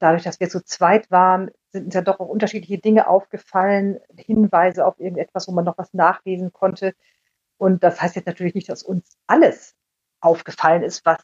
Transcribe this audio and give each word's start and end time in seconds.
dadurch, 0.00 0.24
dass 0.24 0.40
wir 0.40 0.48
zu 0.48 0.64
zweit 0.64 1.10
waren, 1.10 1.50
sind 1.70 1.86
uns 1.86 1.94
ja 1.94 2.00
doch 2.00 2.18
auch 2.18 2.28
unterschiedliche 2.28 2.78
Dinge 2.78 3.06
aufgefallen, 3.06 4.00
Hinweise 4.16 4.84
auf 4.84 4.98
irgendetwas, 4.98 5.46
wo 5.46 5.52
man 5.52 5.64
noch 5.64 5.78
was 5.78 5.94
nachlesen 5.94 6.52
konnte. 6.52 6.94
Und 7.58 7.84
das 7.84 8.00
heißt 8.00 8.16
jetzt 8.16 8.26
natürlich 8.26 8.54
nicht, 8.54 8.68
dass 8.68 8.82
uns 8.82 9.16
alles 9.26 9.76
aufgefallen 10.20 10.82
ist, 10.82 11.04
was, 11.04 11.18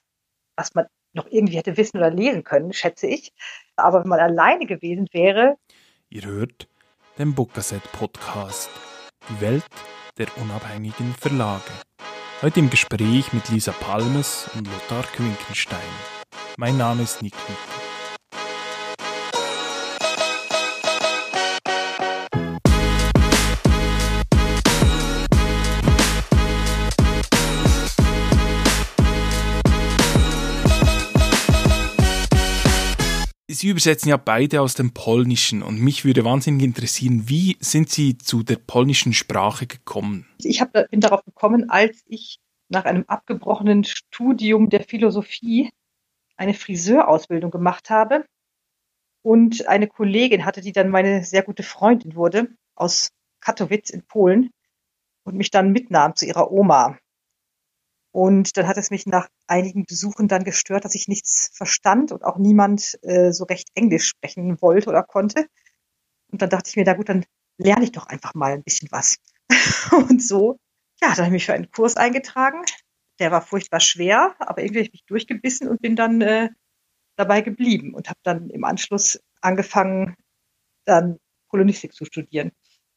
was 0.57 0.75
man 0.75 0.87
noch 1.12 1.27
irgendwie 1.29 1.57
hätte 1.57 1.77
wissen 1.77 1.97
oder 1.97 2.11
lesen 2.11 2.45
können, 2.45 2.73
schätze 2.73 3.07
ich. 3.07 3.33
Aber 3.75 4.03
wenn 4.03 4.09
man 4.09 4.21
alleine 4.21 4.67
gewesen 4.67 5.08
wäre. 5.13 5.56
Ihr 6.11 6.24
hört 6.24 6.69
den 7.19 7.35
Bookasset 7.35 7.83
Podcast. 7.93 8.71
Die 9.29 9.40
Welt 9.40 9.65
der 10.19 10.29
unabhängigen 10.37 11.15
Verlage. 11.15 11.72
Heute 12.43 12.61
im 12.61 12.71
Gespräch 12.71 13.33
mit 13.33 13.49
Lisa 13.49 13.72
Palmes 13.72 14.49
und 14.54 14.67
Lothar 14.67 15.04
Quinkenstein. 15.04 15.81
Mein 16.59 16.77
Name 16.77 17.02
ist 17.02 17.23
Nick 17.23 17.34
Mitter. 17.48 17.76
Sie 33.56 33.69
übersetzen 33.69 34.10
ja 34.10 34.19
beide 34.19 34.60
aus 34.60 34.74
dem 34.74 34.92
Polnischen 34.92 35.62
und 35.62 35.80
mich 35.80 36.05
würde 36.05 36.27
wahnsinnig 36.27 36.62
interessieren, 36.62 37.28
wie 37.28 37.56
sind 37.60 37.88
Sie 37.88 38.19
zu 38.19 38.42
der 38.42 38.56
polnischen 38.56 39.15
Sprache 39.15 39.66
gekommen? 39.66 40.27
Ich 40.38 40.60
hab, 40.60 40.73
bin 40.91 41.01
darauf 41.01 41.24
gekommen, 41.24 41.70
als 41.70 42.02
ich 42.06 42.38
nach 42.69 42.84
einem 42.84 43.05
abgebrochenen 43.06 43.84
Studium 43.84 44.69
der 44.69 44.84
Philosophie 44.84 45.70
eine 46.37 46.52
Friseurausbildung 46.52 47.51
gemacht 47.51 47.88
habe 47.88 48.27
und 49.23 49.66
eine 49.66 49.88
Kollegin 49.88 50.45
hatte, 50.45 50.60
die 50.60 50.73
dann 50.73 50.91
meine 50.91 51.24
sehr 51.24 51.43
gute 51.43 51.62
Freundin 51.62 52.15
wurde 52.15 52.48
aus 52.74 53.09
Katowice 53.41 53.88
in 53.88 54.02
Polen 54.02 54.51
und 55.24 55.35
mich 55.35 55.51
dann 55.51 55.73
mitnahm 55.73 56.15
zu 56.15 56.26
ihrer 56.26 56.52
Oma. 56.52 56.98
Und 58.13 58.59
dann 58.59 58.68
hat 58.68 58.76
es 58.76 58.91
mich 58.91 59.07
nach 59.07 59.29
einigen 59.47 59.85
Besuchen 59.85 60.29
dann 60.29 60.45
gestört, 60.45 60.85
dass 60.85 60.95
ich 60.95 61.09
nichts 61.09 61.51
verstand 61.55 62.13
und 62.13 62.25
auch 62.25 62.39
niemand 62.39 62.99
äh, 63.02 63.33
so 63.33 63.45
recht 63.45 63.71
Englisch 63.75 64.06
sprechen 64.06 64.61
wollte 64.61 64.88
oder 64.88 65.03
konnte. 65.03 65.47
Und 66.30 66.42
dann 66.42 66.50
dachte 66.50 66.70
ich 66.70 66.77
mir, 66.77 66.84
na 66.84 66.94
gut, 66.94 67.08
dann 67.08 67.25
lerne 67.58 67.84
ich 67.84 67.92
doch 67.92 68.06
einfach 68.06 68.34
mal 68.34 68.53
ein 68.53 68.62
bisschen 68.62 68.88
was. 68.91 69.16
und 69.92 70.22
so, 70.22 70.58
ja, 71.00 71.08
dann 71.08 71.19
habe 71.19 71.27
ich 71.27 71.33
mich 71.33 71.47
für 71.47 71.55
einen 71.55 71.70
Kurs 71.70 71.97
eingetragen. 71.97 72.62
Der 73.19 73.30
war 73.30 73.42
furchtbar 73.42 73.80
schwer, 73.80 74.34
aber 74.38 74.62
irgendwie 74.62 74.80
habe 74.80 74.86
ich 74.86 74.92
mich 74.92 75.05
durchgebissen 75.06 75.69
und 75.69 75.81
bin 75.81 75.97
dann 75.97 76.20
äh, 76.20 76.50
dabei 77.16 77.41
geblieben 77.41 77.94
und 77.94 78.08
habe 78.08 78.20
dann 78.22 78.50
im 78.50 78.64
Anschluss 78.64 79.20
angefangen, 79.41 80.16
dann 80.84 81.19
Polonistik 81.48 81.94
zu 81.94 82.05
studieren. 82.05 82.53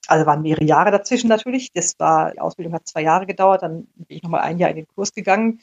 Also 0.08 0.26
waren 0.26 0.42
mehrere 0.42 0.66
Jahre 0.66 0.92
dazwischen 0.92 1.30
natürlich. 1.30 1.72
Das 1.74 1.94
war, 2.00 2.32
die 2.32 2.40
Ausbildung 2.40 2.74
hat 2.74 2.88
zwei 2.88 3.02
Jahre 3.02 3.28
gedauert. 3.28 3.62
Dann 3.62 3.86
bin 3.96 4.18
ich 4.18 4.24
nochmal 4.24 4.42
ein 4.42 4.58
Jahr 4.58 4.72
in 4.72 4.78
den 4.78 4.88
Kurs 4.88 5.14
gegangen 5.14 5.62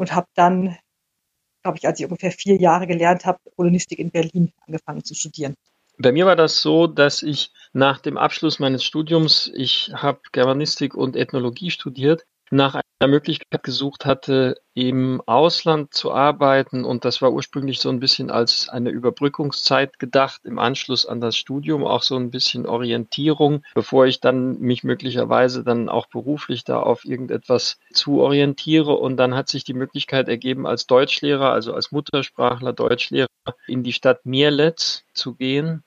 und 0.00 0.14
habe 0.14 0.28
dann, 0.34 0.78
glaube 1.62 1.76
ich, 1.76 1.86
als 1.86 2.00
ich 2.00 2.06
ungefähr 2.06 2.32
vier 2.32 2.56
Jahre 2.56 2.86
gelernt 2.86 3.26
habe, 3.26 3.38
Polonistik 3.54 3.98
in 3.98 4.10
Berlin 4.10 4.50
angefangen 4.66 5.04
zu 5.04 5.14
studieren. 5.14 5.54
Bei 5.98 6.10
mir 6.10 6.24
war 6.24 6.36
das 6.36 6.62
so, 6.62 6.86
dass 6.86 7.22
ich 7.22 7.52
nach 7.74 8.00
dem 8.00 8.16
Abschluss 8.16 8.58
meines 8.58 8.82
Studiums, 8.82 9.52
ich 9.54 9.92
habe 9.92 10.20
Germanistik 10.32 10.94
und 10.94 11.16
Ethnologie 11.16 11.70
studiert, 11.70 12.24
nach 12.50 12.74
einer 12.74 13.10
Möglichkeit 13.10 13.62
gesucht 13.62 14.04
hatte, 14.04 14.60
im 14.74 15.22
Ausland 15.26 15.94
zu 15.94 16.12
arbeiten. 16.12 16.84
Und 16.84 17.04
das 17.04 17.22
war 17.22 17.32
ursprünglich 17.32 17.80
so 17.80 17.88
ein 17.88 18.00
bisschen 18.00 18.30
als 18.30 18.68
eine 18.68 18.90
Überbrückungszeit 18.90 19.98
gedacht, 19.98 20.42
im 20.44 20.58
Anschluss 20.58 21.06
an 21.06 21.20
das 21.20 21.36
Studium, 21.36 21.84
auch 21.84 22.02
so 22.02 22.16
ein 22.16 22.30
bisschen 22.30 22.66
Orientierung, 22.66 23.64
bevor 23.74 24.06
ich 24.06 24.20
dann 24.20 24.58
mich 24.58 24.84
möglicherweise 24.84 25.64
dann 25.64 25.88
auch 25.88 26.06
beruflich 26.06 26.64
da 26.64 26.80
auf 26.80 27.04
irgendetwas 27.04 27.78
zu 27.92 28.20
orientiere. 28.20 28.92
Und 28.92 29.16
dann 29.16 29.34
hat 29.34 29.48
sich 29.48 29.64
die 29.64 29.74
Möglichkeit 29.74 30.28
ergeben, 30.28 30.66
als 30.66 30.86
Deutschlehrer, 30.86 31.52
also 31.52 31.72
als 31.72 31.92
Muttersprachler 31.92 32.72
Deutschlehrer 32.72 33.28
in 33.66 33.82
die 33.82 33.92
Stadt 33.92 34.26
Mielec 34.26 35.04
zu 35.14 35.34
gehen 35.34 35.84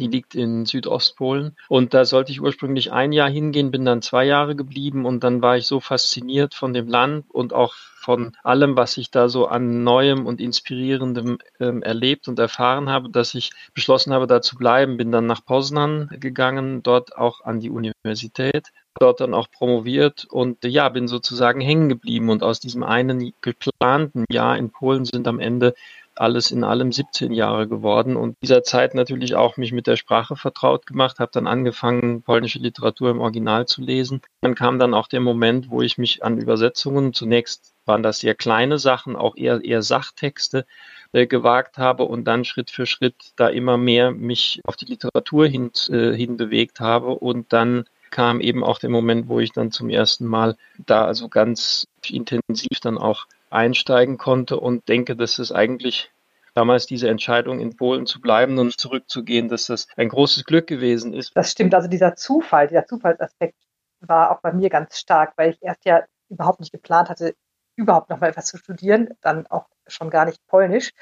die 0.00 0.08
liegt 0.08 0.34
in 0.34 0.66
Südostpolen. 0.66 1.56
Und 1.68 1.94
da 1.94 2.04
sollte 2.04 2.32
ich 2.32 2.40
ursprünglich 2.40 2.92
ein 2.92 3.12
Jahr 3.12 3.30
hingehen, 3.30 3.70
bin 3.70 3.84
dann 3.84 4.02
zwei 4.02 4.24
Jahre 4.24 4.56
geblieben 4.56 5.04
und 5.04 5.22
dann 5.22 5.42
war 5.42 5.56
ich 5.56 5.66
so 5.66 5.80
fasziniert 5.80 6.54
von 6.54 6.72
dem 6.72 6.88
Land 6.88 7.26
und 7.28 7.52
auch 7.52 7.74
von 8.00 8.32
allem, 8.42 8.76
was 8.76 8.96
ich 8.96 9.10
da 9.10 9.28
so 9.28 9.46
an 9.46 9.84
Neuem 9.84 10.24
und 10.26 10.40
Inspirierendem 10.40 11.38
ähm, 11.60 11.82
erlebt 11.82 12.28
und 12.28 12.38
erfahren 12.38 12.88
habe, 12.88 13.10
dass 13.10 13.34
ich 13.34 13.50
beschlossen 13.74 14.14
habe, 14.14 14.26
da 14.26 14.40
zu 14.40 14.56
bleiben. 14.56 14.96
Bin 14.96 15.12
dann 15.12 15.26
nach 15.26 15.44
Poznan 15.44 16.08
gegangen, 16.18 16.82
dort 16.82 17.16
auch 17.16 17.42
an 17.42 17.60
die 17.60 17.68
Universität, 17.68 18.68
dort 18.98 19.20
dann 19.20 19.34
auch 19.34 19.50
promoviert 19.50 20.24
und 20.24 20.64
ja, 20.64 20.88
bin 20.88 21.08
sozusagen 21.08 21.60
hängen 21.60 21.90
geblieben. 21.90 22.30
Und 22.30 22.42
aus 22.42 22.58
diesem 22.58 22.82
einen 22.82 23.34
geplanten 23.42 24.24
Jahr 24.30 24.56
in 24.56 24.70
Polen 24.70 25.04
sind 25.04 25.28
am 25.28 25.38
Ende 25.38 25.74
alles 26.20 26.50
in 26.50 26.64
allem 26.64 26.92
17 26.92 27.32
Jahre 27.32 27.66
geworden 27.66 28.16
und 28.16 28.36
dieser 28.42 28.62
Zeit 28.62 28.94
natürlich 28.94 29.34
auch 29.34 29.56
mich 29.56 29.72
mit 29.72 29.86
der 29.86 29.96
Sprache 29.96 30.36
vertraut 30.36 30.86
gemacht, 30.86 31.18
habe 31.18 31.30
dann 31.32 31.46
angefangen, 31.46 32.22
polnische 32.22 32.58
Literatur 32.58 33.10
im 33.10 33.20
Original 33.20 33.66
zu 33.66 33.80
lesen. 33.80 34.20
Dann 34.42 34.54
kam 34.54 34.78
dann 34.78 34.92
auch 34.92 35.08
der 35.08 35.20
Moment, 35.20 35.70
wo 35.70 35.80
ich 35.80 35.96
mich 35.96 36.22
an 36.22 36.38
Übersetzungen, 36.38 37.14
zunächst 37.14 37.74
waren 37.86 38.02
das 38.02 38.20
sehr 38.20 38.34
kleine 38.34 38.78
Sachen, 38.78 39.16
auch 39.16 39.36
eher, 39.36 39.64
eher 39.64 39.82
Sachtexte, 39.82 40.66
äh, 41.12 41.26
gewagt 41.26 41.78
habe 41.78 42.04
und 42.04 42.24
dann 42.24 42.44
Schritt 42.44 42.70
für 42.70 42.86
Schritt 42.86 43.16
da 43.36 43.48
immer 43.48 43.78
mehr 43.78 44.10
mich 44.10 44.60
auf 44.64 44.76
die 44.76 44.84
Literatur 44.84 45.46
hin, 45.46 45.70
äh, 45.88 46.12
hin 46.12 46.36
bewegt 46.36 46.80
habe 46.80 47.08
und 47.08 47.52
dann 47.52 47.84
kam 48.10 48.40
eben 48.40 48.62
auch 48.62 48.78
der 48.78 48.90
Moment, 48.90 49.28
wo 49.28 49.40
ich 49.40 49.52
dann 49.52 49.70
zum 49.70 49.88
ersten 49.88 50.26
Mal 50.26 50.56
da 50.86 51.04
also 51.06 51.28
ganz 51.28 51.86
intensiv 52.08 52.80
dann 52.80 52.98
auch 52.98 53.26
einsteigen 53.50 54.18
konnte 54.18 54.58
und 54.58 54.88
denke, 54.88 55.16
dass 55.16 55.38
es 55.38 55.52
eigentlich 55.52 56.10
damals 56.54 56.86
diese 56.86 57.08
Entscheidung 57.08 57.60
in 57.60 57.76
Polen 57.76 58.06
zu 58.06 58.20
bleiben 58.20 58.58
und 58.58 58.78
zurückzugehen, 58.78 59.48
dass 59.48 59.66
das 59.66 59.86
ein 59.96 60.08
großes 60.08 60.44
Glück 60.44 60.66
gewesen 60.66 61.12
ist. 61.12 61.32
Das 61.34 61.50
stimmt, 61.50 61.74
also 61.74 61.88
dieser 61.88 62.16
Zufall, 62.16 62.68
dieser 62.68 62.86
Zufallsaspekt 62.86 63.56
war 64.00 64.30
auch 64.30 64.40
bei 64.40 64.52
mir 64.52 64.70
ganz 64.70 64.98
stark, 64.98 65.34
weil 65.36 65.50
ich 65.50 65.62
erst 65.62 65.84
ja 65.84 66.04
überhaupt 66.28 66.60
nicht 66.60 66.72
geplant 66.72 67.08
hatte, 67.08 67.34
überhaupt 67.76 68.10
noch 68.10 68.20
mal 68.20 68.30
etwas 68.30 68.46
zu 68.46 68.56
studieren, 68.56 69.10
dann 69.20 69.46
auch 69.46 69.66
schon 69.86 70.10
gar 70.10 70.24
nicht 70.24 70.44
Polnisch. 70.46 70.92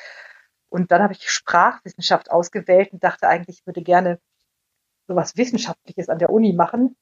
Und 0.68 0.90
dann 0.90 1.02
habe 1.02 1.12
ich 1.12 1.30
Sprachwissenschaft 1.30 2.30
ausgewählt 2.30 2.92
und 2.92 3.02
dachte 3.02 3.28
eigentlich, 3.28 3.60
ich 3.60 3.66
würde 3.66 3.82
gerne 3.82 4.20
sowas 5.06 5.36
Wissenschaftliches 5.36 6.08
an 6.08 6.18
der 6.18 6.30
Uni 6.30 6.52
machen 6.52 6.96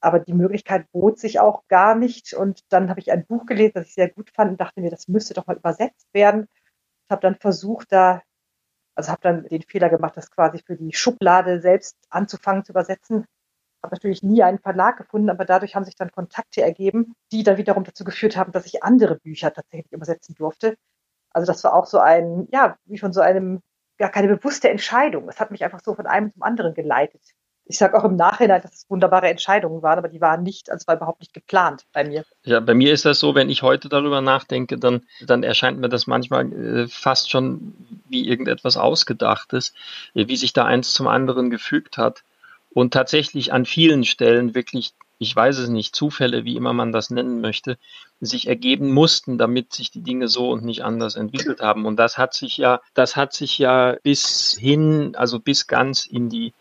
aber 0.00 0.20
die 0.20 0.34
Möglichkeit 0.34 0.90
bot 0.92 1.18
sich 1.18 1.40
auch 1.40 1.66
gar 1.68 1.94
nicht. 1.94 2.34
Und 2.34 2.60
dann 2.70 2.90
habe 2.90 3.00
ich 3.00 3.12
ein 3.12 3.26
Buch 3.26 3.46
gelesen, 3.46 3.72
das 3.74 3.88
ich 3.88 3.94
sehr 3.94 4.10
gut 4.10 4.30
fand 4.30 4.52
und 4.52 4.60
dachte 4.60 4.80
mir, 4.80 4.90
das 4.90 5.08
müsste 5.08 5.34
doch 5.34 5.46
mal 5.46 5.56
übersetzt 5.56 6.08
werden. 6.12 6.48
Ich 7.06 7.10
habe 7.10 7.22
dann 7.22 7.36
versucht, 7.36 7.92
da, 7.92 8.22
also 8.94 9.10
habe 9.10 9.22
dann 9.22 9.44
den 9.44 9.62
Fehler 9.62 9.88
gemacht, 9.88 10.16
das 10.16 10.30
quasi 10.30 10.58
für 10.64 10.76
die 10.76 10.92
Schublade 10.94 11.60
selbst 11.60 11.96
anzufangen 12.10 12.64
zu 12.64 12.72
übersetzen. 12.72 13.26
Habe 13.82 13.94
natürlich 13.94 14.22
nie 14.22 14.42
einen 14.42 14.58
Verlag 14.58 14.96
gefunden, 14.96 15.30
aber 15.30 15.44
dadurch 15.44 15.76
haben 15.76 15.84
sich 15.84 15.96
dann 15.96 16.10
Kontakte 16.10 16.62
ergeben, 16.62 17.14
die 17.32 17.42
dann 17.42 17.56
wiederum 17.56 17.84
dazu 17.84 18.04
geführt 18.04 18.36
haben, 18.36 18.52
dass 18.52 18.66
ich 18.66 18.82
andere 18.82 19.16
Bücher 19.16 19.52
tatsächlich 19.52 19.92
übersetzen 19.92 20.34
durfte. 20.34 20.76
Also 21.30 21.46
das 21.46 21.62
war 21.64 21.74
auch 21.74 21.86
so 21.86 21.98
ein, 21.98 22.48
ja, 22.52 22.76
wie 22.86 22.98
von 22.98 23.12
so 23.12 23.20
einem, 23.20 23.60
gar 23.98 24.10
keine 24.10 24.28
bewusste 24.28 24.70
Entscheidung. 24.70 25.28
Es 25.28 25.40
hat 25.40 25.50
mich 25.50 25.64
einfach 25.64 25.80
so 25.82 25.94
von 25.94 26.06
einem 26.06 26.32
zum 26.32 26.42
anderen 26.42 26.74
geleitet 26.74 27.35
ich 27.68 27.78
sage 27.78 27.98
auch 27.98 28.04
im 28.04 28.16
Nachhinein, 28.16 28.62
dass 28.62 28.74
es 28.74 28.90
wunderbare 28.90 29.28
Entscheidungen 29.28 29.82
waren, 29.82 29.98
aber 29.98 30.08
die 30.08 30.20
waren 30.20 30.42
nicht, 30.42 30.70
also 30.70 30.86
war 30.86 30.96
überhaupt 30.96 31.20
nicht 31.20 31.34
geplant 31.34 31.84
bei 31.92 32.04
mir. 32.04 32.24
Ja, 32.44 32.60
bei 32.60 32.74
mir 32.74 32.92
ist 32.92 33.04
das 33.04 33.18
so, 33.18 33.34
wenn 33.34 33.50
ich 33.50 33.62
heute 33.62 33.88
darüber 33.88 34.20
nachdenke, 34.20 34.78
dann, 34.78 35.02
dann 35.26 35.42
erscheint 35.42 35.78
mir 35.80 35.88
das 35.88 36.06
manchmal 36.06 36.52
äh, 36.52 36.88
fast 36.88 37.30
schon 37.30 37.74
wie 38.08 38.28
irgendetwas 38.28 38.76
Ausgedachtes, 38.76 39.74
äh, 40.14 40.28
wie 40.28 40.36
sich 40.36 40.52
da 40.52 40.64
eins 40.64 40.94
zum 40.94 41.08
anderen 41.08 41.50
gefügt 41.50 41.98
hat 41.98 42.22
und 42.70 42.92
tatsächlich 42.92 43.52
an 43.52 43.64
vielen 43.64 44.04
Stellen 44.04 44.54
wirklich, 44.54 44.92
ich 45.18 45.34
weiß 45.34 45.58
es 45.58 45.68
nicht, 45.68 45.96
Zufälle, 45.96 46.44
wie 46.44 46.56
immer 46.56 46.72
man 46.72 46.92
das 46.92 47.10
nennen 47.10 47.40
möchte, 47.40 47.78
sich 48.20 48.46
ergeben 48.46 48.92
mussten, 48.92 49.38
damit 49.38 49.72
sich 49.72 49.90
die 49.90 50.02
Dinge 50.02 50.28
so 50.28 50.50
und 50.50 50.64
nicht 50.64 50.84
anders 50.84 51.16
entwickelt 51.16 51.60
haben. 51.60 51.84
Und 51.84 51.96
das 51.96 52.16
hat 52.16 52.32
sich 52.32 52.58
ja, 52.58 52.80
das 52.94 53.16
hat 53.16 53.32
sich 53.32 53.58
ja 53.58 53.96
bis 54.04 54.56
hin, 54.60 55.14
also 55.16 55.40
bis 55.40 55.66
ganz 55.66 56.06
in 56.06 56.28
die 56.28 56.52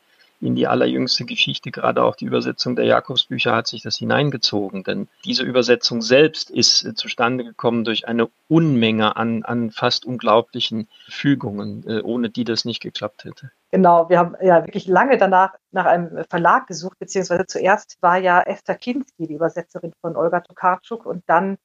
in 0.42 0.56
die 0.56 0.68
allerjüngste 0.68 1.26
Geschichte, 1.26 1.72
gerade 1.72 2.04
auch 2.04 2.16
die 2.16 2.26
Übersetzung 2.26 2.76
der 2.76 2.86
Jakobsbücher 2.86 3.56
hat 3.56 3.68
sich 3.68 3.82
das 3.82 3.98
hineingezogen. 3.98 4.84
Denn 4.84 5.08
diese 5.24 5.44
Übersetzung 5.44 6.02
selbst 6.02 6.50
ist 6.50 6.86
äh, 6.86 6.94
zustande 6.94 7.44
gekommen 7.44 7.84
durch 7.84 8.08
eine 8.08 8.30
Unmenge 8.48 9.16
an, 9.16 9.44
an 9.44 9.72
fast 9.72 10.06
unglaublichen 10.06 10.88
Fügungen, 11.08 11.84
äh, 11.88 12.02
ohne 12.02 12.30
die 12.30 12.44
das 12.44 12.66
nicht 12.66 12.82
geklappt 12.82 13.24
hätte. 13.24 13.52
Genau, 13.72 14.10
wir 14.10 14.20
haben 14.20 14.36
ja 14.42 14.66
wirklich 14.66 14.88
lange 14.88 15.18
danach 15.18 15.54
nach 15.72 15.86
einem 15.86 16.24
Verlag 16.30 16.68
gesucht, 16.68 17.00
beziehungsweise 17.00 17.46
zuerst 17.46 17.98
war 18.02 18.18
ja 18.18 18.42
Esther 18.42 18.76
Kinski 18.76 19.28
die 19.28 19.34
Übersetzerin 19.34 19.94
von 20.02 20.16
Olga 20.16 20.42
Tokarczuk 20.42 21.06
und 21.06 21.24
dann 21.28 21.58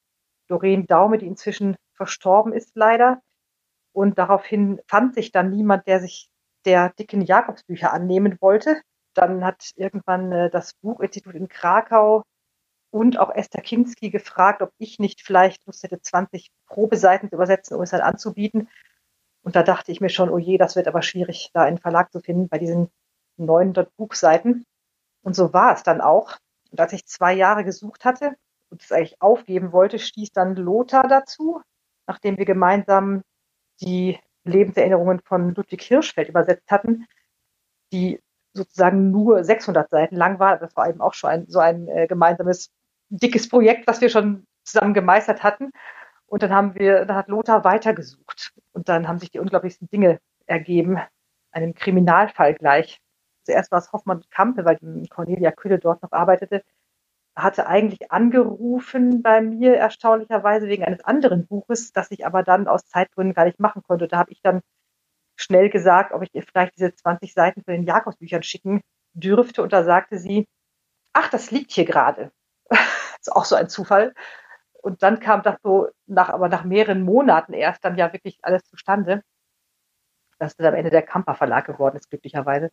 Doreen 0.47 0.87
Daume, 0.87 1.17
die 1.17 1.27
inzwischen 1.27 1.75
verstorben 1.93 2.51
ist 2.51 2.71
leider. 2.75 3.21
Und 3.93 4.17
daraufhin 4.17 4.79
fand 4.87 5.13
sich 5.13 5.31
dann 5.31 5.51
niemand, 5.51 5.85
der 5.87 5.99
sich 5.99 6.30
der 6.65 6.89
dicken 6.89 7.21
Jakobsbücher 7.21 7.93
annehmen 7.93 8.37
wollte. 8.41 8.81
Dann 9.13 9.43
hat 9.43 9.71
irgendwann 9.75 10.31
äh, 10.31 10.49
das 10.49 10.73
Buchinstitut 10.75 11.35
in 11.35 11.47
Krakau 11.47 12.23
und 12.91 13.17
auch 13.17 13.33
Esther 13.33 13.61
Kinski 13.61 14.09
gefragt, 14.09 14.61
ob 14.61 14.71
ich 14.77 14.99
nicht 14.99 15.21
vielleicht 15.21 15.65
Lust 15.65 15.83
hätte, 15.83 16.01
20 16.01 16.51
Probeseiten 16.67 17.29
zu 17.29 17.35
übersetzen, 17.35 17.75
um 17.75 17.83
es 17.83 17.91
dann 17.91 18.01
anzubieten. 18.01 18.69
Und 19.43 19.55
da 19.55 19.63
dachte 19.63 19.91
ich 19.91 20.01
mir 20.01 20.09
schon, 20.09 20.29
oh 20.29 20.37
je, 20.37 20.57
das 20.57 20.75
wird 20.75 20.87
aber 20.87 21.01
schwierig, 21.01 21.49
da 21.53 21.63
einen 21.63 21.79
Verlag 21.79 22.11
zu 22.11 22.19
finden 22.19 22.47
bei 22.47 22.59
diesen 22.59 22.89
900 23.37 23.95
Buchseiten. 23.95 24.65
Und 25.23 25.35
so 25.35 25.53
war 25.53 25.73
es 25.73 25.83
dann 25.83 26.01
auch. 26.01 26.37
Und 26.71 26.79
als 26.79 26.93
ich 26.93 27.05
zwei 27.05 27.33
Jahre 27.33 27.63
gesucht 27.63 28.05
hatte 28.05 28.35
und 28.69 28.83
es 28.83 28.91
eigentlich 28.91 29.21
aufgeben 29.21 29.71
wollte, 29.71 29.99
stieß 29.99 30.31
dann 30.31 30.55
Lothar 30.55 31.07
dazu, 31.07 31.61
nachdem 32.07 32.37
wir 32.37 32.45
gemeinsam 32.45 33.23
die 33.81 34.19
Lebenserinnerungen 34.43 35.21
von 35.23 35.53
Ludwig 35.53 35.81
Hirschfeld 35.83 36.29
übersetzt 36.29 36.69
hatten, 36.71 37.05
die 37.91 38.19
sozusagen 38.53 39.11
nur 39.11 39.43
600 39.43 39.89
Seiten 39.89 40.15
lang 40.15 40.39
war. 40.39 40.57
Das 40.57 40.75
war 40.75 40.89
eben 40.89 41.01
auch 41.01 41.13
schon 41.13 41.29
ein, 41.29 41.45
so 41.47 41.59
ein 41.59 41.87
äh, 41.87 42.07
gemeinsames 42.07 42.71
dickes 43.09 43.49
Projekt, 43.49 43.87
was 43.87 44.01
wir 44.01 44.09
schon 44.09 44.45
zusammen 44.63 44.93
gemeistert 44.93 45.43
hatten. 45.43 45.71
Und 46.25 46.43
dann 46.43 46.53
haben 46.53 46.75
wir, 46.75 47.05
dann 47.05 47.17
hat 47.17 47.27
Lothar 47.27 47.63
weitergesucht. 47.63 48.53
Und 48.73 48.89
dann 48.89 49.07
haben 49.07 49.19
sich 49.19 49.31
die 49.31 49.39
unglaublichsten 49.39 49.89
Dinge 49.89 50.19
ergeben. 50.45 50.97
Einen 51.51 51.73
Kriminalfall 51.73 52.55
gleich. 52.55 53.01
Zuerst 53.43 53.71
war 53.71 53.79
es 53.79 53.91
Hoffmann 53.91 54.23
Kampe, 54.29 54.65
weil 54.65 54.77
Cornelia 55.09 55.51
Külle 55.51 55.79
dort 55.79 56.01
noch 56.03 56.11
arbeitete, 56.11 56.63
hatte 57.35 57.67
eigentlich 57.67 58.11
angerufen 58.11 59.21
bei 59.21 59.41
mir 59.41 59.75
erstaunlicherweise 59.75 60.67
wegen 60.67 60.83
eines 60.83 61.03
anderen 61.03 61.47
Buches, 61.47 61.93
das 61.93 62.11
ich 62.11 62.25
aber 62.25 62.43
dann 62.43 62.67
aus 62.67 62.85
Zeitgründen 62.85 63.33
gar 63.33 63.45
nicht 63.45 63.59
machen 63.59 63.83
konnte. 63.83 64.07
Da 64.07 64.17
habe 64.17 64.31
ich 64.31 64.41
dann 64.41 64.61
schnell 65.37 65.69
gesagt, 65.69 66.13
ob 66.13 66.23
ich 66.23 66.29
ihr 66.33 66.43
vielleicht 66.43 66.75
diese 66.77 66.93
20 66.93 67.33
Seiten 67.33 67.63
von 67.63 67.73
den 67.73 67.85
Jakobsbüchern 67.85 68.43
schicken 68.43 68.81
dürfte. 69.13 69.63
Und 69.63 69.73
da 69.73 69.83
sagte 69.83 70.17
sie, 70.17 70.47
ach, 71.13 71.29
das 71.29 71.51
liegt 71.51 71.71
hier 71.71 71.85
gerade. 71.85 72.31
ist 73.19 73.31
auch 73.31 73.45
so 73.45 73.55
ein 73.55 73.69
Zufall. 73.69 74.13
Und 74.81 75.03
dann 75.03 75.19
kam 75.19 75.43
das 75.43 75.57
so 75.63 75.89
nach, 76.07 76.29
aber 76.29 76.49
nach 76.49 76.63
mehreren 76.63 77.03
Monaten 77.03 77.53
erst 77.53 77.85
dann 77.85 77.97
ja 77.97 78.13
wirklich 78.13 78.39
alles 78.43 78.63
zustande. 78.65 79.23
Das 80.39 80.53
ist 80.53 80.65
am 80.65 80.73
Ende 80.73 80.89
der 80.89 81.03
Kamper 81.03 81.35
Verlag 81.35 81.65
geworden 81.65 81.97
ist, 81.97 82.09
glücklicherweise. 82.09 82.71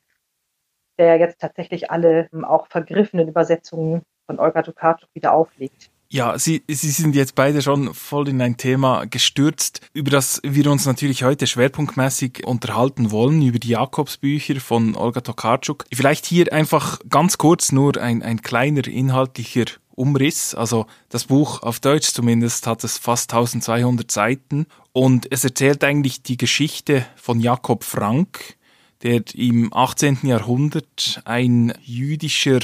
Der 0.99 1.07
ja 1.07 1.15
jetzt 1.17 1.41
tatsächlich 1.41 1.91
alle 1.91 2.29
auch 2.45 2.67
vergriffenen 2.69 3.29
Übersetzungen 3.29 4.03
von 4.29 4.39
Olga 4.39 4.63
Tokarczuk 4.63 5.09
wieder 5.15 5.33
auflegt. 5.33 5.91
Ja, 6.11 6.39
Sie, 6.39 6.63
Sie 6.69 6.91
sind 6.91 7.15
jetzt 7.15 7.35
beide 7.35 7.61
schon 7.61 7.93
voll 7.93 8.29
in 8.29 8.41
ein 8.41 8.57
Thema 8.57 9.05
gestürzt, 9.07 9.83
über 9.93 10.11
das 10.11 10.41
wir 10.43 10.71
uns 10.71 10.87
natürlich 10.87 11.23
heute 11.23 11.47
schwerpunktmäßig 11.47 12.47
unterhalten 12.47 13.11
wollen, 13.11 13.43
über 13.43 13.59
die 13.59 13.71
Jakobsbücher 13.71 14.59
von 14.61 14.97
Olga 14.97 15.21
Tokarczuk. 15.21 15.85
Vielleicht 15.93 16.25
hier 16.25 16.51
einfach 16.53 16.99
ganz 17.11 17.37
kurz 17.37 17.73
nur 17.73 17.99
ein, 17.99 18.23
ein 18.23 18.41
kleiner 18.41 18.87
inhaltlicher 18.87 19.67
Umriss. 19.95 20.55
Also 20.55 20.87
das 21.11 21.25
Buch 21.25 21.63
auf 21.63 21.81
Deutsch 21.81 22.09
zumindest 22.13 22.67
hat 22.67 22.85
es 22.85 22.97
fast 22.97 23.31
1200 23.33 24.11
Seiten 24.11 24.67
und 24.93 25.31
es 25.31 25.45
erzählt 25.45 25.85
eigentlich 25.85 26.23
die 26.23 26.39
Geschichte 26.39 27.05
von 27.17 27.39
Jakob 27.39 27.85
Frank, 27.85 28.57
der 29.03 29.23
im 29.35 29.75
18. 29.75 30.21
Jahrhundert 30.23 31.21
ein 31.27 31.75
jüdischer 31.83 32.61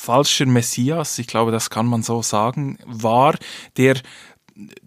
falscher 0.00 0.46
Messias, 0.46 1.18
ich 1.18 1.26
glaube, 1.26 1.52
das 1.52 1.68
kann 1.68 1.86
man 1.86 2.02
so 2.02 2.22
sagen, 2.22 2.78
war, 2.86 3.36
der 3.76 4.00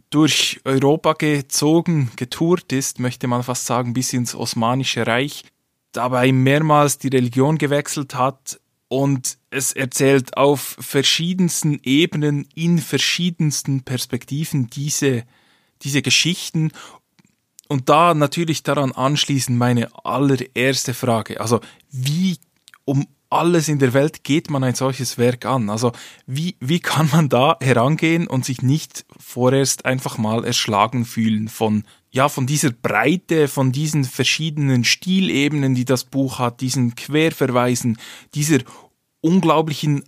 durch 0.10 0.60
Europa 0.66 1.14
gezogen, 1.14 2.12
getourt 2.16 2.74
ist, 2.74 3.00
möchte 3.00 3.28
man 3.28 3.44
fast 3.44 3.66
sagen, 3.66 3.94
bis 3.94 4.12
ins 4.14 4.34
Osmanische 4.34 5.06
Reich, 5.06 5.44
dabei 5.92 6.32
mehrmals 6.32 6.98
die 6.98 7.10
Religion 7.10 7.60
gewechselt 7.60 8.16
hat 8.16 8.60
und 8.88 9.38
es 9.52 9.72
erzählt 9.72 10.36
auf 10.36 10.78
verschiedensten 10.80 11.80
Ebenen, 11.84 12.48
in 12.56 12.80
verschiedensten 12.80 13.84
Perspektiven 13.84 14.68
diese, 14.68 15.26
diese 15.84 16.02
Geschichten 16.02 16.72
und 17.68 17.88
da 17.88 18.16
natürlich 18.16 18.64
daran 18.64 18.92
anschließend 18.92 19.58
meine 19.58 19.90
allererste 20.04 20.96
Frage. 20.96 21.40
Also 21.40 21.60
wie 21.92 22.38
um 22.86 23.08
alles 23.34 23.68
in 23.68 23.80
der 23.80 23.94
Welt 23.94 24.24
geht 24.24 24.50
man 24.50 24.64
ein 24.64 24.76
solches 24.76 25.18
Werk 25.18 25.46
an? 25.46 25.70
Also 25.70 25.92
wie, 26.26 26.56
wie 26.60 26.80
kann 26.80 27.10
man 27.12 27.30
da 27.30 27.58
herangehen 27.62 28.28
und 28.28 28.46
sich 28.46 28.62
nicht 28.62 29.06
vorerst 29.18 29.86
einfach 29.86 30.18
mal 30.18 30.46
erschlagen 30.46 31.06
fühlen 31.06 31.48
von, 31.48 31.84
ja, 32.12 32.30
von 32.30 32.48
dieser 32.48 32.72
Breite, 32.72 33.48
von 33.48 33.72
diesen 33.72 34.04
verschiedenen 34.04 34.84
Stilebenen, 34.84 35.76
die 35.76 35.86
das 35.86 36.04
Buch 36.04 36.40
hat, 36.40 36.62
diesen 36.62 36.96
Querverweisen, 36.96 37.98
dieser 38.34 38.60
unglaublichen 39.22 40.04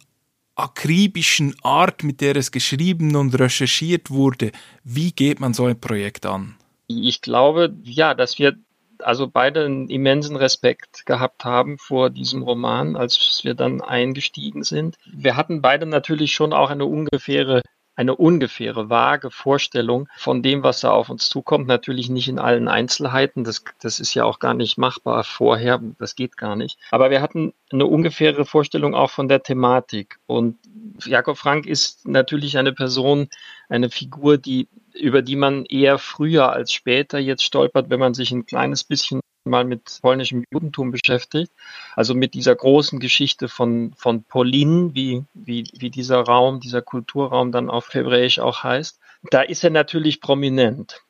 akribischen 0.55 1.55
Art, 1.63 2.03
mit 2.03 2.21
der 2.21 2.35
es 2.37 2.51
geschrieben 2.51 3.15
und 3.15 3.37
recherchiert 3.37 4.09
wurde. 4.09 4.51
Wie 4.83 5.11
geht 5.11 5.39
man 5.39 5.53
so 5.53 5.65
ein 5.65 5.79
Projekt 5.79 6.25
an? 6.25 6.55
Ich 6.87 7.21
glaube, 7.21 7.75
ja, 7.83 8.13
dass 8.13 8.39
wir 8.39 8.55
also 8.99 9.27
beide 9.27 9.65
einen 9.65 9.89
immensen 9.89 10.35
Respekt 10.35 11.05
gehabt 11.05 11.45
haben 11.45 11.77
vor 11.77 12.09
diesem 12.09 12.43
Roman, 12.43 12.95
als 12.95 13.41
wir 13.43 13.53
dann 13.53 13.81
eingestiegen 13.81 14.63
sind. 14.63 14.97
Wir 15.05 15.35
hatten 15.35 15.61
beide 15.61 15.85
natürlich 15.85 16.33
schon 16.33 16.53
auch 16.53 16.69
eine 16.69 16.85
ungefähre 16.85 17.61
eine 17.95 18.15
ungefähre, 18.15 18.89
vage 18.89 19.31
Vorstellung 19.31 20.09
von 20.17 20.43
dem, 20.43 20.63
was 20.63 20.81
da 20.81 20.91
auf 20.91 21.09
uns 21.09 21.29
zukommt. 21.29 21.67
Natürlich 21.67 22.09
nicht 22.09 22.27
in 22.27 22.39
allen 22.39 22.67
Einzelheiten. 22.67 23.43
Das, 23.43 23.63
das 23.79 23.99
ist 23.99 24.13
ja 24.13 24.25
auch 24.25 24.39
gar 24.39 24.53
nicht 24.53 24.77
machbar 24.77 25.23
vorher. 25.23 25.81
Das 25.97 26.15
geht 26.15 26.35
gar 26.37 26.55
nicht. 26.55 26.77
Aber 26.91 27.09
wir 27.09 27.21
hatten 27.21 27.53
eine 27.71 27.85
ungefähre 27.85 28.45
Vorstellung 28.45 28.95
auch 28.95 29.11
von 29.11 29.27
der 29.27 29.43
Thematik. 29.43 30.19
Und 30.27 30.57
Jakob 31.05 31.37
Frank 31.37 31.65
ist 31.65 32.07
natürlich 32.07 32.57
eine 32.57 32.73
Person, 32.73 33.29
eine 33.69 33.89
Figur, 33.89 34.37
die 34.37 34.67
über 34.95 35.21
die 35.21 35.35
man 35.35 35.65
eher 35.65 35.97
früher 35.97 36.51
als 36.51 36.71
später 36.71 37.19
jetzt 37.19 37.43
stolpert, 37.43 37.89
wenn 37.89 37.99
man 37.99 38.13
sich 38.13 38.31
ein 38.31 38.45
kleines 38.45 38.83
bisschen 38.83 39.21
mal 39.43 39.63
mit 39.63 39.99
polnischem 40.01 40.43
Judentum 40.51 40.91
beschäftigt, 40.91 41.51
also 41.95 42.15
mit 42.15 42.33
dieser 42.33 42.55
großen 42.55 42.99
Geschichte 42.99 43.47
von, 43.47 43.93
von 43.95 44.23
Polin, 44.23 44.95
wie, 44.95 45.23
wie, 45.33 45.69
wie 45.77 45.91
dieser 45.91 46.21
Raum, 46.21 46.59
dieser 46.59 46.81
Kulturraum 46.81 47.51
dann 47.51 47.69
auf 47.69 47.93
Hebräisch 47.93 48.39
auch 48.39 48.63
heißt, 48.63 48.99
da 49.29 49.41
ist 49.41 49.63
er 49.63 49.69
natürlich 49.69 50.19
prominent. 50.21 51.01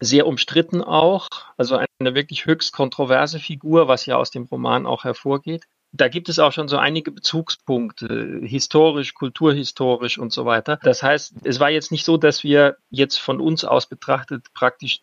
Sehr 0.00 0.26
umstritten 0.26 0.82
auch, 0.82 1.28
also 1.56 1.76
eine 1.76 2.14
wirklich 2.14 2.46
höchst 2.46 2.72
kontroverse 2.72 3.38
Figur, 3.38 3.86
was 3.86 4.06
ja 4.06 4.16
aus 4.16 4.30
dem 4.30 4.44
Roman 4.44 4.86
auch 4.86 5.04
hervorgeht 5.04 5.64
da 5.96 6.08
gibt 6.08 6.28
es 6.28 6.40
auch 6.40 6.52
schon 6.52 6.66
so 6.66 6.76
einige 6.76 7.12
Bezugspunkte, 7.12 8.40
historisch, 8.42 9.14
kulturhistorisch 9.14 10.18
und 10.18 10.32
so 10.32 10.44
weiter. 10.44 10.78
Das 10.82 11.04
heißt, 11.04 11.34
es 11.44 11.60
war 11.60 11.70
jetzt 11.70 11.92
nicht 11.92 12.04
so, 12.04 12.16
dass 12.16 12.42
wir 12.42 12.76
jetzt 12.90 13.18
von 13.18 13.40
uns 13.40 13.64
aus 13.64 13.86
betrachtet 13.86 14.52
praktisch 14.54 15.02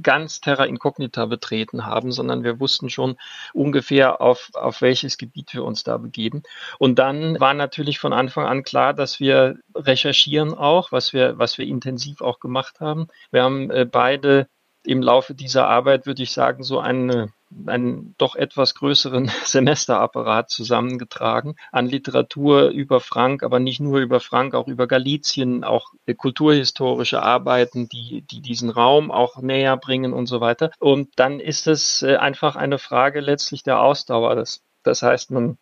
ganz 0.00 0.40
Terra 0.40 0.64
Incognita 0.64 1.26
betreten 1.26 1.86
haben, 1.86 2.10
sondern 2.12 2.42
wir 2.42 2.58
wussten 2.58 2.90
schon 2.90 3.18
ungefähr, 3.52 4.20
auf, 4.20 4.50
auf 4.54 4.80
welches 4.80 5.16
Gebiet 5.16 5.54
wir 5.54 5.64
uns 5.64 5.84
da 5.84 5.98
begeben. 5.98 6.42
Und 6.78 6.98
dann 6.98 7.38
war 7.38 7.54
natürlich 7.54 7.98
von 7.98 8.12
Anfang 8.12 8.46
an 8.46 8.64
klar, 8.64 8.94
dass 8.94 9.20
wir 9.20 9.58
recherchieren 9.74 10.54
auch, 10.54 10.90
was 10.90 11.12
wir, 11.12 11.38
was 11.38 11.58
wir 11.58 11.66
intensiv 11.66 12.20
auch 12.20 12.40
gemacht 12.40 12.80
haben. 12.80 13.08
Wir 13.30 13.42
haben 13.42 13.70
äh, 13.70 13.84
beide 13.84 14.48
im 14.82 15.02
Laufe 15.02 15.34
dieser 15.34 15.68
Arbeit, 15.68 16.06
würde 16.06 16.22
ich 16.22 16.32
sagen, 16.32 16.64
so 16.64 16.80
eine 16.80 17.32
einen 17.66 18.14
doch 18.18 18.36
etwas 18.36 18.74
größeren 18.74 19.28
Semesterapparat 19.44 20.50
zusammengetragen 20.50 21.54
an 21.70 21.86
Literatur 21.86 22.68
über 22.68 23.00
Frank, 23.00 23.42
aber 23.42 23.60
nicht 23.60 23.80
nur 23.80 24.00
über 24.00 24.20
Frank, 24.20 24.54
auch 24.54 24.68
über 24.68 24.86
Galizien, 24.86 25.64
auch 25.64 25.92
kulturhistorische 26.16 27.22
Arbeiten, 27.22 27.88
die, 27.88 28.22
die 28.22 28.40
diesen 28.40 28.70
Raum 28.70 29.10
auch 29.10 29.40
näher 29.40 29.76
bringen 29.76 30.12
und 30.12 30.26
so 30.26 30.40
weiter. 30.40 30.70
Und 30.78 31.10
dann 31.16 31.40
ist 31.40 31.66
es 31.66 32.02
äh, 32.02 32.16
einfach 32.16 32.56
eine 32.56 32.78
Frage 32.78 33.20
letztlich 33.20 33.62
der 33.62 33.80
Ausdauer. 33.80 34.34
Das, 34.34 34.62
das 34.82 35.02
heißt, 35.02 35.30
man 35.30 35.58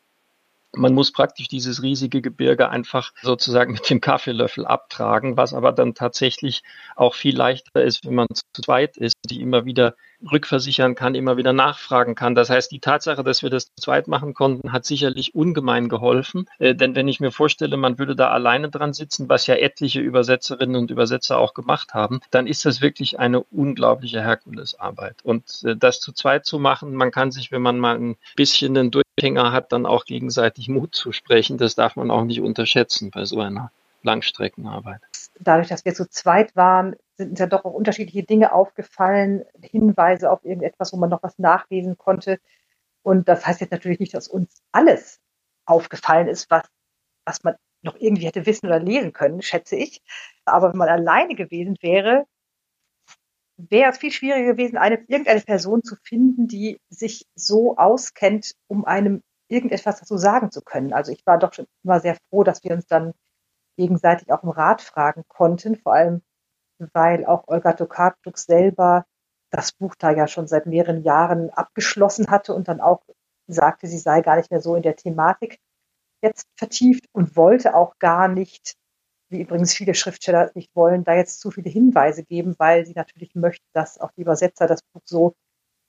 man 0.72 0.94
muss 0.94 1.12
praktisch 1.12 1.48
dieses 1.48 1.82
riesige 1.82 2.22
Gebirge 2.22 2.68
einfach 2.68 3.12
sozusagen 3.22 3.72
mit 3.74 3.90
dem 3.90 4.00
Kaffeelöffel 4.00 4.66
abtragen, 4.66 5.36
was 5.36 5.54
aber 5.54 5.72
dann 5.72 5.94
tatsächlich 5.94 6.62
auch 6.96 7.14
viel 7.14 7.36
leichter 7.36 7.82
ist, 7.82 8.04
wenn 8.04 8.14
man 8.14 8.28
zu 8.32 8.44
zweit 8.62 8.96
ist, 8.96 9.16
die 9.28 9.40
immer 9.40 9.64
wieder 9.64 9.94
rückversichern 10.30 10.94
kann, 10.94 11.14
immer 11.14 11.36
wieder 11.36 11.52
nachfragen 11.52 12.14
kann. 12.14 12.34
Das 12.34 12.50
heißt, 12.50 12.70
die 12.70 12.80
Tatsache, 12.80 13.24
dass 13.24 13.42
wir 13.42 13.50
das 13.50 13.66
zu 13.66 13.74
zweit 13.80 14.08
machen 14.08 14.34
konnten, 14.34 14.72
hat 14.72 14.84
sicherlich 14.84 15.34
ungemein 15.34 15.88
geholfen. 15.88 16.46
Äh, 16.58 16.74
denn 16.74 16.94
wenn 16.94 17.08
ich 17.08 17.20
mir 17.20 17.30
vorstelle, 17.30 17.76
man 17.76 17.98
würde 17.98 18.16
da 18.16 18.30
alleine 18.30 18.70
dran 18.70 18.92
sitzen, 18.92 19.28
was 19.28 19.46
ja 19.46 19.54
etliche 19.54 20.00
Übersetzerinnen 20.00 20.76
und 20.76 20.90
Übersetzer 20.90 21.38
auch 21.38 21.54
gemacht 21.54 21.94
haben, 21.94 22.20
dann 22.30 22.46
ist 22.46 22.64
das 22.64 22.80
wirklich 22.80 23.18
eine 23.18 23.40
unglaubliche 23.40 24.22
Herkulesarbeit. 24.22 25.16
Und 25.22 25.62
äh, 25.64 25.76
das 25.76 26.00
zu 26.00 26.12
zweit 26.12 26.44
zu 26.46 26.58
machen, 26.58 26.94
man 26.94 27.10
kann 27.10 27.32
sich, 27.32 27.50
wenn 27.52 27.62
man 27.62 27.78
mal 27.78 27.96
ein 27.96 28.16
bisschen 28.36 28.74
den 28.74 28.90
Durchhänger 28.90 29.52
hat, 29.52 29.72
dann 29.72 29.86
auch 29.86 30.04
gegenseitig 30.04 30.68
Mut 30.68 30.94
zu 30.94 31.12
sprechen. 31.12 31.58
Das 31.58 31.74
darf 31.74 31.96
man 31.96 32.10
auch 32.10 32.24
nicht 32.24 32.40
unterschätzen 32.40 33.10
bei 33.10 33.24
so 33.24 33.40
einer 33.40 33.70
Langstreckenarbeit. 34.02 35.00
Dadurch, 35.38 35.68
dass 35.68 35.84
wir 35.84 35.94
zu 35.94 36.08
zweit 36.08 36.56
waren, 36.56 36.96
sind 37.24 37.38
ja 37.38 37.46
doch 37.46 37.64
auch 37.64 37.72
unterschiedliche 37.72 38.24
Dinge 38.24 38.52
aufgefallen, 38.52 39.44
Hinweise 39.62 40.30
auf 40.30 40.44
irgendetwas, 40.44 40.92
wo 40.92 40.96
man 40.96 41.10
noch 41.10 41.22
was 41.22 41.38
nachlesen 41.38 41.98
konnte. 41.98 42.40
Und 43.02 43.28
das 43.28 43.46
heißt 43.46 43.60
jetzt 43.60 43.72
natürlich 43.72 44.00
nicht, 44.00 44.14
dass 44.14 44.28
uns 44.28 44.62
alles 44.72 45.20
aufgefallen 45.66 46.28
ist, 46.28 46.50
was, 46.50 46.68
was 47.24 47.42
man 47.42 47.56
noch 47.82 47.96
irgendwie 47.98 48.26
hätte 48.26 48.46
wissen 48.46 48.66
oder 48.66 48.80
lesen 48.80 49.12
können, 49.12 49.42
schätze 49.42 49.76
ich. 49.76 50.02
Aber 50.44 50.70
wenn 50.70 50.78
man 50.78 50.88
alleine 50.88 51.34
gewesen 51.34 51.76
wäre, 51.80 52.26
wäre 53.56 53.90
es 53.90 53.98
viel 53.98 54.12
schwieriger 54.12 54.52
gewesen, 54.52 54.76
eine, 54.76 54.96
irgendeine 55.08 55.40
Person 55.40 55.82
zu 55.82 55.96
finden, 56.02 56.48
die 56.48 56.80
sich 56.88 57.26
so 57.34 57.76
auskennt, 57.76 58.54
um 58.68 58.84
einem 58.84 59.22
irgendetwas 59.48 60.00
dazu 60.00 60.16
sagen 60.16 60.50
zu 60.50 60.62
können. 60.62 60.92
Also 60.92 61.12
ich 61.12 61.26
war 61.26 61.38
doch 61.38 61.52
schon 61.52 61.66
immer 61.82 62.00
sehr 62.00 62.16
froh, 62.28 62.44
dass 62.44 62.64
wir 62.64 62.72
uns 62.72 62.86
dann 62.86 63.12
gegenseitig 63.76 64.32
auch 64.32 64.42
im 64.42 64.50
Rat 64.50 64.82
fragen 64.82 65.24
konnten, 65.28 65.76
vor 65.76 65.94
allem 65.94 66.22
weil 66.92 67.24
auch 67.26 67.44
Olga 67.48 67.72
Tokarczuk 67.72 68.38
selber 68.38 69.06
das 69.50 69.72
Buch 69.72 69.94
da 69.98 70.10
ja 70.10 70.28
schon 70.28 70.46
seit 70.46 70.66
mehreren 70.66 71.02
Jahren 71.02 71.50
abgeschlossen 71.50 72.28
hatte 72.28 72.54
und 72.54 72.68
dann 72.68 72.80
auch 72.80 73.02
sagte, 73.46 73.86
sie 73.86 73.98
sei 73.98 74.20
gar 74.20 74.36
nicht 74.36 74.50
mehr 74.50 74.60
so 74.60 74.76
in 74.76 74.82
der 74.82 74.96
Thematik 74.96 75.58
jetzt 76.22 76.46
vertieft 76.56 77.06
und 77.12 77.36
wollte 77.36 77.74
auch 77.74 77.98
gar 77.98 78.28
nicht, 78.28 78.74
wie 79.28 79.40
übrigens 79.40 79.74
viele 79.74 79.94
Schriftsteller 79.94 80.50
nicht 80.54 80.70
wollen, 80.74 81.04
da 81.04 81.14
jetzt 81.14 81.40
zu 81.40 81.50
viele 81.50 81.70
Hinweise 81.70 82.24
geben, 82.24 82.54
weil 82.58 82.86
sie 82.86 82.92
natürlich 82.94 83.34
möchte, 83.34 83.64
dass 83.72 83.98
auch 83.98 84.12
die 84.12 84.22
Übersetzer 84.22 84.66
das 84.66 84.82
Buch 84.92 85.02
so 85.04 85.34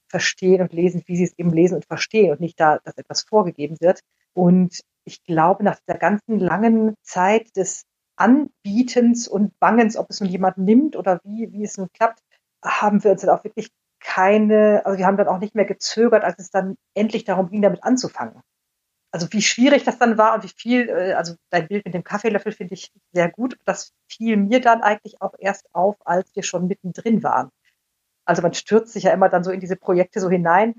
verstehen 0.09 0.61
und 0.61 0.73
lesen, 0.73 1.03
wie 1.05 1.15
sie 1.15 1.23
es 1.23 1.37
eben 1.37 1.51
lesen 1.51 1.75
und 1.75 1.85
verstehen 1.85 2.31
und 2.31 2.39
nicht 2.39 2.59
da, 2.59 2.79
dass 2.79 2.97
etwas 2.97 3.23
vorgegeben 3.23 3.77
wird. 3.79 4.01
Und 4.33 4.81
ich 5.05 5.23
glaube, 5.23 5.63
nach 5.63 5.79
der 5.87 5.97
ganzen 5.97 6.39
langen 6.39 6.95
Zeit 7.01 7.55
des 7.55 7.83
Anbietens 8.21 9.27
und 9.27 9.57
Bangens, 9.59 9.97
ob 9.97 10.09
es 10.09 10.21
nun 10.21 10.29
jemand 10.29 10.57
nimmt 10.57 10.95
oder 10.95 11.19
wie, 11.23 11.51
wie 11.51 11.63
es 11.63 11.77
nun 11.77 11.89
klappt, 11.91 12.21
haben 12.63 13.03
wir 13.03 13.11
uns 13.11 13.21
dann 13.21 13.31
auch 13.31 13.43
wirklich 13.43 13.71
keine, 13.99 14.85
also 14.85 14.97
wir 14.97 15.07
haben 15.07 15.17
dann 15.17 15.27
auch 15.27 15.39
nicht 15.39 15.55
mehr 15.55 15.65
gezögert, 15.65 16.23
als 16.23 16.39
es 16.39 16.51
dann 16.51 16.75
endlich 16.93 17.23
darum 17.23 17.49
ging, 17.49 17.61
damit 17.61 17.83
anzufangen. 17.83 18.41
Also 19.11 19.27
wie 19.31 19.41
schwierig 19.41 19.83
das 19.83 19.97
dann 19.97 20.17
war 20.17 20.35
und 20.35 20.43
wie 20.43 20.53
viel, 20.55 20.87
äh, 20.87 21.13
also 21.13 21.35
dein 21.49 21.67
Bild 21.67 21.83
mit 21.85 21.93
dem 21.93 22.03
Kaffeelöffel 22.03 22.51
finde 22.51 22.75
ich 22.75 22.91
sehr 23.11 23.29
gut. 23.29 23.57
Das 23.65 23.91
fiel 24.07 24.37
mir 24.37 24.61
dann 24.61 24.81
eigentlich 24.81 25.21
auch 25.21 25.33
erst 25.37 25.73
auf, 25.73 25.95
als 26.05 26.33
wir 26.35 26.43
schon 26.43 26.67
mittendrin 26.67 27.23
waren. 27.23 27.49
Also 28.25 28.41
man 28.41 28.53
stürzt 28.53 28.93
sich 28.93 29.03
ja 29.03 29.13
immer 29.13 29.29
dann 29.29 29.43
so 29.43 29.51
in 29.51 29.59
diese 29.59 29.75
Projekte 29.75 30.19
so 30.19 30.29
hinein 30.29 30.75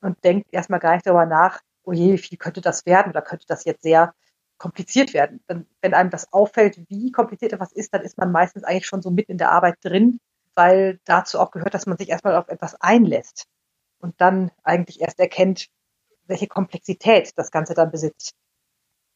und 0.00 0.22
denkt 0.24 0.48
erstmal 0.52 0.80
gar 0.80 0.94
nicht 0.94 1.06
darüber 1.06 1.26
nach, 1.26 1.60
oh 1.82 1.92
je, 1.92 2.12
wie 2.12 2.18
viel 2.18 2.38
könnte 2.38 2.60
das 2.60 2.86
werden 2.86 3.10
oder 3.10 3.22
könnte 3.22 3.46
das 3.46 3.64
jetzt 3.64 3.82
sehr 3.82 4.14
kompliziert 4.58 5.14
werden. 5.14 5.40
Dann, 5.46 5.66
wenn 5.82 5.94
einem 5.94 6.10
das 6.10 6.32
auffällt, 6.32 6.78
wie 6.88 7.12
kompliziert 7.12 7.52
etwas 7.52 7.72
ist, 7.72 7.92
dann 7.92 8.02
ist 8.02 8.18
man 8.18 8.32
meistens 8.32 8.64
eigentlich 8.64 8.86
schon 8.86 9.02
so 9.02 9.10
mitten 9.10 9.32
in 9.32 9.38
der 9.38 9.50
Arbeit 9.50 9.76
drin, 9.82 10.18
weil 10.54 11.00
dazu 11.04 11.38
auch 11.38 11.50
gehört, 11.50 11.74
dass 11.74 11.86
man 11.86 11.98
sich 11.98 12.08
erstmal 12.08 12.36
auf 12.36 12.48
etwas 12.48 12.80
einlässt 12.80 13.46
und 13.98 14.20
dann 14.20 14.50
eigentlich 14.62 15.00
erst 15.00 15.20
erkennt, 15.20 15.68
welche 16.26 16.46
Komplexität 16.46 17.32
das 17.36 17.50
Ganze 17.50 17.74
dann 17.74 17.90
besitzt. 17.90 18.34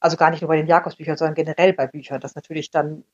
Also 0.00 0.16
gar 0.16 0.30
nicht 0.30 0.40
nur 0.42 0.48
bei 0.48 0.56
den 0.56 0.66
Jakobsbüchern, 0.66 1.16
sondern 1.16 1.34
generell 1.34 1.72
bei 1.72 1.86
Büchern. 1.86 2.20
Das 2.20 2.34
natürlich 2.34 2.70
dann 2.70 3.04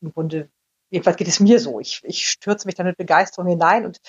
im 0.00 0.12
Grunde, 0.12 0.50
jedenfalls 0.90 1.16
geht 1.16 1.28
es 1.28 1.40
mir 1.40 1.58
so. 1.58 1.80
Ich, 1.80 2.02
ich 2.04 2.28
stürze 2.28 2.66
mich 2.66 2.74
dann 2.74 2.86
mit 2.86 2.96
Begeisterung 2.96 3.48
hinein 3.48 3.84
und 3.86 4.00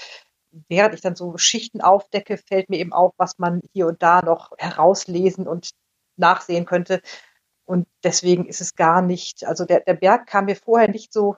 während 0.67 0.93
ich 0.93 1.01
dann 1.01 1.15
so 1.15 1.37
Schichten 1.37 1.81
aufdecke, 1.81 2.37
fällt 2.37 2.69
mir 2.69 2.77
eben 2.77 2.93
auf, 2.93 3.13
was 3.17 3.39
man 3.39 3.61
hier 3.73 3.87
und 3.87 4.03
da 4.03 4.21
noch 4.21 4.51
herauslesen 4.57 5.47
und 5.47 5.71
nachsehen 6.17 6.65
könnte. 6.65 7.01
Und 7.71 7.87
deswegen 8.03 8.47
ist 8.47 8.59
es 8.59 8.75
gar 8.75 9.01
nicht, 9.01 9.45
also 9.45 9.63
der, 9.63 9.79
der 9.79 9.93
Berg 9.93 10.27
kam 10.27 10.43
mir 10.43 10.57
vorher 10.57 10.89
nicht 10.89 11.13
so 11.13 11.37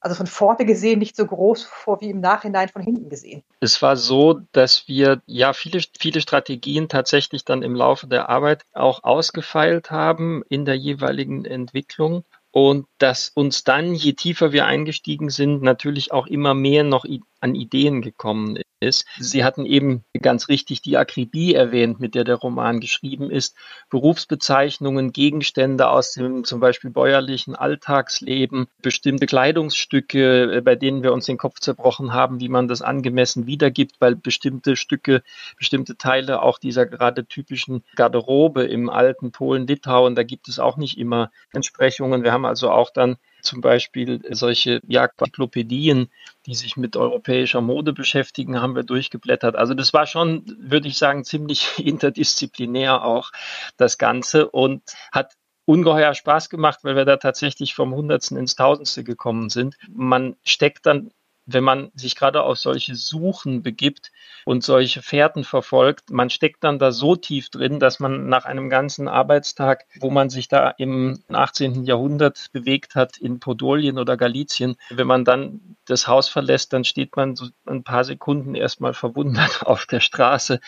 also 0.00 0.14
von 0.14 0.26
vorne 0.26 0.64
gesehen 0.64 1.00
nicht 1.00 1.16
so 1.16 1.26
groß 1.26 1.64
vor 1.64 2.00
wie 2.00 2.08
im 2.08 2.20
Nachhinein 2.20 2.68
von 2.68 2.80
hinten 2.80 3.10
gesehen. 3.10 3.42
Es 3.60 3.82
war 3.82 3.96
so, 3.96 4.40
dass 4.52 4.88
wir 4.88 5.20
ja 5.26 5.52
viele, 5.52 5.82
viele 5.98 6.22
Strategien 6.22 6.88
tatsächlich 6.88 7.44
dann 7.44 7.62
im 7.62 7.74
Laufe 7.74 8.06
der 8.06 8.30
Arbeit 8.30 8.64
auch 8.72 9.04
ausgefeilt 9.04 9.90
haben 9.90 10.44
in 10.48 10.64
der 10.64 10.76
jeweiligen 10.76 11.44
Entwicklung 11.44 12.24
und 12.50 12.86
dass 12.98 13.28
uns 13.34 13.64
dann, 13.64 13.92
je 13.92 14.14
tiefer 14.14 14.52
wir 14.52 14.66
eingestiegen 14.66 15.28
sind, 15.30 15.62
natürlich 15.62 16.12
auch 16.12 16.26
immer 16.26 16.54
mehr 16.54 16.84
noch 16.84 17.04
an 17.40 17.54
Ideen 17.54 18.02
gekommen 18.02 18.58
ist. 18.80 19.06
Sie 19.18 19.44
hatten 19.44 19.66
eben 19.66 20.04
ganz 20.20 20.48
richtig 20.48 20.82
die 20.82 20.96
Akribie 20.96 21.54
erwähnt, 21.54 22.00
mit 22.00 22.14
der 22.14 22.24
der 22.24 22.36
Roman 22.36 22.80
geschrieben 22.80 23.30
ist. 23.30 23.56
Berufsbezeichnungen, 23.90 25.12
Gegenstände 25.12 25.88
aus 25.88 26.12
dem 26.12 26.44
zum 26.44 26.60
Beispiel 26.60 26.90
bäuerlichen 26.90 27.56
Alltagsleben, 27.56 28.66
bestimmte 28.82 29.26
Kleidungsstücke, 29.26 30.56
äh, 30.56 30.60
bei 30.60 30.76
denen 30.76 31.02
wir 31.02 31.12
uns 31.12 31.26
den 31.26 31.38
Kopf 31.38 31.60
zerbrochen 31.60 32.12
haben, 32.12 32.40
wie 32.40 32.48
man 32.48 32.68
das 32.68 32.82
angemessen 32.82 33.46
wiedergibt, 33.46 33.96
weil 34.00 34.14
bestimmte 34.14 34.76
Stücke, 34.76 35.22
bestimmte 35.56 35.96
Teile 35.96 36.42
auch 36.42 36.58
dieser 36.58 36.86
gerade 36.86 37.26
typischen 37.26 37.82
Garderobe 37.96 38.64
im 38.64 38.90
alten 38.90 39.32
Polen, 39.32 39.66
Litauen, 39.66 40.14
da 40.14 40.22
gibt 40.22 40.48
es 40.48 40.58
auch 40.58 40.76
nicht 40.76 40.98
immer 40.98 41.30
Entsprechungen. 41.52 42.22
Wir 42.22 42.32
haben 42.32 42.44
also 42.44 42.70
auch 42.70 42.90
dann 42.90 43.16
zum 43.42 43.60
Beispiel 43.60 44.20
solche 44.30 44.80
Jagdenzyklopädien, 44.86 46.10
die 46.46 46.54
sich 46.54 46.76
mit 46.76 46.96
europäischer 46.96 47.60
Mode 47.60 47.92
beschäftigen, 47.92 48.60
haben 48.60 48.76
wir 48.76 48.82
durchgeblättert. 48.82 49.56
Also 49.56 49.74
das 49.74 49.92
war 49.92 50.06
schon, 50.06 50.44
würde 50.58 50.88
ich 50.88 50.98
sagen, 50.98 51.24
ziemlich 51.24 51.78
interdisziplinär 51.78 53.04
auch 53.04 53.30
das 53.76 53.98
Ganze 53.98 54.48
und 54.48 54.82
hat 55.12 55.34
ungeheuer 55.64 56.14
Spaß 56.14 56.48
gemacht, 56.48 56.80
weil 56.82 56.96
wir 56.96 57.04
da 57.04 57.18
tatsächlich 57.18 57.74
vom 57.74 57.94
Hundertsten 57.94 58.38
ins 58.38 58.56
Tausendste 58.56 59.04
gekommen 59.04 59.50
sind. 59.50 59.76
Man 59.88 60.36
steckt 60.42 60.86
dann 60.86 61.10
wenn 61.48 61.64
man 61.64 61.90
sich 61.94 62.14
gerade 62.14 62.42
auf 62.42 62.58
solche 62.58 62.94
Suchen 62.94 63.62
begibt 63.62 64.12
und 64.44 64.62
solche 64.62 65.00
Fährten 65.00 65.44
verfolgt, 65.44 66.10
man 66.10 66.28
steckt 66.28 66.62
dann 66.62 66.78
da 66.78 66.92
so 66.92 67.16
tief 67.16 67.48
drin, 67.48 67.80
dass 67.80 68.00
man 68.00 68.28
nach 68.28 68.44
einem 68.44 68.68
ganzen 68.68 69.08
Arbeitstag, 69.08 69.86
wo 69.98 70.10
man 70.10 70.28
sich 70.28 70.48
da 70.48 70.68
im 70.70 71.20
18. 71.28 71.84
Jahrhundert 71.84 72.48
bewegt 72.52 72.94
hat, 72.94 73.16
in 73.16 73.40
Podolien 73.40 73.98
oder 73.98 74.18
Galizien, 74.18 74.76
wenn 74.90 75.06
man 75.06 75.24
dann 75.24 75.76
das 75.86 76.06
Haus 76.06 76.28
verlässt, 76.28 76.74
dann 76.74 76.84
steht 76.84 77.16
man 77.16 77.34
so 77.34 77.46
ein 77.66 77.82
paar 77.82 78.04
Sekunden 78.04 78.54
erstmal 78.54 78.92
verwundert 78.92 79.62
auf 79.66 79.86
der 79.86 80.00
Straße 80.00 80.60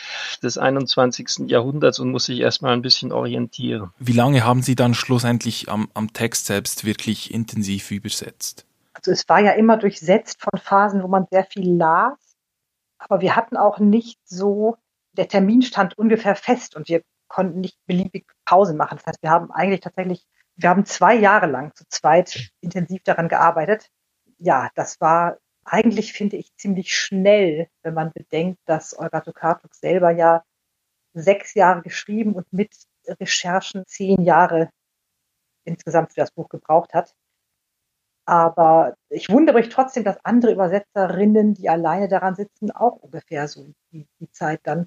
des 0.43 0.57
21. 0.57 1.49
Jahrhunderts 1.51 1.99
und 1.99 2.11
muss 2.11 2.25
sich 2.25 2.41
erstmal 2.41 2.73
ein 2.73 2.83
bisschen 2.83 3.13
orientieren. 3.13 3.91
Wie 3.99 4.13
lange 4.13 4.45
haben 4.45 4.63
Sie 4.63 4.77
dann 4.77 4.95
schlussendlich 4.95 5.69
am, 5.69 5.91
am 5.93 6.15
Text 6.15 6.47
selbst 6.47 6.85
wirklich 6.85 7.35
intensiv 7.35 7.91
übersetzt? 7.91 8.65
Also 9.01 9.13
es 9.13 9.27
war 9.31 9.41
ja 9.41 9.53
immer 9.53 9.79
durchsetzt 9.79 10.43
von 10.43 10.61
Phasen, 10.61 11.03
wo 11.03 11.09
man 11.09 11.27
sehr 11.31 11.45
viel 11.45 11.75
las, 11.75 12.37
aber 12.99 13.23
wir 13.23 13.35
hatten 13.35 13.57
auch 13.57 13.79
nicht 13.79 14.21
so, 14.27 14.77
der 15.13 15.27
Termin 15.27 15.63
stand 15.63 15.97
ungefähr 15.97 16.37
fest 16.37 16.77
und 16.77 16.89
wir 16.89 17.03
konnten 17.27 17.61
nicht 17.61 17.79
beliebig 17.87 18.27
Pausen 18.45 18.77
machen. 18.77 18.99
Das 18.99 19.07
heißt, 19.07 19.23
wir 19.23 19.31
haben 19.31 19.51
eigentlich 19.51 19.81
tatsächlich, 19.81 20.27
wir 20.57 20.69
haben 20.69 20.85
zwei 20.85 21.15
Jahre 21.15 21.47
lang 21.47 21.75
zu 21.75 21.85
zweit 21.89 22.51
intensiv 22.61 23.03
daran 23.05 23.29
gearbeitet. 23.29 23.89
Ja, 24.37 24.69
das 24.75 25.01
war 25.01 25.39
eigentlich, 25.65 26.13
finde 26.13 26.37
ich, 26.37 26.55
ziemlich 26.57 26.95
schnell, 26.95 27.69
wenn 27.83 27.95
man 27.95 28.13
bedenkt, 28.13 28.61
dass 28.67 28.99
Olga 28.99 29.21
Tokarczuk 29.21 29.75
selber 29.75 30.11
ja 30.11 30.45
sechs 31.15 31.55
Jahre 31.55 31.81
geschrieben 31.81 32.35
und 32.35 32.53
mit 32.53 32.75
Recherchen 33.07 33.87
zehn 33.87 34.23
Jahre 34.23 34.71
insgesamt 35.65 36.13
für 36.13 36.21
das 36.21 36.33
Buch 36.33 36.51
gebraucht 36.51 36.93
hat. 36.93 37.15
Aber 38.27 38.95
ich 39.09 39.29
wundere 39.29 39.59
mich 39.59 39.69
trotzdem, 39.71 40.05
dass 40.05 40.25
andere 40.25 40.53
Übersetzerinnen, 40.53 41.55
die 41.55 41.69
alleine 41.69 42.09
daran 42.09 42.35
sitzen, 42.35 42.71
auch 42.71 42.97
ungefähr 42.97 43.49
so 43.49 43.73
die, 43.93 44.07
die 44.21 44.31
Zeit 44.31 44.61
dann 44.65 44.87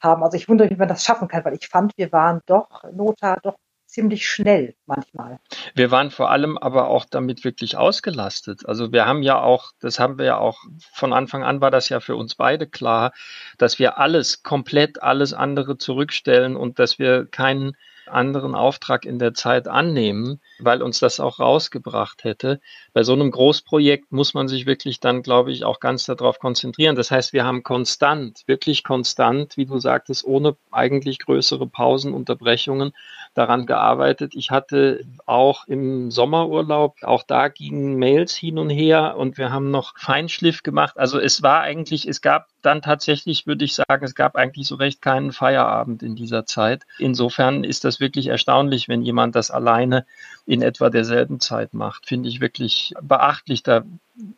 haben. 0.00 0.22
Also 0.22 0.36
ich 0.36 0.48
wundere 0.48 0.68
mich, 0.68 0.76
wie 0.76 0.80
man 0.80 0.88
das 0.88 1.04
schaffen 1.04 1.28
kann, 1.28 1.44
weil 1.44 1.54
ich 1.54 1.68
fand, 1.68 1.92
wir 1.96 2.12
waren 2.12 2.40
doch, 2.46 2.84
Nota, 2.92 3.36
doch 3.42 3.56
ziemlich 3.88 4.28
schnell 4.28 4.74
manchmal. 4.86 5.40
Wir 5.74 5.90
waren 5.90 6.10
vor 6.10 6.30
allem 6.30 6.58
aber 6.58 6.88
auch 6.88 7.06
damit 7.06 7.44
wirklich 7.44 7.76
ausgelastet. 7.76 8.66
Also 8.66 8.92
wir 8.92 9.06
haben 9.06 9.22
ja 9.22 9.40
auch, 9.40 9.72
das 9.80 9.98
haben 9.98 10.18
wir 10.18 10.26
ja 10.26 10.36
auch 10.36 10.58
von 10.92 11.12
Anfang 11.12 11.42
an 11.42 11.60
war 11.60 11.70
das 11.70 11.88
ja 11.88 12.00
für 12.00 12.14
uns 12.14 12.34
beide 12.34 12.66
klar, 12.68 13.12
dass 13.56 13.78
wir 13.78 13.98
alles, 13.98 14.42
komplett 14.42 15.02
alles 15.02 15.32
andere 15.32 15.78
zurückstellen 15.78 16.54
und 16.54 16.78
dass 16.78 16.98
wir 16.98 17.26
keinen 17.26 17.76
anderen 18.08 18.54
Auftrag 18.54 19.04
in 19.04 19.18
der 19.18 19.34
Zeit 19.34 19.68
annehmen, 19.68 20.40
weil 20.58 20.82
uns 20.82 20.98
das 20.98 21.20
auch 21.20 21.38
rausgebracht 21.38 22.24
hätte. 22.24 22.60
Bei 22.92 23.02
so 23.02 23.12
einem 23.12 23.30
Großprojekt 23.30 24.12
muss 24.12 24.34
man 24.34 24.48
sich 24.48 24.66
wirklich 24.66 25.00
dann, 25.00 25.22
glaube 25.22 25.52
ich, 25.52 25.64
auch 25.64 25.80
ganz 25.80 26.06
darauf 26.06 26.38
konzentrieren. 26.38 26.96
Das 26.96 27.10
heißt, 27.10 27.32
wir 27.32 27.44
haben 27.44 27.62
konstant, 27.62 28.42
wirklich 28.46 28.84
konstant, 28.84 29.56
wie 29.56 29.66
du 29.66 29.78
sagtest, 29.78 30.24
ohne 30.24 30.56
eigentlich 30.70 31.18
größere 31.18 31.66
Pausen, 31.66 32.14
Unterbrechungen 32.14 32.92
daran 33.34 33.66
gearbeitet. 33.66 34.34
Ich 34.34 34.50
hatte 34.50 35.04
auch 35.26 35.66
im 35.66 36.10
Sommerurlaub, 36.10 36.96
auch 37.02 37.22
da 37.22 37.48
gingen 37.48 37.96
Mails 37.96 38.34
hin 38.34 38.58
und 38.58 38.70
her 38.70 39.16
und 39.16 39.38
wir 39.38 39.52
haben 39.52 39.70
noch 39.70 39.96
Feinschliff 39.96 40.62
gemacht. 40.62 40.98
Also 40.98 41.18
es 41.20 41.42
war 41.42 41.60
eigentlich, 41.60 42.08
es 42.08 42.20
gab 42.20 42.48
dann 42.62 42.82
tatsächlich, 42.82 43.46
würde 43.46 43.64
ich 43.64 43.74
sagen, 43.74 44.04
es 44.04 44.14
gab 44.14 44.36
eigentlich 44.36 44.66
so 44.66 44.74
recht 44.74 45.00
keinen 45.02 45.32
Feierabend 45.32 46.02
in 46.02 46.16
dieser 46.16 46.46
Zeit. 46.46 46.84
Insofern 46.98 47.64
ist 47.64 47.84
das 47.84 47.97
ist 47.98 48.00
wirklich 48.00 48.28
erstaunlich, 48.28 48.88
wenn 48.88 49.02
jemand 49.02 49.34
das 49.34 49.50
alleine 49.50 50.06
in 50.46 50.62
etwa 50.62 50.88
derselben 50.88 51.40
Zeit 51.40 51.74
macht. 51.74 52.06
Finde 52.06 52.28
ich 52.28 52.40
wirklich 52.40 52.94
beachtlich. 53.02 53.64
Da, 53.64 53.82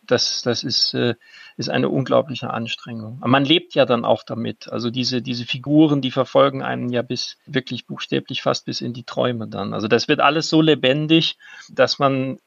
das, 0.06 0.40
das 0.42 0.64
ist, 0.64 0.94
äh, 0.94 1.14
ist 1.58 1.68
eine 1.68 1.90
unglaubliche 1.90 2.50
Anstrengung. 2.50 3.20
Man 3.24 3.44
lebt 3.44 3.74
ja 3.74 3.84
dann 3.84 4.06
auch 4.06 4.22
damit. 4.22 4.72
Also 4.72 4.90
diese, 4.90 5.20
diese 5.20 5.44
Figuren, 5.44 6.00
die 6.00 6.10
verfolgen 6.10 6.62
einen 6.62 6.88
ja 6.88 7.02
bis 7.02 7.36
wirklich 7.46 7.86
buchstäblich 7.86 8.40
fast 8.40 8.64
bis 8.64 8.80
in 8.80 8.94
die 8.94 9.04
Träume 9.04 9.46
dann. 9.46 9.74
Also 9.74 9.86
das 9.86 10.08
wird 10.08 10.20
alles 10.20 10.48
so 10.48 10.62
lebendig, 10.62 11.36
dass 11.68 11.98
man 11.98 12.38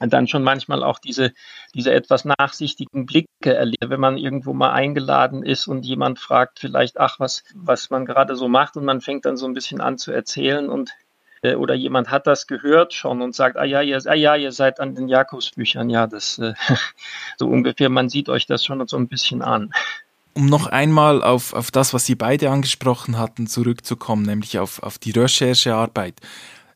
dann 0.00 0.26
schon 0.26 0.42
manchmal 0.42 0.82
auch 0.82 0.98
diese, 0.98 1.32
diese 1.74 1.92
etwas 1.92 2.24
nachsichtigen 2.24 3.06
Blicke 3.06 3.28
erlebt, 3.54 3.88
wenn 3.88 4.00
man 4.00 4.18
irgendwo 4.18 4.52
mal 4.52 4.72
eingeladen 4.72 5.42
ist 5.42 5.66
und 5.66 5.84
jemand 5.84 6.18
fragt 6.18 6.58
vielleicht, 6.58 6.98
ach, 6.98 7.20
was, 7.20 7.44
was 7.54 7.90
man 7.90 8.04
gerade 8.04 8.36
so 8.36 8.48
macht 8.48 8.76
und 8.76 8.84
man 8.84 9.00
fängt 9.00 9.24
dann 9.24 9.36
so 9.36 9.46
ein 9.46 9.54
bisschen 9.54 9.80
an 9.80 9.98
zu 9.98 10.12
erzählen 10.12 10.68
und 10.68 10.90
äh, 11.42 11.54
oder 11.54 11.74
jemand 11.74 12.10
hat 12.10 12.26
das 12.26 12.46
gehört 12.46 12.92
schon 12.92 13.22
und 13.22 13.34
sagt, 13.34 13.56
ah 13.56 13.64
ja, 13.64 13.82
ihr, 13.82 14.00
ah 14.06 14.14
ja, 14.14 14.34
ihr 14.34 14.52
seid 14.52 14.80
an 14.80 14.94
den 14.94 15.08
Jakobsbüchern, 15.08 15.90
ja, 15.90 16.06
das 16.06 16.38
äh, 16.38 16.54
so 17.38 17.46
ungefähr, 17.46 17.88
man 17.88 18.08
sieht 18.08 18.28
euch 18.28 18.46
das 18.46 18.64
schon 18.64 18.84
so 18.88 18.96
ein 18.96 19.08
bisschen 19.08 19.42
an. 19.42 19.72
Um 20.36 20.46
noch 20.46 20.66
einmal 20.66 21.22
auf, 21.22 21.52
auf 21.52 21.70
das, 21.70 21.94
was 21.94 22.06
Sie 22.06 22.16
beide 22.16 22.50
angesprochen 22.50 23.18
hatten, 23.18 23.46
zurückzukommen, 23.46 24.24
nämlich 24.24 24.58
auf, 24.58 24.82
auf 24.82 24.98
die 24.98 25.12
Recherchearbeit. 25.12 26.16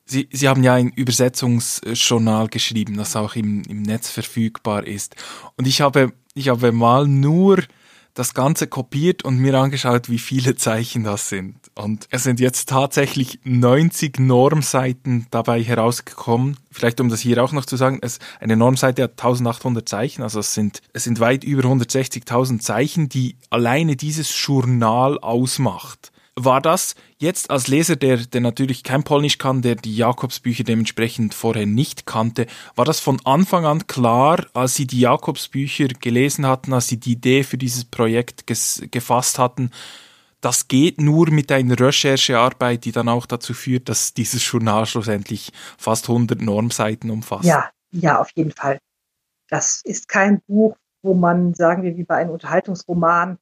Sie, 0.08 0.28
Sie 0.32 0.48
haben 0.48 0.64
ja 0.64 0.74
ein 0.74 0.88
Übersetzungsjournal 0.90 2.48
geschrieben, 2.48 2.96
das 2.96 3.14
auch 3.14 3.36
im, 3.36 3.62
im 3.68 3.82
Netz 3.82 4.10
verfügbar 4.10 4.86
ist. 4.86 5.16
Und 5.56 5.66
ich 5.66 5.80
habe, 5.80 6.12
ich 6.34 6.48
habe 6.48 6.72
mal 6.72 7.06
nur 7.06 7.58
das 8.14 8.34
Ganze 8.34 8.66
kopiert 8.66 9.24
und 9.24 9.38
mir 9.38 9.54
angeschaut, 9.54 10.10
wie 10.10 10.18
viele 10.18 10.56
Zeichen 10.56 11.04
das 11.04 11.28
sind. 11.28 11.56
Und 11.76 12.08
es 12.10 12.24
sind 12.24 12.40
jetzt 12.40 12.68
tatsächlich 12.68 13.38
90 13.44 14.18
Normseiten 14.18 15.26
dabei 15.30 15.62
herausgekommen. 15.62 16.56
Vielleicht 16.72 17.00
um 17.00 17.10
das 17.10 17.20
hier 17.20 17.42
auch 17.44 17.52
noch 17.52 17.64
zu 17.64 17.76
sagen, 17.76 17.98
es, 18.02 18.18
eine 18.40 18.56
Normseite 18.56 19.04
hat 19.04 19.12
1800 19.12 19.88
Zeichen, 19.88 20.22
also 20.22 20.40
es 20.40 20.52
sind, 20.52 20.80
es 20.92 21.04
sind 21.04 21.20
weit 21.20 21.44
über 21.44 21.62
160.000 21.62 22.58
Zeichen, 22.58 23.08
die 23.08 23.36
alleine 23.50 23.94
dieses 23.94 24.34
Journal 24.44 25.18
ausmacht 25.18 26.10
war 26.44 26.60
das 26.60 26.94
jetzt 27.18 27.50
als 27.50 27.68
Leser, 27.68 27.96
der, 27.96 28.18
der 28.18 28.40
natürlich 28.40 28.82
kein 28.82 29.02
Polnisch 29.02 29.38
kann, 29.38 29.62
der 29.62 29.74
die 29.74 29.96
Jakobsbücher 29.96 30.64
dementsprechend 30.64 31.34
vorher 31.34 31.66
nicht 31.66 32.06
kannte, 32.06 32.46
war 32.74 32.84
das 32.84 33.00
von 33.00 33.20
Anfang 33.24 33.64
an 33.64 33.86
klar, 33.86 34.46
als 34.54 34.74
Sie 34.74 34.86
die 34.86 35.00
Jakobsbücher 35.00 35.88
gelesen 35.88 36.46
hatten, 36.46 36.72
als 36.72 36.88
Sie 36.88 36.98
die 36.98 37.12
Idee 37.12 37.42
für 37.42 37.58
dieses 37.58 37.84
Projekt 37.84 38.46
gefasst 38.46 39.38
hatten, 39.38 39.70
das 40.40 40.68
geht 40.68 41.00
nur 41.00 41.30
mit 41.30 41.50
einer 41.50 41.78
Recherchearbeit, 41.78 42.84
die 42.84 42.92
dann 42.92 43.08
auch 43.08 43.26
dazu 43.26 43.54
führt, 43.54 43.88
dass 43.88 44.14
dieses 44.14 44.48
Journal 44.48 44.86
schlussendlich 44.86 45.52
fast 45.76 46.08
100 46.08 46.40
Normseiten 46.40 47.10
umfasst. 47.10 47.44
Ja, 47.44 47.70
ja, 47.90 48.20
auf 48.20 48.30
jeden 48.34 48.52
Fall. 48.52 48.78
Das 49.48 49.80
ist 49.82 50.08
kein 50.08 50.40
Buch, 50.46 50.76
wo 51.02 51.14
man, 51.14 51.54
sagen 51.54 51.82
wir, 51.82 51.96
wie 51.96 52.04
bei 52.04 52.16
einem 52.16 52.30
Unterhaltungsroman, 52.30 53.38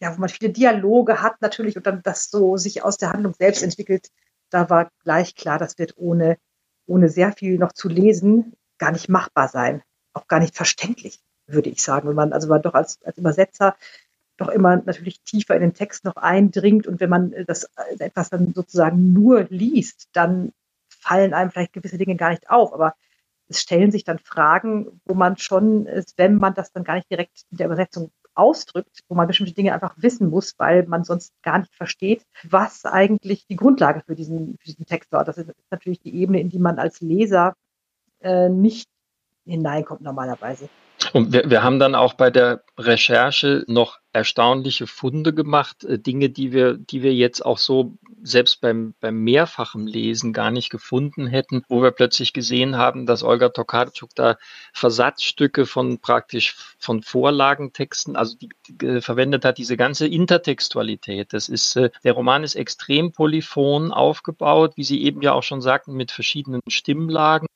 ja, 0.00 0.14
wo 0.14 0.20
man 0.20 0.28
viele 0.28 0.50
Dialoge 0.50 1.22
hat 1.22 1.40
natürlich 1.40 1.76
und 1.76 1.86
dann 1.86 2.02
das 2.02 2.30
so 2.30 2.56
sich 2.56 2.84
aus 2.84 2.96
der 2.96 3.12
Handlung 3.12 3.34
selbst 3.34 3.62
entwickelt, 3.62 4.10
da 4.50 4.70
war 4.70 4.90
gleich 5.02 5.34
klar, 5.34 5.58
das 5.58 5.78
wird 5.78 5.94
ohne, 5.96 6.38
ohne 6.86 7.08
sehr 7.08 7.32
viel 7.32 7.58
noch 7.58 7.72
zu 7.72 7.88
lesen 7.88 8.54
gar 8.78 8.92
nicht 8.92 9.08
machbar 9.08 9.48
sein. 9.48 9.82
Auch 10.12 10.26
gar 10.28 10.40
nicht 10.40 10.56
verständlich, 10.56 11.20
würde 11.46 11.68
ich 11.68 11.82
sagen. 11.82 12.08
Wenn 12.08 12.16
man, 12.16 12.32
also 12.32 12.48
man 12.48 12.62
doch 12.62 12.74
als, 12.74 13.02
als 13.02 13.18
Übersetzer 13.18 13.76
doch 14.36 14.48
immer 14.48 14.76
natürlich 14.76 15.20
tiefer 15.22 15.56
in 15.56 15.62
den 15.62 15.74
Text 15.74 16.04
noch 16.04 16.16
eindringt 16.16 16.86
und 16.86 17.00
wenn 17.00 17.10
man 17.10 17.34
das 17.46 17.64
äh, 17.64 17.98
etwas 17.98 18.30
dann 18.30 18.54
sozusagen 18.54 19.12
nur 19.12 19.46
liest, 19.50 20.08
dann 20.12 20.52
fallen 20.88 21.34
einem 21.34 21.50
vielleicht 21.50 21.72
gewisse 21.72 21.98
Dinge 21.98 22.16
gar 22.16 22.30
nicht 22.30 22.48
auf. 22.48 22.72
Aber 22.72 22.94
es 23.48 23.60
stellen 23.60 23.90
sich 23.90 24.04
dann 24.04 24.18
Fragen, 24.18 25.00
wo 25.04 25.14
man 25.14 25.36
schon, 25.38 25.86
wenn 26.16 26.36
man 26.36 26.54
das 26.54 26.72
dann 26.72 26.84
gar 26.84 26.94
nicht 26.94 27.10
direkt 27.10 27.44
in 27.50 27.58
der 27.58 27.66
Übersetzung 27.66 28.12
ausdrückt, 28.38 29.00
wo 29.08 29.14
man 29.14 29.26
bestimmte 29.26 29.52
Dinge 29.52 29.74
einfach 29.74 29.94
wissen 29.96 30.30
muss, 30.30 30.54
weil 30.58 30.86
man 30.86 31.04
sonst 31.04 31.32
gar 31.42 31.58
nicht 31.58 31.74
versteht, 31.74 32.22
was 32.44 32.84
eigentlich 32.84 33.46
die 33.46 33.56
Grundlage 33.56 34.02
für 34.06 34.14
diesen, 34.14 34.56
für 34.58 34.66
diesen 34.66 34.86
Text 34.86 35.12
war. 35.12 35.24
Das 35.24 35.38
ist 35.38 35.50
natürlich 35.70 36.00
die 36.00 36.14
Ebene, 36.14 36.40
in 36.40 36.48
die 36.48 36.58
man 36.58 36.78
als 36.78 37.00
Leser 37.00 37.54
äh, 38.20 38.48
nicht 38.48 38.88
hineinkommt 39.44 40.02
normalerweise. 40.02 40.68
Und 41.12 41.32
wir, 41.32 41.48
wir 41.48 41.62
haben 41.62 41.78
dann 41.78 41.94
auch 41.94 42.14
bei 42.14 42.30
der 42.30 42.62
Recherche 42.78 43.64
noch 43.66 43.98
erstaunliche 44.18 44.86
Funde 44.86 45.32
gemacht, 45.32 45.84
äh, 45.84 45.98
Dinge, 45.98 46.30
die 46.30 46.52
wir, 46.52 46.74
die 46.74 47.02
wir 47.02 47.14
jetzt 47.14 47.44
auch 47.44 47.58
so 47.58 47.96
selbst 48.22 48.60
beim, 48.60 48.94
beim 49.00 49.22
mehrfachen 49.22 49.86
Lesen 49.86 50.32
gar 50.32 50.50
nicht 50.50 50.70
gefunden 50.70 51.26
hätten, 51.26 51.62
wo 51.68 51.82
wir 51.82 51.92
plötzlich 51.92 52.32
gesehen 52.32 52.76
haben, 52.76 53.06
dass 53.06 53.22
Olga 53.22 53.48
Tokarczuk 53.48 54.10
da 54.14 54.36
Versatzstücke 54.72 55.66
von 55.66 55.98
praktisch 55.98 56.56
von 56.78 57.02
Vorlagentexten, 57.02 58.16
also 58.16 58.36
die, 58.36 58.50
die 58.68 59.00
verwendet 59.00 59.44
hat, 59.44 59.58
diese 59.58 59.76
ganze 59.76 60.06
Intertextualität. 60.06 61.32
Das 61.32 61.48
ist, 61.48 61.76
äh, 61.76 61.90
der 62.04 62.12
Roman 62.12 62.44
ist 62.44 62.56
extrem 62.56 63.12
polyphon 63.12 63.92
aufgebaut, 63.92 64.72
wie 64.76 64.84
Sie 64.84 65.02
eben 65.02 65.22
ja 65.22 65.32
auch 65.32 65.42
schon 65.42 65.62
sagten, 65.62 65.94
mit 65.94 66.10
verschiedenen 66.10 66.60
Stimmlagen. 66.68 67.48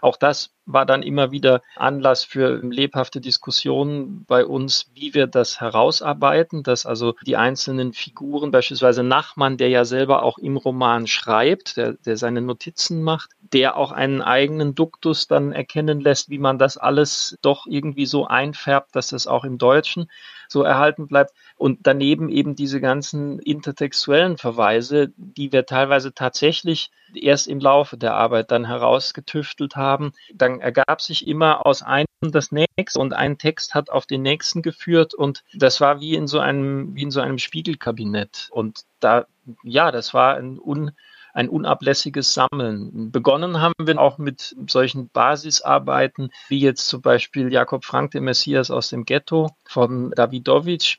Auch 0.00 0.16
das 0.16 0.50
war 0.66 0.84
dann 0.84 1.02
immer 1.02 1.30
wieder 1.30 1.62
Anlass 1.76 2.24
für 2.24 2.60
lebhafte 2.62 3.20
Diskussionen 3.20 4.24
bei 4.26 4.44
uns, 4.44 4.90
wie 4.94 5.14
wir 5.14 5.26
das 5.26 5.60
herausarbeiten, 6.00 6.62
dass 6.62 6.86
also 6.86 7.14
die 7.26 7.36
einzelnen 7.36 7.92
Figuren, 7.92 8.50
beispielsweise 8.50 9.02
Nachmann, 9.02 9.56
der 9.56 9.68
ja 9.68 9.84
selber 9.84 10.22
auch 10.22 10.38
im 10.38 10.56
Roman 10.56 11.06
schreibt, 11.06 11.76
der, 11.76 11.92
der 11.92 12.16
seine 12.16 12.40
Notizen 12.40 13.02
macht, 13.02 13.30
der 13.52 13.76
auch 13.76 13.92
einen 13.92 14.22
eigenen 14.22 14.74
Duktus 14.74 15.26
dann 15.26 15.52
erkennen 15.52 16.00
lässt, 16.00 16.30
wie 16.30 16.38
man 16.38 16.58
das 16.58 16.76
alles 16.76 17.38
doch 17.42 17.66
irgendwie 17.66 18.06
so 18.06 18.26
einfärbt, 18.26 18.94
dass 18.94 19.08
das 19.08 19.26
auch 19.26 19.44
im 19.44 19.58
Deutschen 19.58 20.08
so 20.48 20.62
erhalten 20.62 21.06
bleibt. 21.06 21.32
Und 21.56 21.80
daneben 21.82 22.28
eben 22.28 22.54
diese 22.54 22.80
ganzen 22.80 23.38
intertextuellen 23.38 24.38
Verweise, 24.38 25.12
die 25.16 25.52
wir 25.52 25.66
teilweise 25.66 26.14
tatsächlich 26.14 26.90
erst 27.14 27.48
im 27.48 27.60
Laufe 27.60 27.96
der 27.96 28.14
Arbeit 28.14 28.50
dann 28.50 28.66
herausgetüftelt 28.66 29.76
haben. 29.76 30.12
Dann 30.34 30.60
ergab 30.60 31.00
sich 31.00 31.26
immer 31.26 31.66
aus 31.66 31.82
einem 31.82 32.06
das 32.20 32.50
nächste 32.50 32.98
und 32.98 33.12
ein 33.12 33.38
Text 33.38 33.74
hat 33.74 33.90
auf 33.90 34.06
den 34.06 34.22
nächsten 34.22 34.62
geführt 34.62 35.14
und 35.14 35.44
das 35.54 35.80
war 35.80 36.00
wie 36.00 36.14
in 36.14 36.26
so 36.26 36.40
einem, 36.40 36.94
wie 36.94 37.02
in 37.02 37.10
so 37.10 37.20
einem 37.20 37.38
Spiegelkabinett. 37.38 38.48
Und 38.50 38.82
da, 39.00 39.26
ja, 39.62 39.92
das 39.92 40.14
war 40.14 40.36
ein 40.36 40.58
un, 40.58 40.92
ein 41.34 41.48
unablässiges 41.48 42.34
Sammeln. 42.34 43.10
Begonnen 43.10 43.60
haben 43.60 43.74
wir 43.78 44.00
auch 44.00 44.18
mit 44.18 44.56
solchen 44.66 45.08
Basisarbeiten, 45.08 46.30
wie 46.48 46.60
jetzt 46.60 46.88
zum 46.88 47.02
Beispiel 47.02 47.52
Jakob 47.52 47.84
Frank, 47.84 48.12
der 48.12 48.20
Messias 48.20 48.70
aus 48.70 48.90
dem 48.90 49.04
Ghetto 49.04 49.50
von 49.66 50.10
Davidowitsch, 50.12 50.98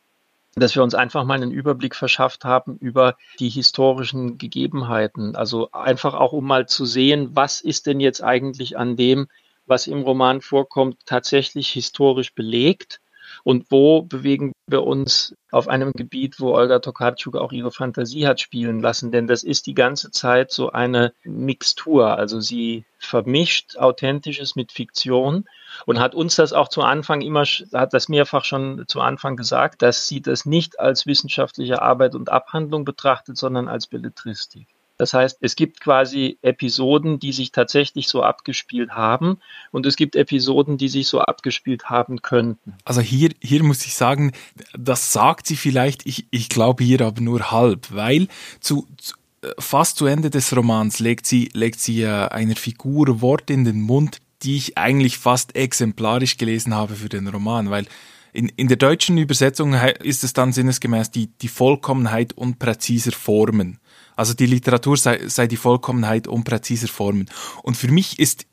dass 0.56 0.76
wir 0.76 0.84
uns 0.84 0.96
einfach 0.96 1.24
mal 1.26 1.36
einen 1.36 1.52
Überblick 1.52 1.96
verschafft 1.96 2.46
haben 2.46 2.78
über 2.78 3.16
die 3.40 3.50
historischen 3.50 4.38
Gegebenheiten. 4.38 5.36
Also 5.36 5.72
einfach 5.72 6.14
auch, 6.14 6.34
um 6.34 6.46
mal 6.46 6.68
zu 6.68 6.86
sehen, 6.86 7.30
was 7.34 7.62
ist 7.62 7.86
denn 7.86 8.00
jetzt 8.00 8.24
eigentlich 8.24 8.78
an 8.78 8.96
dem, 8.96 9.28
was 9.66 9.88
im 9.88 10.02
Roman 10.02 10.42
vorkommt, 10.42 10.98
tatsächlich 11.06 11.70
historisch 11.70 12.34
belegt 12.34 13.02
und 13.44 13.70
wo 13.70 14.02
bewegen 14.02 14.54
wir 14.68 14.84
uns 14.84 15.36
auf 15.52 15.68
einem 15.68 15.94
Gebiet, 15.94 16.40
wo 16.40 16.54
Olga 16.54 16.80
Tokarczuk 16.80 17.36
auch 17.36 17.52
ihre 17.52 17.72
Fantasie 17.72 18.28
hat 18.28 18.40
spielen 18.40 18.82
lassen, 18.82 19.12
denn 19.12 19.28
das 19.28 19.44
ist 19.44 19.66
die 19.66 19.74
ganze 19.74 20.12
Zeit 20.12 20.52
so 20.52 20.72
eine 20.72 21.14
Mixtur, 21.24 22.18
also 22.18 22.40
sie 22.40 22.86
vermischt 23.00 23.78
Authentisches 23.78 24.56
mit 24.56 24.72
Fiktion 24.72 25.46
und 25.86 26.00
hat 26.00 26.14
uns 26.16 26.36
das 26.36 26.54
auch 26.54 26.68
zu 26.68 26.82
Anfang 26.82 27.22
immer, 27.22 27.44
hat 27.44 27.94
das 27.94 28.10
mehrfach 28.10 28.46
schon 28.46 28.86
zu 28.88 29.02
Anfang 29.02 29.36
gesagt, 29.36 29.82
dass 29.82 30.08
sie 30.08 30.22
das 30.22 30.46
nicht 30.46 30.80
als 30.80 31.06
wissenschaftliche 31.06 31.82
Arbeit 31.82 32.16
und 32.16 32.30
Abhandlung 32.30 32.86
betrachtet, 32.86 33.38
sondern 33.38 33.68
als 33.68 33.88
Belletristik. 33.88 34.68
Das 35.00 35.14
heißt, 35.14 35.38
es 35.40 35.56
gibt 35.56 35.80
quasi 35.80 36.38
Episoden, 36.42 37.20
die 37.20 37.32
sich 37.32 37.54
tatsächlich 37.54 38.10
so 38.10 38.22
abgespielt 38.22 38.92
haben 38.92 39.38
und 39.72 39.86
es 39.86 39.96
gibt 39.96 40.18
Episoden, 40.18 40.78
die 40.78 40.90
sich 40.90 41.08
so 41.08 41.22
abgespielt 41.22 41.86
haben 41.86 42.22
könnten. 42.22 42.76
Also 42.84 43.00
hier, 43.00 43.30
hier 43.40 43.64
muss 43.64 43.86
ich 43.86 43.96
sagen, 43.96 44.34
das 44.78 45.14
sagt 45.14 45.48
sie 45.48 45.56
vielleicht, 45.56 46.06
ich, 46.06 46.28
ich 46.32 46.50
glaube 46.50 46.84
hier 46.84 47.00
aber 47.00 47.22
nur 47.22 47.50
halb, 47.50 47.88
weil 47.92 48.28
zu, 48.60 48.88
zu 48.98 49.16
fast 49.58 49.96
zu 49.96 50.06
Ende 50.06 50.30
des 50.30 50.54
Romans 50.54 51.00
legt 51.00 51.26
sie, 51.26 51.50
legt 51.54 51.80
sie 51.80 52.02
äh, 52.02 52.28
einer 52.28 52.58
Figur 52.58 53.22
Wort 53.22 53.50
in 53.50 53.64
den 53.64 53.80
Mund, 53.80 54.18
die 54.44 54.58
ich 54.58 54.78
eigentlich 54.78 55.18
fast 55.18 55.56
exemplarisch 55.56 56.36
gelesen 56.36 56.76
habe 56.76 56.96
für 56.96 57.08
den 57.08 57.30
Roman, 57.30 57.70
weil 57.70 57.86
in, 58.34 58.50
in 58.50 58.68
der 58.68 58.78
deutschen 58.78 59.18
Übersetzung 59.18 59.74
ist 60.04 60.26
es 60.26 60.34
dann 60.34 60.52
sinnesgemäß 60.52 61.10
die, 61.12 61.28
die 61.28 61.48
Vollkommenheit 61.48 62.34
unpräziser 62.34 63.12
Formen. 63.12 63.80
Also 64.20 64.34
die 64.34 64.48
Literatur 64.48 64.98
sei, 64.98 65.30
sei 65.30 65.48
die 65.48 65.56
Vollkommenheit 65.56 66.28
unpräziser 66.28 66.90
Formen. 66.90 67.30
Und 67.64 67.78
für 67.78 67.88
mich 67.88 68.20
ist 68.20 68.46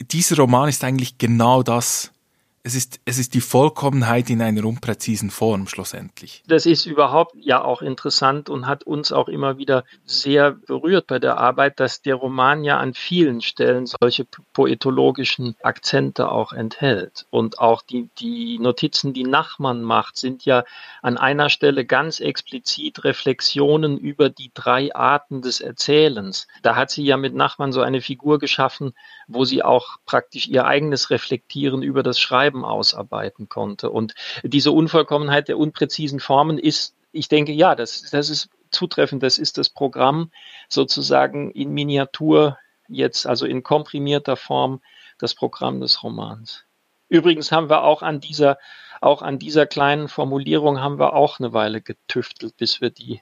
dieser 0.00 0.36
Roman 0.36 0.70
ist 0.70 0.82
eigentlich 0.82 1.18
genau 1.18 1.62
das, 1.62 2.10
es 2.62 2.74
ist, 2.74 3.00
es 3.04 3.18
ist 3.18 3.34
die 3.34 3.40
Vollkommenheit 3.40 4.30
in 4.30 4.42
einer 4.42 4.64
unpräzisen 4.64 5.30
Form 5.30 5.68
schlussendlich. 5.68 6.42
Das 6.46 6.66
ist 6.66 6.86
überhaupt 6.86 7.34
ja 7.36 7.62
auch 7.62 7.82
interessant 7.82 8.50
und 8.50 8.66
hat 8.66 8.84
uns 8.84 9.12
auch 9.12 9.28
immer 9.28 9.58
wieder 9.58 9.84
sehr 10.04 10.52
berührt 10.52 11.06
bei 11.06 11.18
der 11.18 11.38
Arbeit, 11.38 11.80
dass 11.80 12.02
der 12.02 12.16
Roman 12.16 12.64
ja 12.64 12.78
an 12.78 12.94
vielen 12.94 13.40
Stellen 13.40 13.86
solche 13.86 14.26
poetologischen 14.52 15.56
Akzente 15.62 16.30
auch 16.30 16.52
enthält. 16.52 17.26
Und 17.30 17.58
auch 17.58 17.82
die, 17.82 18.08
die 18.18 18.58
Notizen, 18.58 19.12
die 19.12 19.24
Nachmann 19.24 19.82
macht, 19.82 20.16
sind 20.16 20.44
ja 20.44 20.64
an 21.00 21.16
einer 21.16 21.48
Stelle 21.48 21.84
ganz 21.84 22.20
explizit 22.20 23.04
Reflexionen 23.04 23.98
über 23.98 24.30
die 24.30 24.50
drei 24.52 24.94
Arten 24.94 25.42
des 25.42 25.60
Erzählens. 25.60 26.48
Da 26.62 26.76
hat 26.76 26.90
sie 26.90 27.04
ja 27.04 27.16
mit 27.16 27.34
Nachmann 27.34 27.72
so 27.72 27.80
eine 27.80 28.00
Figur 28.00 28.38
geschaffen, 28.38 28.92
wo 29.28 29.44
sie 29.44 29.62
auch 29.62 29.98
praktisch 30.06 30.48
ihr 30.48 30.64
eigenes 30.64 31.10
Reflektieren 31.10 31.82
über 31.82 32.02
das 32.02 32.18
Schreiben 32.18 32.64
ausarbeiten 32.64 33.48
konnte. 33.48 33.90
Und 33.90 34.14
diese 34.42 34.72
Unvollkommenheit 34.72 35.48
der 35.48 35.58
unpräzisen 35.58 36.18
Formen 36.18 36.58
ist, 36.58 36.96
ich 37.12 37.28
denke, 37.28 37.52
ja, 37.52 37.74
das, 37.74 38.02
das 38.10 38.30
ist 38.30 38.50
zutreffend. 38.70 39.22
Das 39.22 39.38
ist 39.38 39.58
das 39.58 39.70
Programm 39.70 40.30
sozusagen 40.68 41.50
in 41.50 41.72
Miniatur 41.72 42.58
jetzt, 42.88 43.26
also 43.26 43.46
in 43.46 43.62
komprimierter 43.62 44.36
Form, 44.36 44.80
das 45.18 45.34
Programm 45.34 45.80
des 45.80 46.02
Romans. 46.02 46.64
Übrigens 47.08 47.52
haben 47.52 47.70
wir 47.70 47.84
auch 47.84 48.02
an 48.02 48.20
dieser, 48.20 48.58
auch 49.00 49.22
an 49.22 49.38
dieser 49.38 49.66
kleinen 49.66 50.08
Formulierung 50.08 50.80
haben 50.80 50.98
wir 50.98 51.14
auch 51.14 51.38
eine 51.38 51.52
Weile 51.52 51.80
getüftelt, 51.80 52.56
bis 52.56 52.80
wir 52.80 52.90
die 52.90 53.20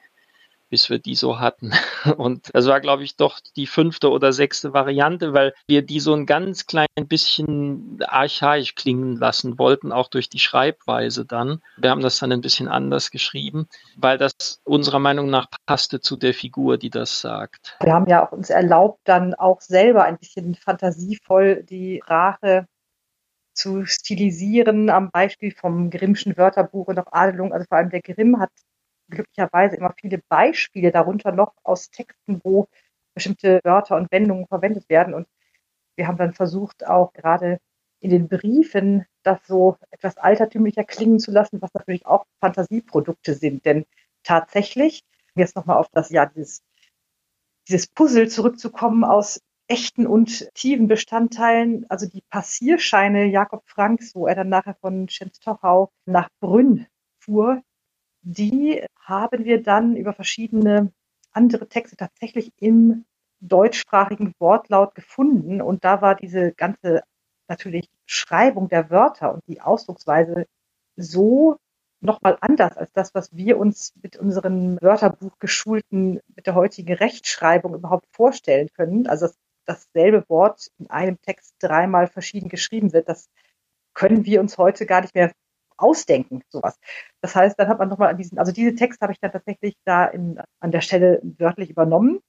bis 0.68 0.90
wir 0.90 0.98
die 0.98 1.14
so 1.14 1.40
hatten. 1.40 1.72
Und 2.16 2.50
das 2.52 2.66
war, 2.66 2.80
glaube 2.80 3.04
ich, 3.04 3.16
doch 3.16 3.40
die 3.56 3.66
fünfte 3.66 4.10
oder 4.10 4.32
sechste 4.32 4.72
Variante, 4.72 5.32
weil 5.32 5.54
wir 5.68 5.82
die 5.82 6.00
so 6.00 6.14
ein 6.14 6.26
ganz 6.26 6.66
klein 6.66 6.86
bisschen 7.04 7.98
archaisch 8.06 8.74
klingen 8.74 9.16
lassen 9.16 9.58
wollten, 9.58 9.92
auch 9.92 10.08
durch 10.08 10.28
die 10.28 10.38
Schreibweise 10.38 11.24
dann. 11.24 11.62
Wir 11.76 11.90
haben 11.90 12.02
das 12.02 12.18
dann 12.18 12.32
ein 12.32 12.40
bisschen 12.40 12.68
anders 12.68 13.10
geschrieben, 13.10 13.68
weil 13.96 14.18
das 14.18 14.60
unserer 14.64 14.98
Meinung 14.98 15.30
nach 15.30 15.46
passte 15.66 16.00
zu 16.00 16.16
der 16.16 16.34
Figur, 16.34 16.78
die 16.78 16.90
das 16.90 17.20
sagt. 17.20 17.76
Wir 17.80 17.92
haben 17.92 18.08
ja 18.08 18.26
auch 18.26 18.32
uns 18.32 18.50
erlaubt, 18.50 19.00
dann 19.04 19.34
auch 19.34 19.60
selber 19.60 20.04
ein 20.04 20.18
bisschen 20.18 20.54
fantasievoll 20.54 21.62
die 21.62 22.00
Sprache 22.02 22.66
zu 23.56 23.86
stilisieren, 23.86 24.90
am 24.90 25.10
Beispiel 25.10 25.50
vom 25.50 25.90
Grimmschen 25.90 26.36
Wörterbuch 26.36 26.88
und 26.88 26.98
auch 26.98 27.12
Adelung. 27.12 27.52
Also 27.52 27.66
vor 27.66 27.78
allem 27.78 27.90
der 27.90 28.02
Grimm 28.02 28.38
hat 28.38 28.50
glücklicherweise 29.08 29.76
immer 29.76 29.94
viele 29.98 30.20
Beispiele 30.28 30.90
darunter 30.90 31.32
noch 31.32 31.54
aus 31.62 31.90
Texten, 31.90 32.40
wo 32.44 32.66
bestimmte 33.14 33.60
Wörter 33.64 33.96
und 33.96 34.10
Wendungen 34.12 34.46
verwendet 34.46 34.88
werden. 34.88 35.14
Und 35.14 35.26
wir 35.96 36.06
haben 36.06 36.18
dann 36.18 36.34
versucht, 36.34 36.86
auch 36.86 37.12
gerade 37.12 37.58
in 38.00 38.10
den 38.10 38.28
Briefen 38.28 39.06
das 39.22 39.46
so 39.46 39.76
etwas 39.90 40.16
altertümlicher 40.18 40.84
klingen 40.84 41.18
zu 41.18 41.30
lassen, 41.30 41.60
was 41.62 41.72
natürlich 41.74 42.06
auch 42.06 42.24
Fantasieprodukte 42.40 43.34
sind. 43.34 43.64
Denn 43.64 43.86
tatsächlich, 44.22 45.02
jetzt 45.34 45.56
nochmal 45.56 45.78
auf 45.78 45.88
das, 45.92 46.10
ja, 46.10 46.26
dieses, 46.26 46.62
dieses 47.68 47.86
Puzzle 47.88 48.28
zurückzukommen 48.28 49.04
aus 49.04 49.40
echten 49.68 50.06
und 50.06 50.52
tiefen 50.54 50.86
Bestandteilen, 50.86 51.86
also 51.88 52.06
die 52.06 52.22
Passierscheine 52.30 53.24
Jakob 53.26 53.64
Franks, 53.66 54.14
wo 54.14 54.26
er 54.26 54.36
dann 54.36 54.48
nachher 54.48 54.76
von 54.76 55.08
Schenstochau 55.08 55.90
nach 56.04 56.28
Brünn 56.40 56.86
fuhr, 57.18 57.62
die 58.26 58.84
haben 58.98 59.44
wir 59.44 59.62
dann 59.62 59.94
über 59.96 60.12
verschiedene 60.12 60.92
andere 61.32 61.68
Texte 61.68 61.96
tatsächlich 61.96 62.52
im 62.58 63.04
deutschsprachigen 63.40 64.34
Wortlaut 64.40 64.96
gefunden. 64.96 65.62
Und 65.62 65.84
da 65.84 66.02
war 66.02 66.16
diese 66.16 66.52
ganze 66.52 67.02
natürlich 67.46 67.88
Schreibung 68.04 68.68
der 68.68 68.90
Wörter 68.90 69.32
und 69.32 69.46
die 69.46 69.60
Ausdrucksweise 69.60 70.46
so 70.96 71.56
nochmal 72.00 72.36
anders 72.40 72.76
als 72.76 72.90
das, 72.92 73.14
was 73.14 73.34
wir 73.36 73.58
uns 73.58 73.92
mit 74.02 74.16
unseren 74.16 74.80
Wörterbuch 74.82 75.38
geschulten, 75.38 76.20
mit 76.34 76.48
der 76.48 76.56
heutigen 76.56 76.94
Rechtschreibung 76.94 77.74
überhaupt 77.74 78.08
vorstellen 78.10 78.68
können. 78.74 79.06
Also 79.06 79.26
dass 79.26 79.36
dasselbe 79.66 80.28
Wort 80.28 80.68
in 80.78 80.90
einem 80.90 81.20
Text 81.20 81.54
dreimal 81.60 82.08
verschieden 82.08 82.48
geschrieben 82.48 82.92
wird, 82.92 83.08
das 83.08 83.28
können 83.94 84.24
wir 84.24 84.40
uns 84.40 84.58
heute 84.58 84.84
gar 84.84 85.02
nicht 85.02 85.14
mehr 85.14 85.32
ausdenken, 85.78 86.42
sowas. 86.48 86.78
Das 87.20 87.34
heißt, 87.34 87.58
dann 87.58 87.68
hat 87.68 87.78
man 87.78 87.88
nochmal 87.88 88.08
an 88.08 88.16
diesen, 88.16 88.38
also 88.38 88.52
diese 88.52 88.74
Texte 88.74 89.02
habe 89.02 89.12
ich 89.12 89.20
dann 89.20 89.32
tatsächlich 89.32 89.74
da 89.84 90.06
in, 90.06 90.40
an 90.60 90.70
der 90.70 90.80
Stelle 90.80 91.20
wörtlich 91.38 91.70
übernommen, 91.70 92.20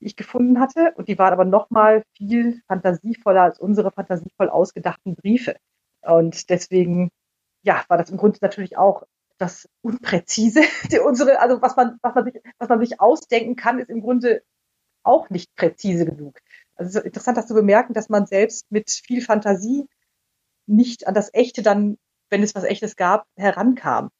die 0.00 0.06
ich 0.06 0.16
gefunden 0.16 0.60
hatte. 0.60 0.92
Und 0.96 1.08
die 1.08 1.18
waren 1.18 1.32
aber 1.32 1.44
nochmal 1.44 2.04
viel 2.16 2.62
fantasievoller 2.68 3.42
als 3.42 3.58
unsere 3.58 3.90
fantasievoll 3.90 4.48
ausgedachten 4.48 5.14
Briefe. 5.14 5.56
Und 6.02 6.50
deswegen, 6.50 7.10
ja, 7.62 7.84
war 7.88 7.98
das 7.98 8.10
im 8.10 8.16
Grunde 8.16 8.38
natürlich 8.40 8.76
auch 8.76 9.04
das 9.38 9.68
Unpräzise. 9.82 10.62
Die, 10.90 10.98
unsere, 10.98 11.40
also 11.40 11.60
was 11.62 11.76
man, 11.76 11.98
was 12.02 12.14
man 12.14 12.24
sich, 12.24 12.34
was 12.58 12.68
man 12.68 12.80
sich 12.80 13.00
ausdenken 13.00 13.56
kann, 13.56 13.78
ist 13.78 13.90
im 13.90 14.00
Grunde 14.00 14.42
auch 15.02 15.30
nicht 15.30 15.54
präzise 15.54 16.04
genug. 16.04 16.40
Also 16.74 16.90
es 16.90 16.94
ist 16.96 17.04
interessant, 17.04 17.36
das 17.36 17.46
zu 17.46 17.54
bemerken, 17.54 17.94
dass 17.94 18.08
man 18.08 18.26
selbst 18.26 18.70
mit 18.70 18.90
viel 18.90 19.22
Fantasie 19.22 19.88
nicht 20.66 21.06
an 21.06 21.14
das 21.14 21.32
Echte 21.32 21.62
dann 21.62 21.96
wenn 22.30 22.42
es 22.42 22.54
was 22.54 22.64
Echtes 22.64 22.96
gab, 22.96 23.26
herankam. 23.36 24.10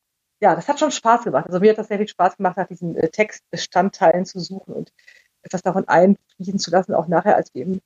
Ja, 0.41 0.55
das 0.55 0.69
hat 0.69 0.79
schon 0.79 0.91
Spaß 0.91 1.25
gemacht. 1.25 1.47
Also 1.47 1.61
mir 1.61 1.71
hat 1.71 1.79
das 1.79 1.89
sehr 1.89 1.99
viel 1.99 2.09
Spaß 2.09 2.37
gemacht, 2.37 2.57
nach 2.57 2.69
diesen 2.69 2.97
äh, 2.97 3.09
Textbestandteilen 3.09 4.27
zu 4.27 4.39
suchen 4.39 4.75
und 4.75 4.93
etwas 5.43 5.63
davon 5.63 5.89
einfließen 5.89 6.59
zu 6.59 6.71
lassen, 6.71 6.95
auch 6.95 7.09
nachher, 7.09 7.37
als 7.37 7.55
wir 7.55 7.63
im, 7.65 7.81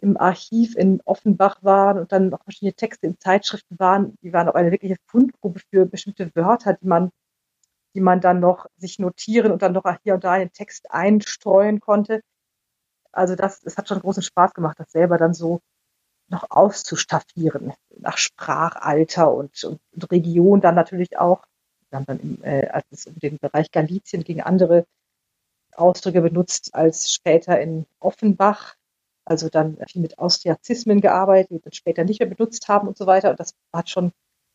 im 0.00 0.16
Archiv 0.16 0.76
in 0.76 1.00
Offenbach 1.04 1.62
waren 1.62 1.98
und 1.98 2.12
dann 2.12 2.30
noch 2.30 2.42
verschiedene 2.42 2.74
Texte 2.74 3.06
in 3.06 3.18
Zeitschriften 3.20 3.78
waren. 3.78 4.16
Die 4.22 4.32
waren 4.32 4.48
auch 4.48 4.54
eine 4.54 4.72
wirkliche 4.72 4.96
Fundgrube 5.06 5.60
für 5.70 5.86
bestimmte 5.86 6.34
Wörter, 6.34 6.74
die 6.74 6.86
man, 6.86 7.10
die 7.94 8.00
man 8.00 8.20
dann 8.20 8.40
noch 8.40 8.66
sich 8.76 8.98
notieren 8.98 9.52
und 9.52 9.62
dann 9.62 9.72
noch 9.72 9.84
hier 10.02 10.14
und 10.14 10.24
da 10.24 10.36
in 10.36 10.48
den 10.48 10.52
Text 10.52 10.90
einstreuen 10.90 11.80
konnte. 11.80 12.22
Also 13.12 13.36
das, 13.36 13.62
es 13.64 13.78
hat 13.78 13.88
schon 13.88 14.00
großen 14.00 14.22
Spaß 14.22 14.54
gemacht, 14.54 14.78
das 14.80 14.90
selber 14.92 15.18
dann 15.18 15.34
so 15.34 15.60
noch 16.28 16.50
auszustaffieren 16.50 17.72
nach 17.98 18.18
Sprachalter 18.18 19.32
und, 19.32 19.62
und, 19.64 19.80
und 19.92 20.10
Region 20.10 20.60
dann 20.60 20.74
natürlich 20.74 21.18
auch. 21.18 21.46
Wir 21.90 21.98
haben 21.98 22.06
dann, 22.06 22.20
im, 22.20 22.44
äh, 22.44 22.66
als 22.68 22.86
es 22.90 23.06
um 23.06 23.18
den 23.18 23.38
Bereich 23.38 23.70
Galizien 23.70 24.24
ging, 24.24 24.40
andere 24.40 24.86
Ausdrücke 25.72 26.22
benutzt 26.22 26.74
als 26.74 27.12
später 27.12 27.60
in 27.60 27.86
Offenbach. 28.00 28.74
Also 29.24 29.48
dann 29.48 29.76
viel 29.88 30.02
mit 30.02 30.18
Austriazismen 30.18 31.00
gearbeitet, 31.00 31.50
die 31.50 31.54
wir 31.54 31.60
dann 31.60 31.72
später 31.72 32.04
nicht 32.04 32.20
mehr 32.20 32.28
benutzt 32.28 32.68
haben 32.68 32.86
und 32.86 32.96
so 32.96 33.06
weiter. 33.06 33.30
Und 33.30 33.40
das 33.40 33.54
hat 33.72 33.90
schon, 33.90 34.12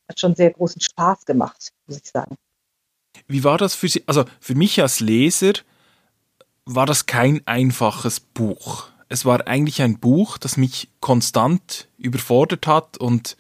hat 0.08 0.20
schon 0.20 0.36
sehr 0.36 0.52
großen 0.52 0.82
Spaß 0.82 1.26
gemacht, 1.26 1.72
muss 1.88 1.98
ich 1.98 2.10
sagen. 2.10 2.36
Wie 3.28 3.44
war 3.44 3.58
das 3.58 3.76
für 3.76 3.90
Sie? 3.90 4.04
Also 4.08 4.26
für 4.40 4.56
mich 4.56 4.82
als 4.82 5.02
Leser 5.02 5.54
war 6.66 6.86
das 6.86 7.06
kein 7.06 7.46
einfaches 7.46 8.20
Buch 8.20 8.88
es 9.12 9.26
war 9.26 9.48
eigentlich 9.48 9.82
ein 9.82 10.00
Buch, 10.00 10.38
das 10.38 10.58
mich 10.58 10.90
konstant 11.02 11.90
überfordert 11.98 12.66
hat 12.66 12.98
und 12.98 13.36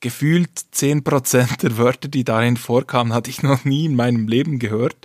gefühlt 0.00 0.50
10% 0.74 1.60
der 1.62 1.78
Wörter, 1.78 2.08
die 2.08 2.24
darin 2.24 2.58
vorkamen, 2.58 3.14
hatte 3.14 3.30
ich 3.30 3.42
noch 3.42 3.64
nie 3.64 3.86
in 3.86 3.96
meinem 3.96 4.28
Leben 4.28 4.58
gehört 4.58 4.96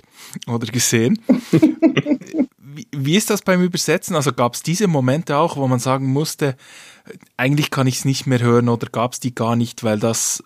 oder 0.46 0.66
gesehen. 0.66 1.22
wie, 2.58 2.86
wie 2.92 3.16
ist 3.16 3.30
das 3.30 3.40
beim 3.40 3.62
Übersetzen? 3.62 4.14
Also 4.14 4.32
gab 4.32 4.54
es 4.54 4.62
diese 4.62 4.86
Momente 4.86 5.38
auch, 5.38 5.56
wo 5.56 5.66
man 5.66 5.78
sagen 5.78 6.06
musste, 6.06 6.56
eigentlich 7.38 7.70
kann 7.70 7.86
ich 7.86 7.96
es 7.96 8.04
nicht 8.04 8.26
mehr 8.26 8.40
hören 8.40 8.68
oder 8.68 8.86
gab 8.88 9.14
es 9.14 9.20
die 9.20 9.34
gar 9.34 9.56
nicht, 9.56 9.82
weil 9.82 9.98
das 9.98 10.44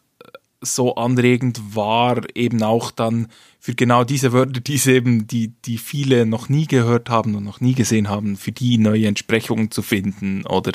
so 0.65 0.95
anregend 0.97 1.77
war, 1.77 2.23
eben 2.35 2.63
auch 2.63 2.91
dann 2.91 3.29
für 3.61 3.75
genau 3.75 4.05
diese 4.05 4.33
Wörter, 4.33 4.61
die 4.61 4.81
eben, 4.91 5.27
die, 5.27 5.49
die 5.49 5.79
viele 5.79 6.27
noch 6.27 6.49
nie 6.49 6.67
gehört 6.67 7.09
haben 7.11 7.35
und 7.35 7.45
noch 7.45 7.61
nie 7.61 7.75
gesehen 7.75 8.09
haben, 8.09 8.37
für 8.37 8.53
die 8.53 8.79
neue 8.79 9.07
Entsprechungen 9.07 9.71
zu 9.71 9.83
finden 9.83 10.47
oder 10.47 10.73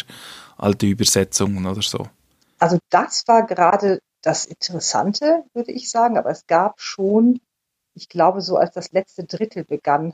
alte 0.57 0.87
Übersetzungen 0.87 1.65
oder 1.65 1.81
so. 1.81 2.07
Also 2.57 2.77
das 2.89 3.27
war 3.27 3.45
gerade 3.45 3.99
das 4.21 4.45
Interessante, 4.45 5.43
würde 5.53 5.71
ich 5.71 5.89
sagen, 5.89 6.17
aber 6.17 6.29
es 6.29 6.45
gab 6.47 6.81
schon, 6.81 7.39
ich 7.93 8.09
glaube, 8.09 8.41
so 8.41 8.57
als 8.57 8.71
das 8.71 8.91
letzte 8.91 9.23
Drittel 9.23 9.63
begann, 9.63 10.13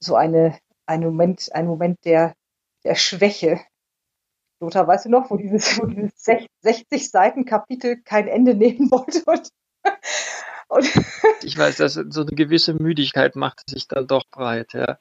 so 0.00 0.14
eine, 0.14 0.58
ein 0.86 1.00
Moment, 1.00 1.50
ein 1.52 1.66
Moment 1.66 2.04
der, 2.04 2.34
der 2.84 2.94
Schwäche, 2.94 3.60
Lothar, 4.64 4.86
weißt 4.86 5.06
du 5.06 5.10
noch, 5.10 5.30
wo 5.30 5.36
dieses, 5.36 5.78
wo 5.78 5.86
dieses 5.86 6.12
60 6.60 7.10
Seiten 7.10 7.44
Kapitel 7.44 8.00
kein 8.02 8.28
Ende 8.28 8.54
nehmen 8.54 8.90
wollte 8.90 9.22
und, 9.26 9.50
und 10.68 10.90
ich 11.42 11.58
weiß, 11.58 11.76
dass 11.76 11.94
so 11.94 12.22
eine 12.22 12.30
gewisse 12.30 12.74
Müdigkeit 12.74 13.36
machte 13.36 13.62
sich 13.68 13.86
dann 13.86 14.06
doch 14.06 14.24
breit, 14.30 14.72
ja. 14.72 14.98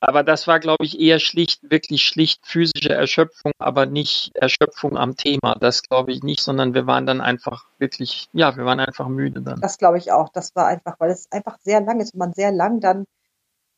Aber 0.00 0.22
das 0.22 0.46
war, 0.46 0.60
glaube 0.60 0.84
ich, 0.84 1.00
eher 1.00 1.18
schlicht, 1.18 1.70
wirklich 1.70 2.06
schlicht 2.06 2.46
physische 2.46 2.92
Erschöpfung, 2.92 3.52
aber 3.58 3.86
nicht 3.86 4.32
Erschöpfung 4.34 4.96
am 4.96 5.16
Thema. 5.16 5.56
Das 5.60 5.82
glaube 5.82 6.12
ich 6.12 6.22
nicht, 6.22 6.40
sondern 6.40 6.74
wir 6.74 6.86
waren 6.86 7.06
dann 7.06 7.20
einfach 7.20 7.66
wirklich, 7.78 8.28
ja, 8.32 8.56
wir 8.56 8.64
waren 8.64 8.80
einfach 8.80 9.08
müde 9.08 9.42
dann. 9.42 9.60
Das 9.60 9.78
glaube 9.78 9.98
ich 9.98 10.12
auch. 10.12 10.28
Das 10.30 10.54
war 10.54 10.66
einfach, 10.66 10.98
weil 10.98 11.10
es 11.10 11.30
einfach 11.30 11.58
sehr 11.60 11.80
lang 11.80 12.00
ist 12.00 12.14
und 12.14 12.18
man 12.18 12.32
sehr 12.32 12.52
lang 12.52 12.80
dann, 12.80 13.04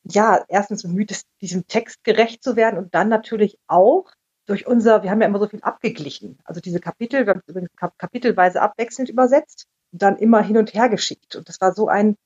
ja, 0.05 0.45
erstens 0.49 0.83
bemüht 0.83 1.11
ist, 1.11 1.27
diesem 1.41 1.67
Text 1.67 2.03
gerecht 2.05 2.43
zu 2.43 2.57
werden 2.57 2.79
und 2.79 2.95
dann 2.95 3.09
natürlich 3.09 3.59
auch 3.67 4.11
durch 4.49 4.67
unser, 4.67 5.03
wir 5.03 5.11
haben 5.11 5.21
ja 5.21 5.29
immer 5.29 5.39
so 5.39 5.49
viel 5.49 5.61
abgeglichen. 5.63 6.39
Also 6.45 6.61
diese 6.61 6.81
Kapitel, 6.81 7.27
wir 7.27 7.35
haben 7.35 7.43
übrigens 7.47 7.71
kapitelweise 7.99 8.63
abwechselnd 8.63 9.11
übersetzt 9.11 9.67
dann 9.93 10.17
immer 10.17 10.43
hin 10.43 10.57
und 10.57 10.75
her 10.75 10.89
geschickt. 10.89 11.37
Und 11.37 11.49
das 11.49 11.61
war 11.61 11.75
so 11.75 11.89
ein 11.89 12.17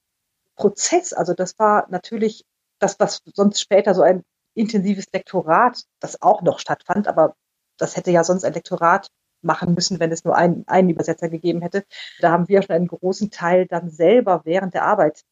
Prozess. 0.56 1.12
Also 1.12 1.34
das 1.34 1.58
war 1.58 1.86
natürlich 1.90 2.44
das, 2.78 2.98
was 2.98 3.22
sonst 3.34 3.60
später 3.60 3.94
so 3.94 4.02
ein 4.02 4.22
intensives 4.54 5.06
Lektorat, 5.12 5.82
das 6.00 6.20
auch 6.22 6.42
noch 6.42 6.58
stattfand, 6.58 7.08
aber 7.08 7.34
das 7.78 7.96
hätte 7.96 8.10
ja 8.10 8.22
sonst 8.24 8.44
ein 8.44 8.52
Lektorat 8.52 9.08
machen 9.40 9.74
müssen, 9.74 9.98
wenn 9.98 10.12
es 10.12 10.24
nur 10.24 10.36
einen, 10.36 10.66
einen 10.68 10.90
Übersetzer 10.90 11.28
gegeben 11.28 11.62
hätte. 11.62 11.84
Da 12.20 12.30
haben 12.30 12.48
wir 12.48 12.62
schon 12.62 12.76
einen 12.76 12.86
großen 12.86 13.30
Teil 13.30 13.66
dann 13.66 13.90
selber 13.90 14.42
während 14.44 14.74
der 14.74 14.84
Arbeit 14.84 15.22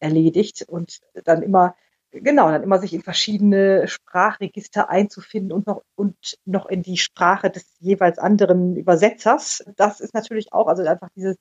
erledigt 0.00 0.62
und 0.66 1.00
dann 1.24 1.42
immer 1.42 1.76
genau, 2.12 2.50
dann 2.50 2.62
immer 2.62 2.78
sich 2.78 2.92
in 2.92 3.02
verschiedene 3.02 3.86
Sprachregister 3.88 4.88
einzufinden 4.88 5.52
und 5.52 5.66
noch, 5.66 5.82
und 5.94 6.16
noch 6.44 6.66
in 6.66 6.82
die 6.82 6.96
Sprache 6.98 7.50
des 7.50 7.64
jeweils 7.78 8.18
anderen 8.18 8.76
Übersetzers. 8.76 9.64
Das 9.76 10.00
ist 10.00 10.14
natürlich 10.14 10.52
auch, 10.52 10.66
also 10.66 10.82
einfach 10.84 11.08
dieses, 11.14 11.36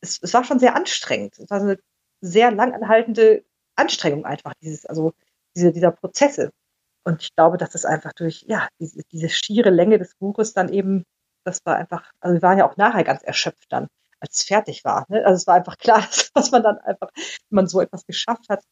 es, 0.00 0.18
es 0.22 0.34
war 0.34 0.44
schon 0.44 0.58
sehr 0.58 0.76
anstrengend. 0.76 1.38
Es 1.38 1.50
war 1.50 1.60
eine 1.60 1.78
sehr 2.20 2.50
lang 2.50 2.74
anhaltende 2.74 3.44
Anstrengung 3.76 4.24
einfach, 4.24 4.54
dieses, 4.62 4.86
also 4.86 5.12
diese, 5.56 5.72
dieser 5.72 5.92
Prozesse. 5.92 6.50
Und 7.04 7.22
ich 7.22 7.34
glaube, 7.34 7.58
dass 7.58 7.70
das 7.70 7.84
einfach 7.84 8.12
durch, 8.14 8.44
ja, 8.48 8.68
diese, 8.80 9.02
diese 9.12 9.28
schiere 9.28 9.70
Länge 9.70 9.98
des 9.98 10.14
Buches 10.16 10.54
dann 10.54 10.70
eben, 10.70 11.04
das 11.44 11.60
war 11.64 11.76
einfach, 11.76 12.10
also 12.20 12.34
wir 12.34 12.42
waren 12.42 12.58
ja 12.58 12.68
auch 12.68 12.76
nachher 12.76 13.04
ganz 13.04 13.22
erschöpft 13.22 13.66
dann, 13.70 13.88
als 14.20 14.38
es 14.38 14.44
fertig 14.44 14.84
war. 14.84 15.04
Ne? 15.08 15.24
Also 15.24 15.36
es 15.36 15.46
war 15.46 15.54
einfach 15.54 15.76
klar, 15.78 16.00
dass 16.34 16.50
man 16.50 16.62
dann 16.62 16.78
einfach, 16.78 17.10
wenn 17.14 17.56
man 17.56 17.66
so 17.68 17.80
etwas 17.80 18.06
geschafft 18.06 18.48
hat, 18.48 18.64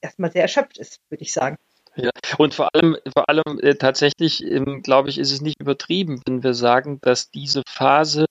erstmal 0.00 0.32
sehr 0.32 0.42
erschöpft 0.42 0.78
ist, 0.78 1.00
würde 1.08 1.22
ich 1.22 1.32
sagen. 1.32 1.56
Ja, 1.96 2.10
und 2.38 2.54
vor 2.54 2.70
allem, 2.74 2.96
vor 3.12 3.28
allem 3.28 3.58
äh, 3.60 3.74
tatsächlich, 3.74 4.44
ähm, 4.44 4.82
glaube 4.82 5.08
ich, 5.08 5.18
ist 5.18 5.32
es 5.32 5.40
nicht 5.40 5.60
übertrieben, 5.60 6.22
wenn 6.26 6.42
wir 6.42 6.54
sagen, 6.54 7.00
dass 7.00 7.30
diese 7.30 7.62
Phase 7.68 8.26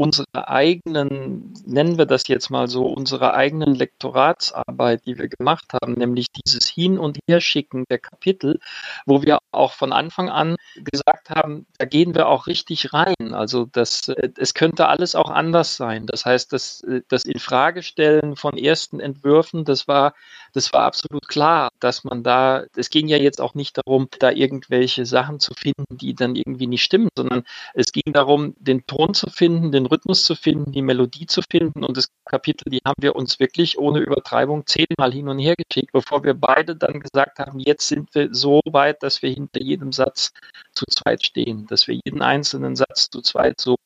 unsere 0.00 0.48
eigenen, 0.48 1.52
nennen 1.66 1.98
wir 1.98 2.06
das 2.06 2.26
jetzt 2.26 2.48
mal 2.48 2.68
so, 2.68 2.86
unsere 2.86 3.34
eigenen 3.34 3.74
Lektoratsarbeit, 3.74 5.04
die 5.04 5.18
wir 5.18 5.28
gemacht 5.28 5.74
haben, 5.74 5.92
nämlich 5.92 6.28
dieses 6.32 6.66
Hin- 6.66 6.98
und 6.98 7.18
Herschicken 7.28 7.84
der 7.90 7.98
Kapitel, 7.98 8.60
wo 9.04 9.20
wir 9.20 9.40
auch 9.50 9.72
von 9.72 9.92
Anfang 9.92 10.30
an 10.30 10.56
gesagt 10.76 11.28
haben, 11.28 11.66
da 11.76 11.84
gehen 11.84 12.14
wir 12.14 12.28
auch 12.28 12.46
richtig 12.46 12.94
rein. 12.94 13.34
Also 13.34 13.66
das, 13.66 14.08
äh, 14.08 14.30
es 14.38 14.54
könnte 14.54 14.88
alles 14.88 15.14
auch 15.14 15.28
anders 15.28 15.76
sein. 15.76 16.06
Das 16.06 16.24
heißt, 16.24 16.50
das, 16.54 16.80
äh, 16.84 17.02
das 17.08 17.26
Infragestellen 17.26 18.36
von 18.36 18.56
ersten 18.56 19.00
Entwürfen, 19.00 19.66
das 19.66 19.86
war, 19.86 20.14
das 20.54 20.72
war 20.72 20.84
absolut 20.84 21.28
klar, 21.28 21.68
dass 21.78 22.04
man 22.04 22.22
da, 22.22 22.64
es 22.74 22.88
ging 22.88 23.06
ja 23.08 23.18
jetzt 23.18 23.40
auch 23.40 23.52
nicht 23.52 23.76
darum, 23.76 24.08
da 24.18 24.30
irgendwelche 24.30 25.04
Sachen 25.04 25.40
zu 25.40 25.52
finden, 25.52 25.84
die 25.90 26.14
dann 26.14 26.36
irgendwie 26.36 26.66
nicht 26.66 26.84
stimmen, 26.84 27.08
sondern 27.14 27.42
es 27.74 27.92
ging 27.92 28.14
darum, 28.14 28.54
den 28.58 28.86
Ton 28.86 29.12
zu 29.12 29.28
finden, 29.28 29.72
den 29.72 29.89
Rhythmus 29.90 30.24
zu 30.24 30.34
finden, 30.34 30.72
die 30.72 30.82
Melodie 30.82 31.26
zu 31.26 31.42
finden. 31.42 31.84
Und 31.84 31.96
das 31.96 32.08
Kapitel, 32.24 32.70
die 32.70 32.80
haben 32.86 33.00
wir 33.00 33.16
uns 33.16 33.40
wirklich 33.40 33.78
ohne 33.78 34.00
Übertreibung 34.00 34.66
zehnmal 34.66 35.12
hin 35.12 35.28
und 35.28 35.38
her 35.38 35.54
geschickt, 35.56 35.92
bevor 35.92 36.24
wir 36.24 36.34
beide 36.34 36.76
dann 36.76 37.00
gesagt 37.00 37.38
haben, 37.38 37.58
jetzt 37.60 37.88
sind 37.88 38.14
wir 38.14 38.28
so 38.32 38.60
weit, 38.70 39.02
dass 39.02 39.22
wir 39.22 39.30
hinter 39.30 39.60
jedem 39.60 39.92
Satz 39.92 40.32
zu 40.72 40.84
zweit 40.86 41.24
stehen, 41.24 41.66
dass 41.66 41.88
wir 41.88 41.98
jeden 42.04 42.22
einzelnen 42.22 42.76
Satz 42.76 43.10
zu 43.10 43.20
zweit 43.22 43.60
so 43.60 43.76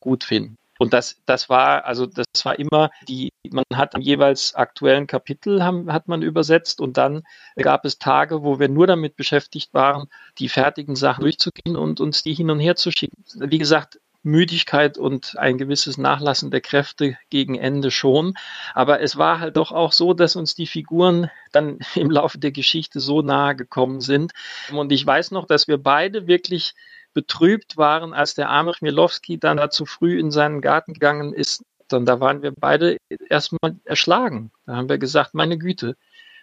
gut 0.00 0.24
finden. 0.24 0.56
Und 0.78 0.92
das, 0.92 1.20
das 1.24 1.48
war, 1.48 1.84
also 1.84 2.06
das 2.06 2.26
war 2.42 2.58
immer 2.58 2.90
die, 3.08 3.30
man 3.50 3.64
hat 3.74 3.94
am 3.94 4.00
jeweils 4.00 4.54
aktuellen 4.54 5.06
Kapitel 5.06 5.62
haben, 5.62 5.92
hat 5.92 6.08
man 6.08 6.22
übersetzt 6.22 6.80
und 6.80 6.96
dann 6.96 7.22
gab 7.56 7.84
es 7.84 7.98
Tage, 7.98 8.42
wo 8.42 8.58
wir 8.58 8.68
nur 8.68 8.86
damit 8.86 9.16
beschäftigt 9.16 9.72
waren, 9.72 10.08
die 10.38 10.48
fertigen 10.48 10.96
Sachen 10.96 11.22
durchzugehen 11.22 11.76
und 11.76 12.00
uns 12.00 12.24
die 12.24 12.34
hin 12.34 12.50
und 12.50 12.58
her 12.58 12.74
zu 12.74 12.90
schicken. 12.90 13.24
Wie 13.36 13.58
gesagt, 13.58 14.00
Müdigkeit 14.24 14.98
und 14.98 15.38
ein 15.38 15.58
gewisses 15.58 15.98
Nachlassen 15.98 16.50
der 16.50 16.60
Kräfte 16.60 17.16
gegen 17.30 17.56
Ende 17.56 17.90
schon. 17.90 18.34
Aber 18.74 19.00
es 19.00 19.16
war 19.16 19.38
halt 19.38 19.56
doch 19.56 19.70
auch 19.70 19.92
so, 19.92 20.14
dass 20.14 20.34
uns 20.34 20.54
die 20.54 20.66
Figuren 20.66 21.30
dann 21.52 21.78
im 21.94 22.10
Laufe 22.10 22.38
der 22.38 22.50
Geschichte 22.52 23.00
so 23.00 23.22
nahe 23.22 23.54
gekommen 23.54 24.00
sind. 24.00 24.32
Und 24.72 24.90
ich 24.92 25.06
weiß 25.06 25.30
noch, 25.30 25.46
dass 25.46 25.68
wir 25.68 25.78
beide 25.78 26.26
wirklich 26.26 26.74
betrübt 27.12 27.76
waren, 27.76 28.12
als 28.12 28.34
der 28.34 28.50
arme 28.50 28.72
Chmielowski 28.72 29.38
dann 29.38 29.58
da 29.58 29.70
zu 29.70 29.86
früh 29.86 30.18
in 30.18 30.30
seinen 30.30 30.60
Garten 30.60 30.94
gegangen 30.94 31.32
ist. 31.32 31.62
Dann 31.88 32.06
da 32.06 32.18
waren 32.18 32.42
wir 32.42 32.52
beide 32.52 32.96
erstmal 33.28 33.76
erschlagen. 33.84 34.50
Da 34.66 34.76
haben 34.76 34.88
wir 34.88 34.98
gesagt, 34.98 35.34
meine 35.34 35.58
Güte, 35.58 35.96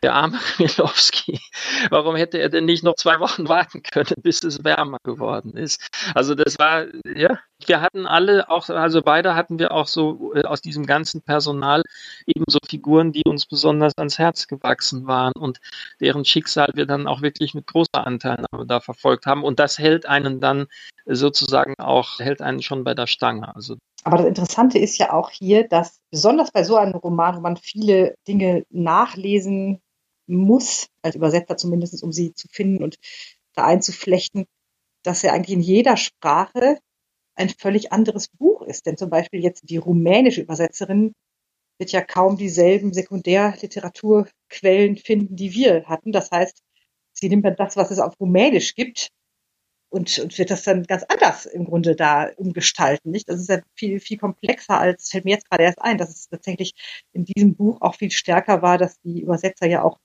der 0.03 0.15
arme 0.15 0.39
Milowski, 0.57 1.39
warum 1.89 2.15
hätte 2.15 2.37
er 2.39 2.49
denn 2.49 2.65
nicht 2.65 2.83
noch 2.83 2.95
zwei 2.95 3.19
Wochen 3.19 3.47
warten 3.47 3.83
können, 3.83 4.15
bis 4.21 4.43
es 4.43 4.63
wärmer 4.63 4.97
geworden 5.03 5.55
ist? 5.55 5.81
Also 6.15 6.35
das 6.35 6.57
war, 6.57 6.85
ja, 7.15 7.39
wir 7.65 7.81
hatten 7.81 8.07
alle 8.07 8.49
auch, 8.49 8.69
also 8.69 9.01
beide 9.01 9.35
hatten 9.35 9.59
wir 9.59 9.71
auch 9.71 9.87
so 9.87 10.33
äh, 10.33 10.43
aus 10.43 10.61
diesem 10.61 10.85
ganzen 10.85 11.21
Personal 11.21 11.83
eben 12.25 12.45
so 12.47 12.59
Figuren, 12.67 13.11
die 13.11 13.23
uns 13.25 13.45
besonders 13.45 13.93
ans 13.97 14.17
Herz 14.17 14.47
gewachsen 14.47 15.07
waren 15.07 15.33
und 15.33 15.59
deren 15.99 16.25
Schicksal 16.25 16.69
wir 16.73 16.85
dann 16.85 17.07
auch 17.07 17.21
wirklich 17.21 17.53
mit 17.53 17.67
großer 17.67 18.05
Anteilnahme 18.05 18.65
da 18.65 18.79
verfolgt 18.79 19.25
haben. 19.25 19.43
Und 19.43 19.59
das 19.59 19.77
hält 19.77 20.05
einen 20.05 20.39
dann 20.39 20.67
sozusagen 21.05 21.75
auch, 21.77 22.19
hält 22.19 22.41
einen 22.41 22.61
schon 22.61 22.83
bei 22.83 22.93
der 22.93 23.07
Stange. 23.07 23.55
Also 23.55 23.77
aber 24.03 24.17
das 24.17 24.25
Interessante 24.25 24.79
ist 24.79 24.97
ja 24.97 25.13
auch 25.13 25.29
hier, 25.29 25.67
dass 25.67 25.99
besonders 26.09 26.51
bei 26.51 26.63
so 26.63 26.75
einem 26.75 26.95
Roman, 26.95 27.35
wo 27.35 27.41
man 27.41 27.57
viele 27.57 28.15
Dinge 28.27 28.63
nachlesen 28.69 29.79
muss, 30.35 30.87
als 31.01 31.15
Übersetzer 31.15 31.57
zumindest, 31.57 32.03
um 32.03 32.11
sie 32.11 32.33
zu 32.33 32.47
finden 32.49 32.83
und 32.83 32.97
da 33.53 33.65
einzuflechten, 33.65 34.45
dass 35.03 35.23
er 35.23 35.33
eigentlich 35.33 35.55
in 35.55 35.61
jeder 35.61 35.97
Sprache 35.97 36.79
ein 37.35 37.49
völlig 37.49 37.91
anderes 37.91 38.27
Buch 38.29 38.61
ist. 38.63 38.85
Denn 38.85 38.97
zum 38.97 39.09
Beispiel 39.09 39.41
jetzt 39.41 39.69
die 39.69 39.77
rumänische 39.77 40.41
Übersetzerin 40.41 41.13
wird 41.79 41.91
ja 41.91 42.01
kaum 42.01 42.37
dieselben 42.37 42.93
Sekundärliteraturquellen 42.93 44.97
finden, 44.97 45.35
die 45.35 45.53
wir 45.53 45.85
hatten. 45.85 46.11
Das 46.11 46.31
heißt, 46.31 46.61
sie 47.13 47.29
nimmt 47.29 47.45
dann 47.45 47.55
das, 47.55 47.77
was 47.77 47.91
es 47.91 47.99
auf 47.99 48.19
Rumänisch 48.19 48.75
gibt, 48.75 49.11
und, 49.91 50.19
und 50.19 50.37
wird 50.37 50.49
das 50.49 50.63
dann 50.63 50.83
ganz 50.83 51.03
anders 51.03 51.45
im 51.45 51.65
Grunde 51.65 51.95
da 51.95 52.29
umgestalten. 52.37 53.11
Nicht? 53.11 53.29
Das 53.29 53.41
ist 53.41 53.49
ja 53.49 53.59
viel, 53.75 53.99
viel 53.99 54.17
komplexer 54.17 54.79
als, 54.79 55.09
fällt 55.09 55.25
mir 55.25 55.31
jetzt 55.31 55.49
gerade 55.49 55.63
erst 55.63 55.81
ein, 55.81 55.97
dass 55.97 56.09
es 56.09 56.29
tatsächlich 56.29 56.73
in 57.11 57.25
diesem 57.25 57.55
Buch 57.55 57.81
auch 57.81 57.95
viel 57.95 58.11
stärker 58.11 58.61
war, 58.61 58.77
dass 58.77 58.99
die 59.01 59.21
Übersetzer 59.21 59.67
ja 59.67 59.83
auch 59.83 59.99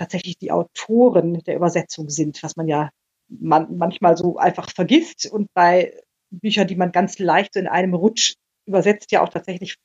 tatsächlich 0.00 0.38
die 0.38 0.50
Autoren 0.50 1.42
der 1.44 1.56
Übersetzung 1.56 2.08
sind, 2.08 2.42
was 2.42 2.56
man 2.56 2.66
ja 2.66 2.90
man, 3.28 3.76
manchmal 3.76 4.16
so 4.16 4.38
einfach 4.38 4.70
vergisst 4.70 5.30
und 5.30 5.52
bei 5.54 5.94
Büchern, 6.30 6.66
die 6.66 6.76
man 6.76 6.90
ganz 6.90 7.18
leicht 7.18 7.54
so 7.54 7.60
in 7.60 7.68
einem 7.68 7.94
Rutsch 7.94 8.34
übersetzt, 8.66 9.12
ja 9.12 9.22
auch 9.22 9.28
tatsächlich 9.28 9.76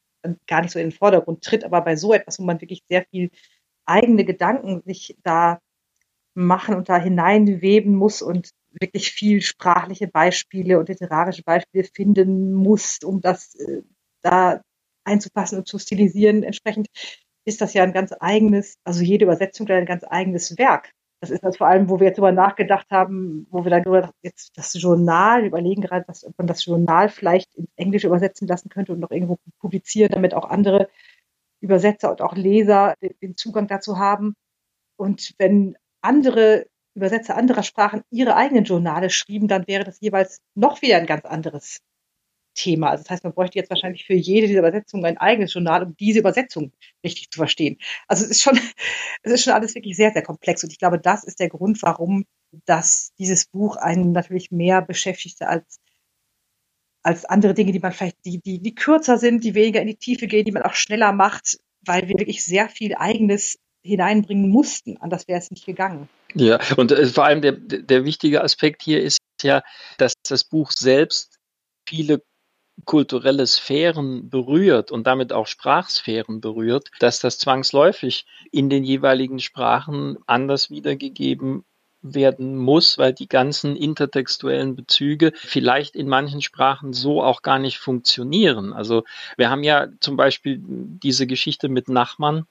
gar 0.47 0.61
nicht 0.61 0.71
so 0.71 0.79
in 0.79 0.89
den 0.89 0.97
Vordergrund 0.97 1.43
tritt, 1.43 1.63
aber 1.65 1.81
bei 1.81 1.95
so 1.97 2.13
etwas, 2.13 2.39
wo 2.39 2.43
man 2.43 2.61
wirklich 2.61 2.81
sehr 2.89 3.05
viel 3.11 3.29
eigene 3.85 4.23
Gedanken 4.23 4.81
sich 4.85 5.17
da 5.23 5.59
machen 6.33 6.75
und 6.75 6.89
da 6.89 6.97
hineinweben 6.97 7.95
muss 7.95 8.21
und 8.21 8.51
wirklich 8.71 9.11
viel 9.11 9.41
sprachliche 9.41 10.07
Beispiele 10.07 10.79
und 10.79 10.89
literarische 10.89 11.43
Beispiele 11.43 11.83
finden 11.93 12.53
muss, 12.53 12.99
um 13.03 13.21
das 13.21 13.55
äh, 13.55 13.83
da 14.21 14.61
einzupassen 15.03 15.59
und 15.59 15.67
zu 15.67 15.77
stilisieren. 15.77 16.43
Entsprechend 16.43 16.87
ist 17.45 17.61
das 17.61 17.73
ja 17.73 17.83
ein 17.83 17.93
ganz 17.93 18.13
eigenes, 18.19 18.77
also 18.83 19.03
jede 19.03 19.25
Übersetzung 19.25 19.67
ein 19.69 19.85
ganz 19.85 20.03
eigenes 20.07 20.57
Werk. 20.57 20.91
Das 21.21 21.29
ist 21.29 21.43
das 21.43 21.57
vor 21.57 21.67
allem, 21.67 21.89
wo 21.89 21.99
wir 21.99 22.07
jetzt 22.07 22.17
darüber 22.17 22.31
nachgedacht 22.31 22.87
haben, 22.91 23.47
wo 23.49 23.63
wir 23.63 23.71
dann 23.71 23.83
über 23.83 24.11
jetzt 24.21 24.51
das 24.57 24.73
Journal 24.73 25.45
überlegen 25.45 25.81
gerade, 25.81 26.05
ob 26.07 26.37
man 26.37 26.47
das 26.47 26.65
Journal 26.65 27.09
vielleicht 27.09 27.55
ins 27.55 27.69
Englische 27.77 28.07
übersetzen 28.07 28.47
lassen 28.47 28.69
könnte 28.69 28.91
und 28.91 28.99
noch 28.99 29.11
irgendwo 29.11 29.37
publizieren, 29.59 30.11
damit 30.11 30.33
auch 30.33 30.49
andere 30.49 30.89
Übersetzer 31.61 32.11
und 32.11 32.21
auch 32.21 32.35
Leser 32.35 32.95
den 33.21 33.37
Zugang 33.37 33.67
dazu 33.67 33.97
haben. 33.97 34.35
Und 34.97 35.33
wenn 35.37 35.77
andere 36.01 36.67
Übersetzer 36.95 37.35
anderer 37.35 37.63
Sprachen 37.63 38.03
ihre 38.09 38.35
eigenen 38.35 38.65
Journale 38.65 39.09
schrieben, 39.09 39.47
dann 39.47 39.67
wäre 39.67 39.83
das 39.83 39.99
jeweils 40.01 40.41
noch 40.53 40.81
wieder 40.81 40.97
ein 40.97 41.05
ganz 41.05 41.25
anderes 41.25 41.79
Thema. 42.55 42.89
Also 42.89 43.03
das 43.03 43.11
heißt, 43.11 43.23
man 43.23 43.33
bräuchte 43.33 43.59
jetzt 43.59 43.69
wahrscheinlich 43.69 44.05
für 44.05 44.15
jede 44.15 44.47
dieser 44.47 44.59
Übersetzungen 44.59 45.05
ein 45.05 45.17
eigenes 45.17 45.53
Journal, 45.53 45.83
um 45.83 45.95
diese 45.97 46.19
Übersetzung 46.19 46.71
richtig 47.03 47.29
zu 47.29 47.37
verstehen. 47.37 47.77
Also 48.07 48.25
es 48.25 48.31
ist 48.31 48.41
schon, 48.41 48.57
es 49.23 49.31
ist 49.31 49.43
schon 49.43 49.53
alles 49.53 49.75
wirklich 49.75 49.95
sehr, 49.95 50.11
sehr 50.11 50.23
komplex. 50.23 50.63
Und 50.63 50.71
ich 50.71 50.79
glaube, 50.79 50.99
das 50.99 51.23
ist 51.23 51.39
der 51.39 51.49
Grund, 51.49 51.81
warum 51.83 52.25
dass 52.65 53.11
dieses 53.19 53.45
Buch 53.47 53.75
einen 53.75 54.13
natürlich 54.13 54.49
mehr 54.49 54.81
beschäftigte 54.81 55.47
als 55.47 55.79
als 57.03 57.23
andere 57.23 57.53
Dinge, 57.53 57.71
die 57.71 57.79
man 57.79 57.91
vielleicht, 57.91 58.17
die, 58.25 58.39
die, 58.39 58.59
die 58.59 58.73
kürzer 58.73 59.19
sind, 59.19 59.43
die 59.43 59.53
weniger 59.53 59.79
in 59.79 59.87
die 59.87 59.95
Tiefe 59.95 60.25
gehen, 60.25 60.43
die 60.43 60.51
man 60.51 60.63
auch 60.63 60.73
schneller 60.73 61.11
macht, 61.11 61.59
weil 61.81 62.07
wir 62.07 62.17
wirklich 62.17 62.43
sehr 62.43 62.67
viel 62.67 62.95
eigenes 62.95 63.59
hineinbringen 63.83 64.49
mussten. 64.49 64.97
Anders 64.97 65.27
wäre 65.27 65.37
es 65.37 65.51
nicht 65.51 65.67
gegangen. 65.67 66.09
Ja, 66.33 66.59
und 66.77 66.91
äh, 66.91 67.05
vor 67.05 67.25
allem 67.25 67.43
der, 67.43 67.51
der 67.51 68.05
wichtige 68.05 68.43
Aspekt 68.43 68.81
hier 68.81 69.03
ist 69.03 69.19
ja, 69.43 69.61
dass 69.99 70.13
das 70.27 70.43
Buch 70.45 70.71
selbst 70.71 71.37
viele 71.87 72.23
kulturelle 72.83 73.47
Sphären 73.47 74.29
berührt 74.29 74.91
und 74.91 75.07
damit 75.07 75.31
auch 75.31 75.47
Sprachsphären 75.47 76.41
berührt, 76.41 76.91
dass 76.99 77.19
das 77.19 77.37
zwangsläufig 77.37 78.25
in 78.51 78.69
den 78.69 78.83
jeweiligen 78.83 79.39
Sprachen 79.39 80.17
anders 80.27 80.69
wiedergegeben 80.69 81.63
werden 82.01 82.55
muss, 82.55 82.97
weil 82.97 83.13
die 83.13 83.27
ganzen 83.27 83.75
intertextuellen 83.75 84.75
Bezüge 84.75 85.31
vielleicht 85.35 85.95
in 85.95 86.07
manchen 86.07 86.41
Sprachen 86.41 86.93
so 86.93 87.23
auch 87.23 87.41
gar 87.41 87.57
nicht 87.57 87.79
funktionieren. 87.79 88.73
Also 88.73 89.03
wir 89.37 89.49
haben 89.49 89.63
ja 89.63 89.87
zum 89.99 90.15
Beispiel 90.15 90.59
diese 90.61 91.25
Geschichte 91.25 91.67
mit 91.67 91.89
Nachmann, 91.89 92.45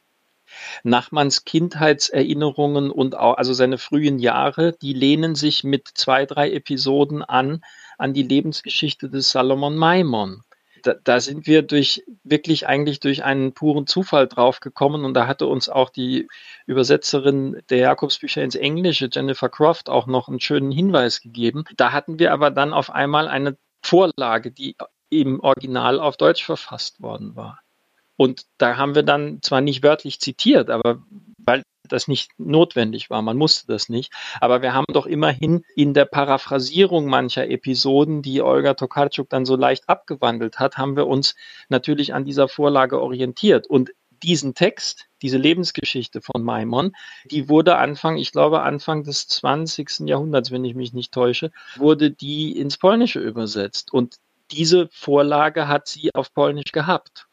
Nachmanns 0.82 1.44
Kindheitserinnerungen 1.44 2.90
und 2.90 3.16
auch, 3.16 3.36
also 3.36 3.52
seine 3.52 3.78
frühen 3.78 4.18
Jahre, 4.18 4.72
die 4.72 4.92
lehnen 4.92 5.34
sich 5.34 5.64
mit 5.64 5.88
zwei, 5.94 6.26
drei 6.26 6.52
Episoden 6.52 7.22
an, 7.22 7.62
an 7.98 8.14
die 8.14 8.22
Lebensgeschichte 8.22 9.08
des 9.08 9.30
Salomon 9.30 9.76
Maimon. 9.76 10.42
Da, 10.82 10.94
da 11.02 11.18
sind 11.18 11.46
wir 11.46 11.62
durch, 11.62 12.04
wirklich 12.24 12.66
eigentlich 12.66 13.00
durch 13.00 13.24
einen 13.24 13.54
puren 13.54 13.86
Zufall 13.86 14.28
draufgekommen 14.28 15.04
und 15.04 15.14
da 15.14 15.26
hatte 15.26 15.46
uns 15.46 15.70
auch 15.70 15.88
die 15.88 16.28
Übersetzerin 16.66 17.62
der 17.70 17.78
Jakobsbücher 17.78 18.42
ins 18.42 18.54
Englische, 18.54 19.08
Jennifer 19.10 19.48
Croft, 19.48 19.88
auch 19.88 20.06
noch 20.06 20.28
einen 20.28 20.40
schönen 20.40 20.70
Hinweis 20.70 21.22
gegeben. 21.22 21.64
Da 21.76 21.92
hatten 21.92 22.18
wir 22.18 22.32
aber 22.32 22.50
dann 22.50 22.74
auf 22.74 22.90
einmal 22.90 23.28
eine 23.28 23.56
Vorlage, 23.82 24.50
die 24.50 24.76
im 25.08 25.40
Original 25.40 26.00
auf 26.00 26.16
Deutsch 26.16 26.44
verfasst 26.44 27.00
worden 27.00 27.34
war. 27.34 27.60
Und 28.16 28.46
da 28.58 28.76
haben 28.76 28.94
wir 28.94 29.02
dann 29.02 29.40
zwar 29.42 29.60
nicht 29.60 29.82
wörtlich 29.82 30.20
zitiert, 30.20 30.70
aber 30.70 31.02
weil 31.38 31.62
das 31.88 32.08
nicht 32.08 32.30
notwendig 32.38 33.10
war, 33.10 33.22
man 33.22 33.36
musste 33.36 33.66
das 33.66 33.88
nicht, 33.88 34.12
aber 34.40 34.62
wir 34.62 34.74
haben 34.74 34.86
doch 34.92 35.06
immerhin 35.06 35.64
in 35.76 35.94
der 35.94 36.04
Paraphrasierung 36.04 37.06
mancher 37.06 37.48
Episoden, 37.48 38.22
die 38.22 38.42
Olga 38.42 38.74
Tokarczuk 38.74 39.28
dann 39.28 39.44
so 39.44 39.56
leicht 39.56 39.88
abgewandelt 39.88 40.58
hat, 40.58 40.78
haben 40.78 40.96
wir 40.96 41.06
uns 41.06 41.34
natürlich 41.68 42.14
an 42.14 42.24
dieser 42.24 42.48
Vorlage 42.48 43.00
orientiert. 43.00 43.66
Und 43.66 43.90
diesen 44.22 44.54
Text, 44.54 45.06
diese 45.22 45.36
Lebensgeschichte 45.36 46.20
von 46.20 46.42
Maimon, 46.42 46.92
die 47.30 47.48
wurde 47.48 47.76
Anfang, 47.76 48.16
ich 48.16 48.32
glaube 48.32 48.62
Anfang 48.62 49.04
des 49.04 49.28
20. 49.28 50.08
Jahrhunderts, 50.08 50.50
wenn 50.50 50.64
ich 50.64 50.74
mich 50.74 50.92
nicht 50.92 51.12
täusche, 51.12 51.52
wurde 51.76 52.10
die 52.10 52.58
ins 52.58 52.78
Polnische 52.78 53.20
übersetzt. 53.20 53.92
Und 53.92 54.16
diese 54.50 54.88
Vorlage 54.90 55.68
hat 55.68 55.88
sie 55.88 56.14
auf 56.14 56.32
Polnisch 56.32 56.72
gehabt. 56.72 57.26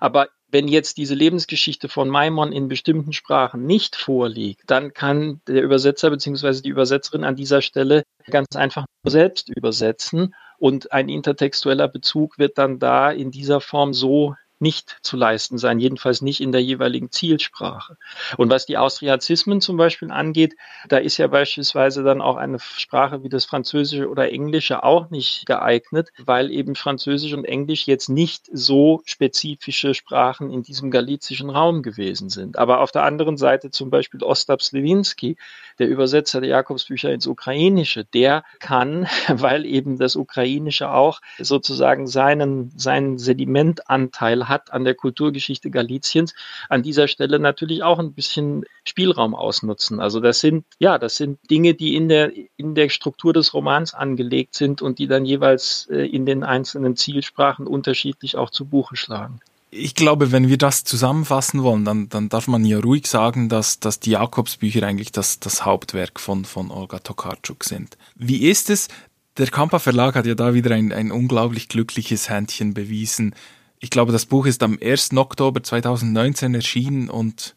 Aber 0.00 0.28
wenn 0.48 0.68
jetzt 0.68 0.98
diese 0.98 1.14
Lebensgeschichte 1.14 1.88
von 1.88 2.08
Maimon 2.08 2.52
in 2.52 2.68
bestimmten 2.68 3.12
Sprachen 3.12 3.66
nicht 3.66 3.96
vorliegt, 3.96 4.62
dann 4.68 4.92
kann 4.92 5.40
der 5.48 5.62
Übersetzer 5.62 6.10
bzw. 6.10 6.62
die 6.62 6.68
Übersetzerin 6.68 7.24
an 7.24 7.36
dieser 7.36 7.60
Stelle 7.60 8.04
ganz 8.30 8.54
einfach 8.54 8.86
nur 9.02 9.10
selbst 9.10 9.48
übersetzen 9.48 10.34
und 10.58 10.92
ein 10.92 11.08
intertextueller 11.08 11.88
Bezug 11.88 12.38
wird 12.38 12.56
dann 12.58 12.78
da 12.78 13.10
in 13.10 13.30
dieser 13.30 13.60
Form 13.60 13.92
so 13.92 14.36
nicht 14.64 14.96
zu 15.02 15.18
leisten 15.18 15.58
sein, 15.58 15.78
jedenfalls 15.78 16.22
nicht 16.22 16.40
in 16.40 16.50
der 16.50 16.62
jeweiligen 16.62 17.10
Zielsprache. 17.10 17.98
Und 18.38 18.48
was 18.48 18.64
die 18.64 18.78
Austriazismen 18.78 19.60
zum 19.60 19.76
Beispiel 19.76 20.10
angeht, 20.10 20.56
da 20.88 20.96
ist 20.96 21.18
ja 21.18 21.26
beispielsweise 21.26 22.02
dann 22.02 22.22
auch 22.22 22.36
eine 22.36 22.58
Sprache 22.58 23.22
wie 23.22 23.28
das 23.28 23.44
Französische 23.44 24.08
oder 24.08 24.32
Englische 24.32 24.82
auch 24.82 25.10
nicht 25.10 25.44
geeignet, 25.44 26.08
weil 26.18 26.50
eben 26.50 26.76
Französisch 26.76 27.34
und 27.34 27.44
Englisch 27.44 27.86
jetzt 27.86 28.08
nicht 28.08 28.48
so 28.50 29.02
spezifische 29.04 29.92
Sprachen 29.92 30.50
in 30.50 30.62
diesem 30.62 30.90
galizischen 30.90 31.50
Raum 31.50 31.82
gewesen 31.82 32.30
sind. 32.30 32.56
Aber 32.58 32.80
auf 32.80 32.90
der 32.90 33.02
anderen 33.02 33.36
Seite 33.36 33.70
zum 33.70 33.90
Beispiel 33.90 34.22
Ostap 34.22 34.62
Slewinski, 34.62 35.36
der 35.78 35.88
Übersetzer 35.88 36.40
der 36.40 36.50
Jakobsbücher 36.50 37.12
ins 37.12 37.26
Ukrainische, 37.26 38.04
der 38.06 38.44
kann, 38.60 39.06
weil 39.28 39.66
eben 39.66 39.98
das 39.98 40.16
Ukrainische 40.16 40.90
auch 40.90 41.20
sozusagen 41.38 42.06
seinen, 42.06 42.72
seinen 42.78 43.18
Sedimentanteil 43.18 44.48
hat 44.48 44.53
an 44.70 44.84
der 44.84 44.94
Kulturgeschichte 44.94 45.70
Galiciens, 45.70 46.34
an 46.68 46.82
dieser 46.82 47.08
Stelle 47.08 47.38
natürlich 47.38 47.82
auch 47.82 47.98
ein 47.98 48.12
bisschen 48.12 48.64
Spielraum 48.84 49.34
ausnutzen. 49.34 50.00
Also 50.00 50.20
das 50.20 50.40
sind, 50.40 50.64
ja, 50.78 50.98
das 50.98 51.16
sind 51.16 51.38
Dinge, 51.50 51.74
die 51.74 51.94
in 51.96 52.08
der, 52.08 52.32
in 52.56 52.74
der 52.74 52.88
Struktur 52.88 53.32
des 53.32 53.54
Romans 53.54 53.94
angelegt 53.94 54.54
sind 54.54 54.82
und 54.82 54.98
die 54.98 55.06
dann 55.06 55.24
jeweils 55.24 55.88
äh, 55.90 56.06
in 56.06 56.26
den 56.26 56.44
einzelnen 56.44 56.96
Zielsprachen 56.96 57.66
unterschiedlich 57.66 58.36
auch 58.36 58.50
zu 58.50 58.64
Buche 58.64 58.96
schlagen 58.96 59.40
ich 59.74 59.94
glaube, 59.94 60.32
wenn 60.32 60.48
wir 60.48 60.58
das 60.58 60.84
zusammenfassen 60.84 61.62
wollen, 61.62 61.84
dann, 61.84 62.08
dann 62.08 62.28
darf 62.28 62.46
man 62.46 62.64
ja 62.64 62.78
ruhig 62.78 63.06
sagen, 63.06 63.48
dass, 63.48 63.80
dass 63.80 64.00
die 64.00 64.10
Jakobsbücher 64.10 64.86
eigentlich 64.86 65.12
das, 65.12 65.40
das 65.40 65.64
Hauptwerk 65.64 66.20
von, 66.20 66.44
von 66.44 66.70
Olga 66.70 67.00
Tokarczuk 67.00 67.64
sind. 67.64 67.98
Wie 68.14 68.48
ist 68.48 68.70
es? 68.70 68.88
Der 69.36 69.48
Kampa 69.48 69.80
Verlag 69.80 70.14
hat 70.14 70.26
ja 70.26 70.36
da 70.36 70.54
wieder 70.54 70.74
ein, 70.74 70.92
ein 70.92 71.10
unglaublich 71.10 71.68
glückliches 71.68 72.28
Händchen 72.28 72.72
bewiesen. 72.72 73.34
Ich 73.84 73.90
glaube, 73.90 74.12
das 74.12 74.24
Buch 74.24 74.46
ist 74.46 74.62
am 74.62 74.78
1. 74.82 75.14
Oktober 75.14 75.62
2019 75.62 76.54
erschienen 76.54 77.10
und 77.10 77.54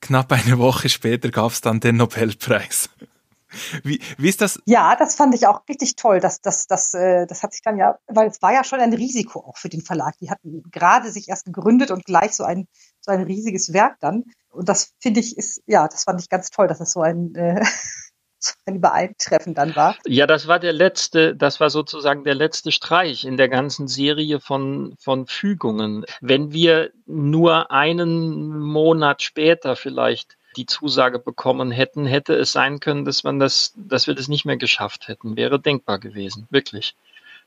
knapp 0.00 0.30
eine 0.30 0.60
Woche 0.60 0.88
später 0.88 1.28
gab 1.32 1.50
es 1.50 1.60
dann 1.60 1.80
den 1.80 1.96
Nobelpreis. 1.96 2.88
Wie, 3.82 4.00
wie 4.16 4.28
ist 4.28 4.40
das? 4.42 4.60
Ja, 4.66 4.94
das 4.94 5.16
fand 5.16 5.34
ich 5.34 5.48
auch 5.48 5.62
richtig 5.68 5.96
toll. 5.96 6.20
Das, 6.20 6.40
das, 6.40 6.68
das, 6.68 6.94
äh, 6.94 7.26
das 7.26 7.42
hat 7.42 7.52
sich 7.52 7.62
dann 7.62 7.78
ja, 7.78 7.98
weil 8.06 8.28
es 8.28 8.42
war 8.42 8.52
ja 8.52 8.62
schon 8.62 8.78
ein 8.78 8.92
Risiko 8.92 9.40
auch 9.40 9.56
für 9.56 9.68
den 9.68 9.82
Verlag. 9.82 10.14
Die 10.20 10.30
hatten 10.30 10.62
gerade 10.70 11.10
sich 11.10 11.28
erst 11.28 11.46
gegründet 11.46 11.90
und 11.90 12.04
gleich 12.04 12.32
so 12.32 12.44
ein, 12.44 12.68
so 13.00 13.10
ein 13.10 13.22
riesiges 13.22 13.72
Werk 13.72 13.98
dann. 13.98 14.24
Und 14.50 14.68
das 14.68 14.92
finde 15.00 15.18
ich 15.20 15.36
ist, 15.36 15.62
ja, 15.66 15.88
das 15.88 16.04
fand 16.04 16.20
ich 16.20 16.28
ganz 16.28 16.50
toll, 16.50 16.68
dass 16.68 16.80
es 16.80 16.92
so 16.92 17.00
ein, 17.00 17.34
äh, 17.34 17.64
ein 18.66 18.76
Übereintreffen 18.76 19.54
dann 19.54 19.74
war. 19.76 19.96
Ja, 20.06 20.26
das 20.26 20.46
war 20.46 20.58
der 20.58 20.72
letzte, 20.72 21.34
das 21.34 21.60
war 21.60 21.70
sozusagen 21.70 22.24
der 22.24 22.34
letzte 22.34 22.72
Streich 22.72 23.24
in 23.24 23.36
der 23.36 23.48
ganzen 23.48 23.88
Serie 23.88 24.40
von, 24.40 24.94
von 24.98 25.26
Fügungen. 25.26 26.04
Wenn 26.20 26.52
wir 26.52 26.90
nur 27.06 27.70
einen 27.70 28.58
Monat 28.58 29.22
später 29.22 29.76
vielleicht 29.76 30.36
die 30.56 30.66
Zusage 30.66 31.18
bekommen 31.18 31.70
hätten, 31.70 32.06
hätte 32.06 32.34
es 32.34 32.52
sein 32.52 32.80
können, 32.80 33.04
dass 33.04 33.24
man 33.24 33.38
das, 33.38 33.74
dass 33.76 34.06
wir 34.06 34.14
das 34.14 34.28
nicht 34.28 34.44
mehr 34.44 34.56
geschafft 34.56 35.08
hätten. 35.08 35.36
Wäre 35.36 35.60
denkbar 35.60 35.98
gewesen, 35.98 36.46
wirklich. 36.50 36.94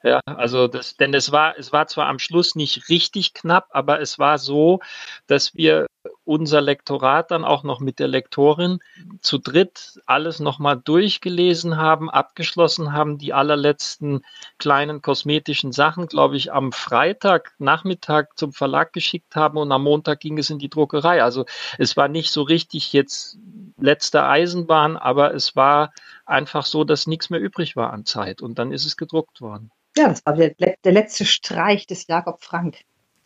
Ja, 0.01 0.21
also 0.25 0.67
das, 0.69 0.95
denn 0.95 1.13
es 1.13 1.31
war, 1.33 1.57
es 1.57 1.73
war 1.73 1.87
zwar 1.87 2.07
am 2.07 2.19
Schluss 2.19 2.55
nicht 2.55 2.87
richtig 2.87 3.33
knapp, 3.33 3.67
aber 3.71 3.99
es 3.99 4.17
war 4.17 4.37
so, 4.37 4.79
dass 5.27 5.55
wir 5.55 5.87
unser 6.23 6.61
Lektorat 6.61 7.31
dann 7.31 7.43
auch 7.43 7.63
noch 7.63 7.81
mit 7.81 7.99
der 7.99 8.07
Lektorin 8.07 8.79
zu 9.19 9.39
dritt 9.39 9.99
alles 10.05 10.39
nochmal 10.39 10.77
durchgelesen 10.77 11.75
haben, 11.75 12.09
abgeschlossen 12.09 12.93
haben, 12.93 13.17
die 13.17 13.33
allerletzten 13.33 14.21
kleinen 14.57 15.01
kosmetischen 15.01 15.73
Sachen, 15.73 16.07
glaube 16.07 16.37
ich, 16.37 16.53
am 16.53 16.71
Freitag 16.71 17.53
Nachmittag 17.57 18.37
zum 18.37 18.53
Verlag 18.53 18.93
geschickt 18.93 19.35
haben 19.35 19.57
und 19.57 19.69
am 19.71 19.83
Montag 19.83 20.21
ging 20.21 20.37
es 20.37 20.49
in 20.49 20.59
die 20.59 20.69
Druckerei. 20.69 21.21
Also 21.23 21.45
es 21.77 21.97
war 21.97 22.07
nicht 22.07 22.31
so 22.31 22.43
richtig 22.43 22.93
jetzt 22.93 23.37
letzte 23.77 24.23
Eisenbahn, 24.23 24.95
aber 24.95 25.33
es 25.33 25.57
war 25.57 25.91
einfach 26.25 26.65
so, 26.65 26.85
dass 26.85 27.07
nichts 27.07 27.29
mehr 27.29 27.41
übrig 27.41 27.75
war 27.75 27.91
an 27.91 28.05
Zeit 28.05 28.41
und 28.41 28.59
dann 28.59 28.71
ist 28.71 28.85
es 28.85 28.95
gedruckt 28.95 29.41
worden. 29.41 29.71
Ja, 29.97 30.07
das 30.09 30.25
war 30.25 30.33
der, 30.33 30.53
der 30.83 30.91
letzte 30.91 31.25
Streich 31.25 31.87
des 31.87 32.07
Jakob 32.07 32.41
Frank. 32.41 32.77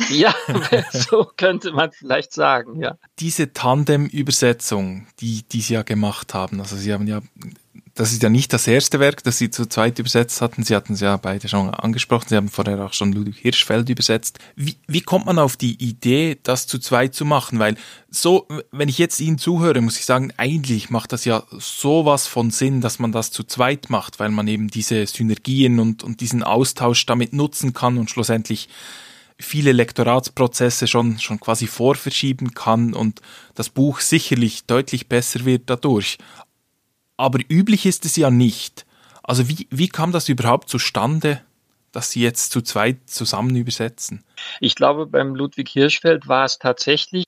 Ja, 0.10 0.34
so 0.92 1.30
könnte 1.38 1.72
man 1.72 1.92
vielleicht 1.92 2.34
sagen, 2.34 2.82
ja. 2.82 2.98
Diese 3.20 3.54
Tandem-Übersetzung, 3.54 5.08
die, 5.20 5.44
die 5.44 5.62
Sie 5.62 5.76
ja 5.76 5.84
gemacht 5.84 6.34
haben, 6.34 6.60
also 6.60 6.76
Sie 6.76 6.94
haben 6.94 7.08
ja 7.08 7.22
das 7.96 8.12
ist 8.12 8.24
ja 8.24 8.30
nicht 8.30 8.52
das 8.54 8.66
erste 8.66 9.00
Werk, 9.00 9.24
das 9.24 9.38
Sie 9.38 9.52
zu 9.52 9.68
zweit 9.68 10.00
übersetzt 10.00 10.42
hatten. 10.42 10.64
Sie 10.64 10.76
hatten 10.76 10.94
es 10.94 11.00
ja 11.00 11.16
beide 11.18 11.48
schon 11.48 11.70
angesprochen. 11.70 12.26
Sie 12.28 12.36
haben 12.36 12.50
vorher 12.50 12.84
auch 12.84 12.94
schon 12.94 13.14
Ludwig 13.14 13.38
Hirschfeld 13.38 13.88
übersetzt. 13.88 14.40
Wie, 14.56 14.78
wie 14.88 15.02
kommt 15.02 15.28
man 15.28 15.38
auf 15.38 15.58
die 15.58 15.76
Idee, 15.76 16.40
das 16.42 16.66
zu 16.66 16.80
zweit 16.80 17.14
zu 17.14 17.24
machen? 17.24 17.60
Weil 17.60 17.76
so, 18.10 18.48
wenn 18.72 18.90
ich 18.90 18.98
jetzt 18.98 19.20
Ihnen 19.20 19.38
zuhöre, 19.38 19.80
muss 19.82 20.00
ich 20.00 20.06
sagen, 20.06 20.34
eigentlich 20.38 20.90
macht 20.90 21.12
das 21.12 21.24
ja 21.26 21.44
sowas 21.52 22.26
von 22.26 22.50
Sinn, 22.50 22.82
dass 22.82 22.98
man 22.98 23.12
das 23.12 23.30
zu 23.30 23.44
zweit 23.44 23.92
macht, 23.92 24.20
weil 24.20 24.30
man 24.30 24.48
eben 24.48 24.70
diese 24.70 25.06
Synergien 25.06 25.80
und, 25.80 26.04
und 26.04 26.20
diesen 26.20 26.42
Austausch 26.42 27.06
damit 27.06 27.34
nutzen 27.34 27.74
kann 27.74 28.00
und 28.00 28.10
schlussendlich 28.10 28.70
viele 29.38 29.72
Lektoratsprozesse 29.72 30.88
schon, 30.88 31.20
schon 31.20 31.40
quasi 31.40 31.68
vorverschieben 31.68 32.56
kann 32.56 32.94
und 32.94 33.22
das 33.54 33.70
Buch 33.70 34.00
sicherlich 34.00 34.66
deutlich 34.66 35.08
besser 35.08 35.46
wird 35.46 35.64
dadurch 35.68 36.18
aber 37.18 37.40
üblich 37.50 37.86
ist 37.86 38.06
es 38.06 38.16
ja 38.16 38.30
nicht. 38.30 38.86
Also 39.24 39.48
wie, 39.48 39.68
wie 39.70 39.88
kam 39.88 40.12
das 40.12 40.30
überhaupt 40.30 40.70
zustande, 40.70 41.42
dass 41.92 42.12
Sie 42.12 42.22
jetzt 42.22 42.52
zu 42.52 42.62
zweit 42.62 42.98
zusammen 43.06 43.56
übersetzen? 43.56 44.24
Ich 44.60 44.76
glaube, 44.76 45.06
beim 45.06 45.36
Ludwig 45.36 45.70
Hirschfeld 45.70 46.28
war 46.28 46.46
es 46.46 46.60
tatsächlich 46.60 47.26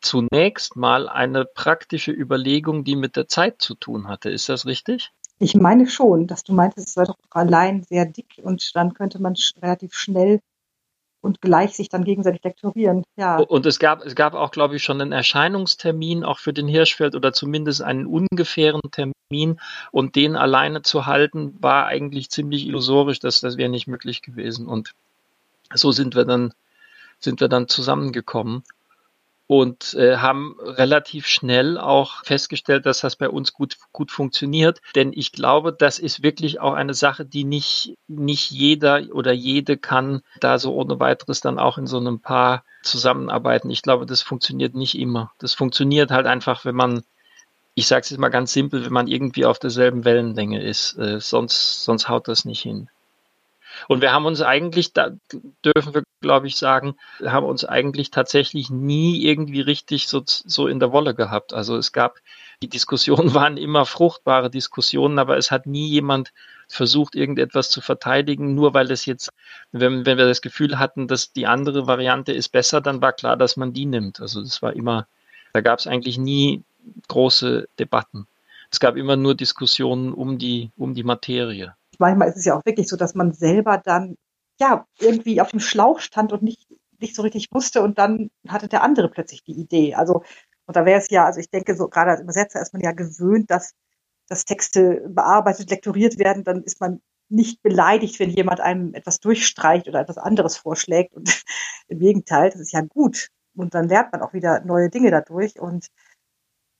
zunächst 0.00 0.76
mal 0.76 1.08
eine 1.08 1.44
praktische 1.44 2.12
Überlegung, 2.12 2.84
die 2.84 2.96
mit 2.96 3.16
der 3.16 3.28
Zeit 3.28 3.60
zu 3.60 3.74
tun 3.74 4.08
hatte. 4.08 4.30
Ist 4.30 4.48
das 4.48 4.66
richtig? 4.66 5.10
Ich 5.38 5.54
meine 5.54 5.88
schon, 5.88 6.26
dass 6.26 6.42
du 6.42 6.52
meintest, 6.52 6.88
es 6.88 6.94
sei 6.94 7.04
doch 7.04 7.18
allein 7.30 7.84
sehr 7.84 8.06
dick 8.06 8.40
und 8.42 8.74
dann 8.74 8.94
könnte 8.94 9.20
man 9.20 9.34
relativ 9.62 9.94
schnell 9.94 10.40
und 11.20 11.40
gleich 11.40 11.74
sich 11.74 11.88
dann 11.88 12.04
gegenseitig 12.04 12.42
lektorieren. 12.44 13.04
Ja. 13.16 13.38
Und 13.38 13.66
es 13.66 13.78
gab, 13.78 14.04
es 14.04 14.14
gab 14.14 14.34
auch, 14.34 14.50
glaube 14.50 14.76
ich, 14.76 14.82
schon 14.82 15.00
einen 15.00 15.12
Erscheinungstermin 15.12 16.24
auch 16.24 16.38
für 16.38 16.52
den 16.52 16.68
Hirschfeld 16.68 17.14
oder 17.14 17.32
zumindest 17.32 17.82
einen 17.82 18.06
ungefähren 18.06 18.82
Termin. 18.90 19.60
Und 19.90 20.16
den 20.16 20.36
alleine 20.36 20.82
zu 20.82 21.06
halten, 21.06 21.56
war 21.60 21.86
eigentlich 21.86 22.30
ziemlich 22.30 22.66
illusorisch. 22.66 23.18
Das, 23.18 23.40
das 23.40 23.56
wäre 23.56 23.68
nicht 23.68 23.88
möglich 23.88 24.22
gewesen. 24.22 24.66
Und 24.66 24.94
so 25.74 25.92
sind 25.92 26.14
wir 26.14 26.24
dann, 26.24 26.54
sind 27.18 27.40
wir 27.40 27.48
dann 27.48 27.68
zusammengekommen. 27.68 28.62
Und 29.48 29.94
äh, 29.94 30.18
haben 30.18 30.56
relativ 30.60 31.26
schnell 31.26 31.78
auch 31.78 32.22
festgestellt, 32.24 32.84
dass 32.84 33.00
das 33.00 33.16
bei 33.16 33.30
uns 33.30 33.54
gut, 33.54 33.78
gut 33.92 34.12
funktioniert. 34.12 34.82
Denn 34.94 35.10
ich 35.14 35.32
glaube, 35.32 35.72
das 35.72 35.98
ist 35.98 36.22
wirklich 36.22 36.60
auch 36.60 36.74
eine 36.74 36.92
Sache, 36.92 37.24
die 37.24 37.44
nicht, 37.44 37.96
nicht 38.06 38.50
jeder 38.50 39.02
oder 39.10 39.32
jede 39.32 39.78
kann 39.78 40.20
da 40.40 40.58
so 40.58 40.74
ohne 40.74 41.00
weiteres 41.00 41.40
dann 41.40 41.58
auch 41.58 41.78
in 41.78 41.86
so 41.86 41.96
einem 41.96 42.20
Paar 42.20 42.62
zusammenarbeiten. 42.82 43.70
Ich 43.70 43.80
glaube, 43.80 44.04
das 44.04 44.20
funktioniert 44.20 44.74
nicht 44.74 44.98
immer. 44.98 45.32
Das 45.38 45.54
funktioniert 45.54 46.10
halt 46.10 46.26
einfach, 46.26 46.64
wenn 46.66 46.76
man 46.76 47.02
ich 47.74 47.86
sage 47.86 48.00
es 48.00 48.10
jetzt 48.10 48.18
mal 48.18 48.28
ganz 48.28 48.52
simpel, 48.52 48.84
wenn 48.84 48.92
man 48.92 49.06
irgendwie 49.06 49.44
auf 49.44 49.60
derselben 49.60 50.04
Wellenlänge 50.04 50.60
ist, 50.60 50.98
äh, 50.98 51.20
sonst, 51.20 51.84
sonst 51.84 52.08
haut 52.08 52.26
das 52.26 52.44
nicht 52.44 52.60
hin. 52.60 52.90
Und 53.86 54.00
wir 54.00 54.12
haben 54.12 54.26
uns 54.26 54.42
eigentlich, 54.42 54.92
da 54.92 55.10
dürfen 55.64 55.94
wir, 55.94 56.02
glaube 56.20 56.46
ich, 56.46 56.56
sagen, 56.56 56.96
haben 57.24 57.46
uns 57.46 57.64
eigentlich 57.64 58.10
tatsächlich 58.10 58.70
nie 58.70 59.24
irgendwie 59.24 59.60
richtig 59.60 60.08
so, 60.08 60.22
so 60.24 60.66
in 60.66 60.80
der 60.80 60.92
Wolle 60.92 61.14
gehabt. 61.14 61.52
Also 61.52 61.76
es 61.76 61.92
gab, 61.92 62.16
die 62.62 62.68
Diskussionen 62.68 63.34
waren 63.34 63.56
immer 63.56 63.86
fruchtbare 63.86 64.50
Diskussionen, 64.50 65.18
aber 65.18 65.36
es 65.36 65.50
hat 65.50 65.66
nie 65.66 65.88
jemand 65.88 66.32
versucht, 66.68 67.14
irgendetwas 67.14 67.70
zu 67.70 67.80
verteidigen, 67.80 68.54
nur 68.54 68.74
weil 68.74 68.90
es 68.90 69.06
jetzt, 69.06 69.30
wenn, 69.72 70.04
wenn 70.04 70.18
wir 70.18 70.26
das 70.26 70.42
Gefühl 70.42 70.78
hatten, 70.78 71.08
dass 71.08 71.32
die 71.32 71.46
andere 71.46 71.86
Variante 71.86 72.32
ist 72.32 72.50
besser, 72.50 72.80
dann 72.80 73.00
war 73.00 73.12
klar, 73.12 73.36
dass 73.36 73.56
man 73.56 73.72
die 73.72 73.86
nimmt. 73.86 74.20
Also 74.20 74.42
das 74.42 74.60
war 74.60 74.74
immer, 74.74 75.06
da 75.52 75.60
gab 75.60 75.78
es 75.78 75.86
eigentlich 75.86 76.18
nie 76.18 76.62
große 77.08 77.68
Debatten. 77.78 78.26
Es 78.70 78.80
gab 78.80 78.96
immer 78.96 79.16
nur 79.16 79.34
Diskussionen 79.34 80.12
um 80.12 80.38
die, 80.38 80.70
um 80.76 80.92
die 80.94 81.04
Materie 81.04 81.74
manchmal 81.98 82.28
ist 82.28 82.36
es 82.36 82.44
ja 82.44 82.56
auch 82.56 82.64
wirklich 82.64 82.88
so, 82.88 82.96
dass 82.96 83.14
man 83.14 83.32
selber 83.32 83.78
dann 83.78 84.16
ja 84.60 84.86
irgendwie 84.98 85.40
auf 85.40 85.50
dem 85.50 85.60
Schlauch 85.60 86.00
stand 86.00 86.32
und 86.32 86.42
nicht, 86.42 86.66
nicht 87.00 87.14
so 87.14 87.22
richtig 87.22 87.48
wusste 87.52 87.82
und 87.82 87.98
dann 87.98 88.30
hatte 88.48 88.68
der 88.68 88.82
andere 88.82 89.08
plötzlich 89.08 89.44
die 89.44 89.58
Idee. 89.58 89.94
Also, 89.94 90.22
und 90.66 90.76
da 90.76 90.84
wäre 90.84 90.98
es 90.98 91.10
ja, 91.10 91.24
also 91.24 91.40
ich 91.40 91.50
denke, 91.50 91.76
so 91.76 91.88
gerade 91.88 92.12
als 92.12 92.20
Übersetzer 92.20 92.60
ist 92.60 92.72
man 92.72 92.82
ja 92.82 92.92
gewöhnt, 92.92 93.50
dass, 93.50 93.74
dass 94.28 94.44
Texte 94.44 95.06
bearbeitet, 95.08 95.70
lektoriert 95.70 96.18
werden, 96.18 96.44
dann 96.44 96.62
ist 96.62 96.80
man 96.80 97.00
nicht 97.28 97.62
beleidigt, 97.62 98.18
wenn 98.20 98.30
jemand 98.30 98.60
einem 98.60 98.94
etwas 98.94 99.20
durchstreicht 99.20 99.88
oder 99.88 100.00
etwas 100.00 100.18
anderes 100.18 100.56
vorschlägt. 100.56 101.14
Und 101.14 101.42
im 101.88 101.98
Gegenteil, 101.98 102.50
das 102.50 102.60
ist 102.60 102.72
ja 102.72 102.80
gut. 102.80 103.28
Und 103.54 103.74
dann 103.74 103.88
lernt 103.88 104.12
man 104.12 104.22
auch 104.22 104.32
wieder 104.32 104.60
neue 104.64 104.88
Dinge 104.90 105.10
dadurch. 105.10 105.58
Und 105.60 105.88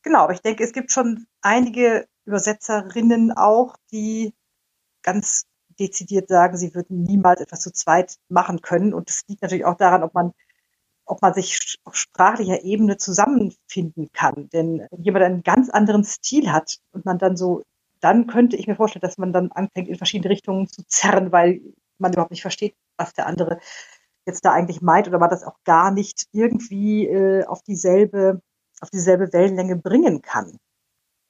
genau, 0.03 0.21
aber 0.21 0.33
ich 0.33 0.43
denke, 0.43 0.65
es 0.65 0.73
gibt 0.73 0.93
schon 0.93 1.27
einige 1.43 2.07
Übersetzerinnen 2.25 3.33
auch, 3.33 3.77
die 3.93 4.35
ganz 5.03 5.47
dezidiert 5.79 6.29
sagen, 6.29 6.57
sie 6.57 6.75
würden 6.75 7.03
niemals 7.03 7.41
etwas 7.41 7.61
zu 7.61 7.73
zweit 7.73 8.17
machen 8.29 8.61
können. 8.61 8.93
Und 8.93 9.09
das 9.09 9.23
liegt 9.29 9.43
natürlich 9.43 9.65
auch 9.65 9.77
daran, 9.77 10.03
ob 10.03 10.15
man, 10.15 10.33
ob 11.05 11.23
man 11.23 11.35
sich 11.35 11.77
auf 11.85 11.95
sprachlicher 11.95 12.63
Ebene 12.63 12.97
zusammenfinden 12.97 14.11
kann. 14.13 14.49
Denn 14.51 14.87
wenn 14.91 15.03
jemand 15.03 15.25
einen 15.25 15.43
ganz 15.43 15.71
anderen 15.71 16.05
Stil 16.05 16.53
hat 16.53 16.79
und 16.93 17.05
man 17.05 17.19
dann 17.19 17.37
so, 17.37 17.63
dann 18.01 18.27
könnte 18.27 18.57
ich 18.57 18.67
mir 18.67 18.77
vorstellen, 18.77 19.03
dass 19.03 19.19
man 19.19 19.33
dann 19.33 19.51
anfängt, 19.53 19.89
in 19.89 19.97
verschiedene 19.97 20.31
Richtungen 20.31 20.69
zu 20.69 20.83
zerren, 20.87 21.33
weil 21.33 21.61
man 21.99 22.13
überhaupt 22.13 22.31
nicht 22.31 22.43
versteht, 22.43 22.75
was 22.97 23.13
der 23.13 23.27
andere 23.27 23.59
jetzt 24.27 24.45
da 24.45 24.53
eigentlich 24.53 24.83
meint 24.83 25.09
oder 25.09 25.19
man 25.19 25.31
das 25.31 25.43
auch 25.43 25.57
gar 25.65 25.91
nicht 25.91 26.27
irgendwie 26.33 27.07
äh, 27.07 27.45
auf 27.47 27.63
dieselbe, 27.63 28.43
auf 28.81 28.91
dieselbe 28.91 29.33
Wellenlänge 29.33 29.77
bringen 29.77 30.23
kann. 30.23 30.59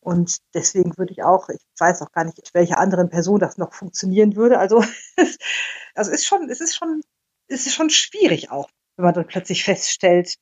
Und 0.01 0.39
deswegen 0.55 0.97
würde 0.97 1.13
ich 1.13 1.23
auch, 1.23 1.49
ich 1.49 1.61
weiß 1.79 2.03
auch 2.03 2.13
gar 2.13 2.25
nicht, 2.25 2.51
welche 2.55 2.79
anderen 2.79 3.11
Person 3.11 3.41
das 3.41 3.59
noch 3.59 3.75
funktionieren 3.75 4.37
würde. 4.37 4.59
Also, 4.59 4.83
also 5.95 6.11
ist 6.11 6.27
schon, 6.27 6.49
es 6.51 6.61
ist 6.61 6.77
schon, 6.77 7.03
es 7.49 7.67
ist 7.67 7.75
schon 7.75 7.91
schwierig 7.91 8.51
auch, 8.51 8.71
wenn 8.97 9.05
man 9.05 9.15
dann 9.15 9.27
plötzlich 9.27 9.65
feststellt, 9.65 10.37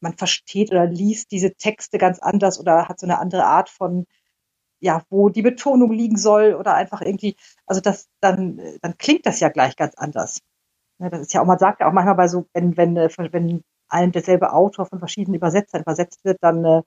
man 0.00 0.16
versteht 0.16 0.70
oder 0.70 0.86
liest 0.86 1.30
diese 1.32 1.54
Texte 1.54 1.98
ganz 1.98 2.18
anders 2.18 2.60
oder 2.60 2.88
hat 2.88 3.00
so 3.00 3.06
eine 3.06 3.18
andere 3.18 3.44
Art 3.44 3.70
von, 3.70 4.06
ja, 4.80 5.02
wo 5.10 5.30
die 5.30 5.42
Betonung 5.42 5.92
liegen 5.92 6.18
soll 6.18 6.54
oder 6.54 6.74
einfach 6.74 7.00
irgendwie, 7.02 7.36
also 7.66 7.80
das, 7.80 8.08
dann, 8.20 8.60
dann 8.82 8.98
klingt 8.98 9.26
das 9.26 9.40
ja 9.40 9.48
gleich 9.48 9.76
ganz 9.76 9.94
anders. 9.96 10.40
Ja, 10.98 11.10
das 11.10 11.22
ist 11.22 11.34
ja 11.34 11.42
auch, 11.42 11.46
man 11.46 11.58
sagt 11.58 11.80
ja 11.80 11.88
auch 11.88 11.92
manchmal 11.92 12.14
bei 12.16 12.28
so, 12.28 12.46
wenn, 12.54 12.76
wenn, 12.76 12.96
äh, 12.96 13.10
wenn 13.32 13.62
ein 13.88 14.12
derselbe 14.12 14.52
Autor 14.52 14.86
von 14.86 14.98
verschiedenen 14.98 15.36
Übersetzern 15.36 15.82
übersetzt 15.82 16.24
wird, 16.24 16.38
dann 16.42 16.64
äh, 16.64 16.82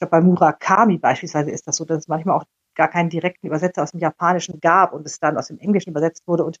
glaube, 0.00 0.10
bei 0.10 0.20
Murakami 0.20 0.98
beispielsweise 0.98 1.50
ist 1.50 1.66
das 1.68 1.76
so, 1.76 1.84
dass 1.84 1.98
es 1.98 2.08
manchmal 2.08 2.36
auch 2.36 2.44
gar 2.74 2.88
keinen 2.88 3.10
direkten 3.10 3.46
Übersetzer 3.46 3.82
aus 3.82 3.92
dem 3.92 4.00
Japanischen 4.00 4.60
gab 4.60 4.92
und 4.92 5.06
es 5.06 5.20
dann 5.20 5.36
aus 5.36 5.48
dem 5.48 5.58
Englischen 5.58 5.90
übersetzt 5.90 6.26
wurde. 6.26 6.44
Und 6.44 6.58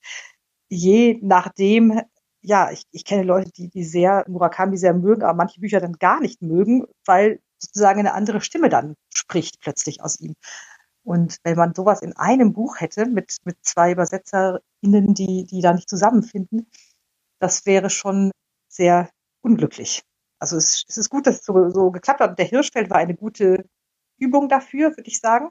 je 0.68 1.18
nachdem, 1.22 2.00
ja, 2.42 2.70
ich, 2.70 2.84
ich 2.92 3.04
kenne 3.04 3.22
Leute, 3.22 3.50
die, 3.52 3.68
die 3.68 3.84
sehr 3.84 4.24
Murakami 4.28 4.76
sehr 4.76 4.94
mögen, 4.94 5.22
aber 5.22 5.34
manche 5.34 5.60
Bücher 5.60 5.80
dann 5.80 5.94
gar 5.94 6.20
nicht 6.20 6.42
mögen, 6.42 6.84
weil 7.06 7.40
sozusagen 7.58 8.00
eine 8.00 8.14
andere 8.14 8.40
Stimme 8.40 8.68
dann 8.68 8.94
spricht 9.14 9.60
plötzlich 9.60 10.02
aus 10.02 10.20
ihm. 10.20 10.34
Und 11.02 11.38
wenn 11.44 11.56
man 11.56 11.74
sowas 11.74 12.02
in 12.02 12.14
einem 12.16 12.52
Buch 12.52 12.80
hätte 12.80 13.06
mit, 13.06 13.36
mit 13.44 13.56
zwei 13.62 13.92
ÜbersetzerInnen, 13.92 15.14
die, 15.14 15.46
die 15.46 15.60
da 15.62 15.72
nicht 15.72 15.88
zusammenfinden, 15.88 16.70
das 17.40 17.64
wäre 17.66 17.90
schon 17.90 18.30
sehr 18.68 19.10
unglücklich. 19.42 20.02
Also 20.40 20.56
es, 20.56 20.84
es 20.88 20.96
ist 20.96 21.10
gut, 21.10 21.26
dass 21.26 21.36
es 21.40 21.44
so, 21.44 21.70
so 21.70 21.90
geklappt 21.90 22.20
hat. 22.20 22.38
Der 22.38 22.46
Hirschfeld 22.46 22.90
war 22.90 22.96
eine 22.98 23.14
gute 23.14 23.68
Übung 24.18 24.48
dafür, 24.48 24.96
würde 24.96 25.08
ich 25.08 25.20
sagen. 25.20 25.50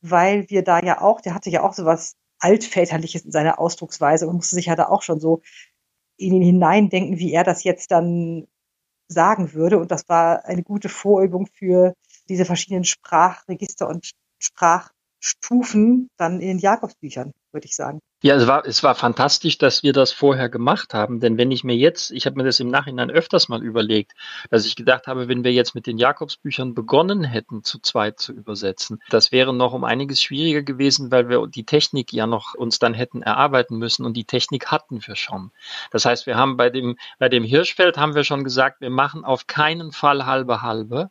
Weil 0.00 0.48
wir 0.48 0.64
da 0.64 0.80
ja 0.80 1.00
auch, 1.00 1.20
der 1.20 1.34
hatte 1.34 1.50
ja 1.50 1.62
auch 1.62 1.74
so 1.74 1.84
was 1.84 2.16
Altväterliches 2.38 3.24
in 3.24 3.32
seiner 3.32 3.58
Ausdrucksweise 3.60 4.26
und 4.26 4.36
musste 4.36 4.56
sich 4.56 4.66
ja 4.66 4.76
da 4.76 4.88
auch 4.88 5.02
schon 5.02 5.20
so 5.20 5.42
in 6.16 6.34
ihn 6.34 6.42
hineindenken, 6.42 7.18
wie 7.18 7.32
er 7.32 7.44
das 7.44 7.64
jetzt 7.64 7.90
dann 7.90 8.46
sagen 9.08 9.52
würde. 9.52 9.78
Und 9.78 9.90
das 9.90 10.08
war 10.08 10.44
eine 10.44 10.62
gute 10.62 10.88
Vorübung 10.88 11.46
für 11.46 11.94
diese 12.28 12.44
verschiedenen 12.44 12.84
Sprachregister 12.84 13.88
und 13.88 14.12
Sprachstufen 14.38 16.08
dann 16.16 16.40
in 16.40 16.48
den 16.48 16.58
Jakobsbüchern, 16.58 17.32
würde 17.52 17.66
ich 17.66 17.76
sagen. 17.76 18.00
Ja, 18.24 18.36
es 18.36 18.46
war, 18.46 18.64
es 18.64 18.84
war 18.84 18.94
fantastisch, 18.94 19.58
dass 19.58 19.82
wir 19.82 19.92
das 19.92 20.12
vorher 20.12 20.48
gemacht 20.48 20.94
haben, 20.94 21.18
denn 21.18 21.38
wenn 21.38 21.50
ich 21.50 21.64
mir 21.64 21.74
jetzt, 21.74 22.12
ich 22.12 22.24
habe 22.24 22.36
mir 22.36 22.44
das 22.44 22.60
im 22.60 22.68
Nachhinein 22.68 23.10
öfters 23.10 23.48
mal 23.48 23.64
überlegt, 23.64 24.12
dass 24.48 24.64
ich 24.64 24.76
gedacht 24.76 25.08
habe, 25.08 25.26
wenn 25.26 25.42
wir 25.42 25.52
jetzt 25.52 25.74
mit 25.74 25.88
den 25.88 25.98
Jakobsbüchern 25.98 26.72
begonnen 26.72 27.24
hätten, 27.24 27.64
zu 27.64 27.80
zweit 27.80 28.20
zu 28.20 28.32
übersetzen, 28.32 29.02
das 29.10 29.32
wäre 29.32 29.52
noch 29.52 29.72
um 29.72 29.82
einiges 29.82 30.22
schwieriger 30.22 30.62
gewesen, 30.62 31.10
weil 31.10 31.28
wir 31.28 31.48
die 31.48 31.66
Technik 31.66 32.12
ja 32.12 32.28
noch 32.28 32.54
uns 32.54 32.78
dann 32.78 32.94
hätten 32.94 33.22
erarbeiten 33.22 33.76
müssen 33.76 34.06
und 34.06 34.16
die 34.16 34.24
Technik 34.24 34.68
hatten 34.68 35.04
wir 35.04 35.16
schon. 35.16 35.50
Das 35.90 36.04
heißt, 36.04 36.26
wir 36.26 36.36
haben 36.36 36.56
bei 36.56 36.70
dem, 36.70 36.96
bei 37.18 37.28
dem 37.28 37.42
Hirschfeld 37.42 37.98
haben 37.98 38.14
wir 38.14 38.22
schon 38.22 38.44
gesagt, 38.44 38.80
wir 38.80 38.90
machen 38.90 39.24
auf 39.24 39.48
keinen 39.48 39.90
Fall 39.90 40.26
halbe 40.26 40.62
halbe, 40.62 41.10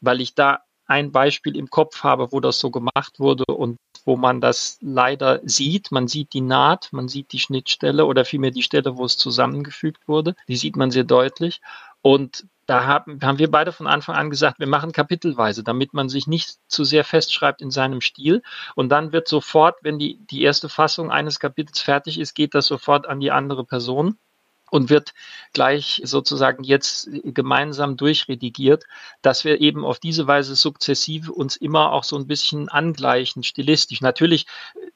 weil 0.00 0.20
ich 0.20 0.34
da 0.34 0.64
ein 0.86 1.12
Beispiel 1.12 1.56
im 1.56 1.70
Kopf 1.70 2.02
habe, 2.02 2.32
wo 2.32 2.40
das 2.40 2.58
so 2.58 2.70
gemacht 2.70 3.18
wurde 3.18 3.44
und 3.46 3.78
wo 4.04 4.16
man 4.16 4.40
das 4.40 4.78
leider 4.80 5.40
sieht. 5.44 5.92
Man 5.92 6.08
sieht 6.08 6.32
die 6.32 6.40
Naht, 6.40 6.88
man 6.92 7.08
sieht 7.08 7.32
die 7.32 7.38
Schnittstelle 7.38 8.06
oder 8.06 8.24
vielmehr 8.24 8.50
die 8.50 8.62
Stelle, 8.62 8.96
wo 8.96 9.04
es 9.04 9.16
zusammengefügt 9.16 10.08
wurde. 10.08 10.34
Die 10.48 10.56
sieht 10.56 10.76
man 10.76 10.90
sehr 10.90 11.04
deutlich. 11.04 11.60
Und 12.00 12.46
da 12.66 12.86
haben, 12.86 13.20
haben 13.22 13.38
wir 13.38 13.50
beide 13.50 13.72
von 13.72 13.86
Anfang 13.86 14.14
an 14.14 14.30
gesagt, 14.30 14.58
wir 14.58 14.66
machen 14.66 14.92
kapitelweise, 14.92 15.64
damit 15.64 15.94
man 15.94 16.08
sich 16.08 16.26
nicht 16.26 16.58
zu 16.68 16.84
sehr 16.84 17.04
festschreibt 17.04 17.60
in 17.60 17.70
seinem 17.70 18.00
Stil. 18.00 18.42
Und 18.74 18.88
dann 18.88 19.12
wird 19.12 19.28
sofort, 19.28 19.76
wenn 19.82 19.98
die, 19.98 20.18
die 20.30 20.42
erste 20.42 20.68
Fassung 20.68 21.10
eines 21.10 21.40
Kapitels 21.40 21.80
fertig 21.80 22.18
ist, 22.18 22.34
geht 22.34 22.54
das 22.54 22.66
sofort 22.66 23.06
an 23.06 23.20
die 23.20 23.30
andere 23.30 23.64
Person 23.64 24.16
und 24.72 24.88
wird 24.88 25.12
gleich 25.52 26.00
sozusagen 26.02 26.64
jetzt 26.64 27.10
gemeinsam 27.24 27.98
durchredigiert, 27.98 28.84
dass 29.20 29.44
wir 29.44 29.60
eben 29.60 29.84
auf 29.84 29.98
diese 29.98 30.26
Weise 30.26 30.56
sukzessive 30.56 31.30
uns 31.30 31.56
immer 31.56 31.92
auch 31.92 32.04
so 32.04 32.16
ein 32.16 32.26
bisschen 32.26 32.70
angleichen, 32.70 33.42
stilistisch. 33.42 34.00
Natürlich 34.00 34.46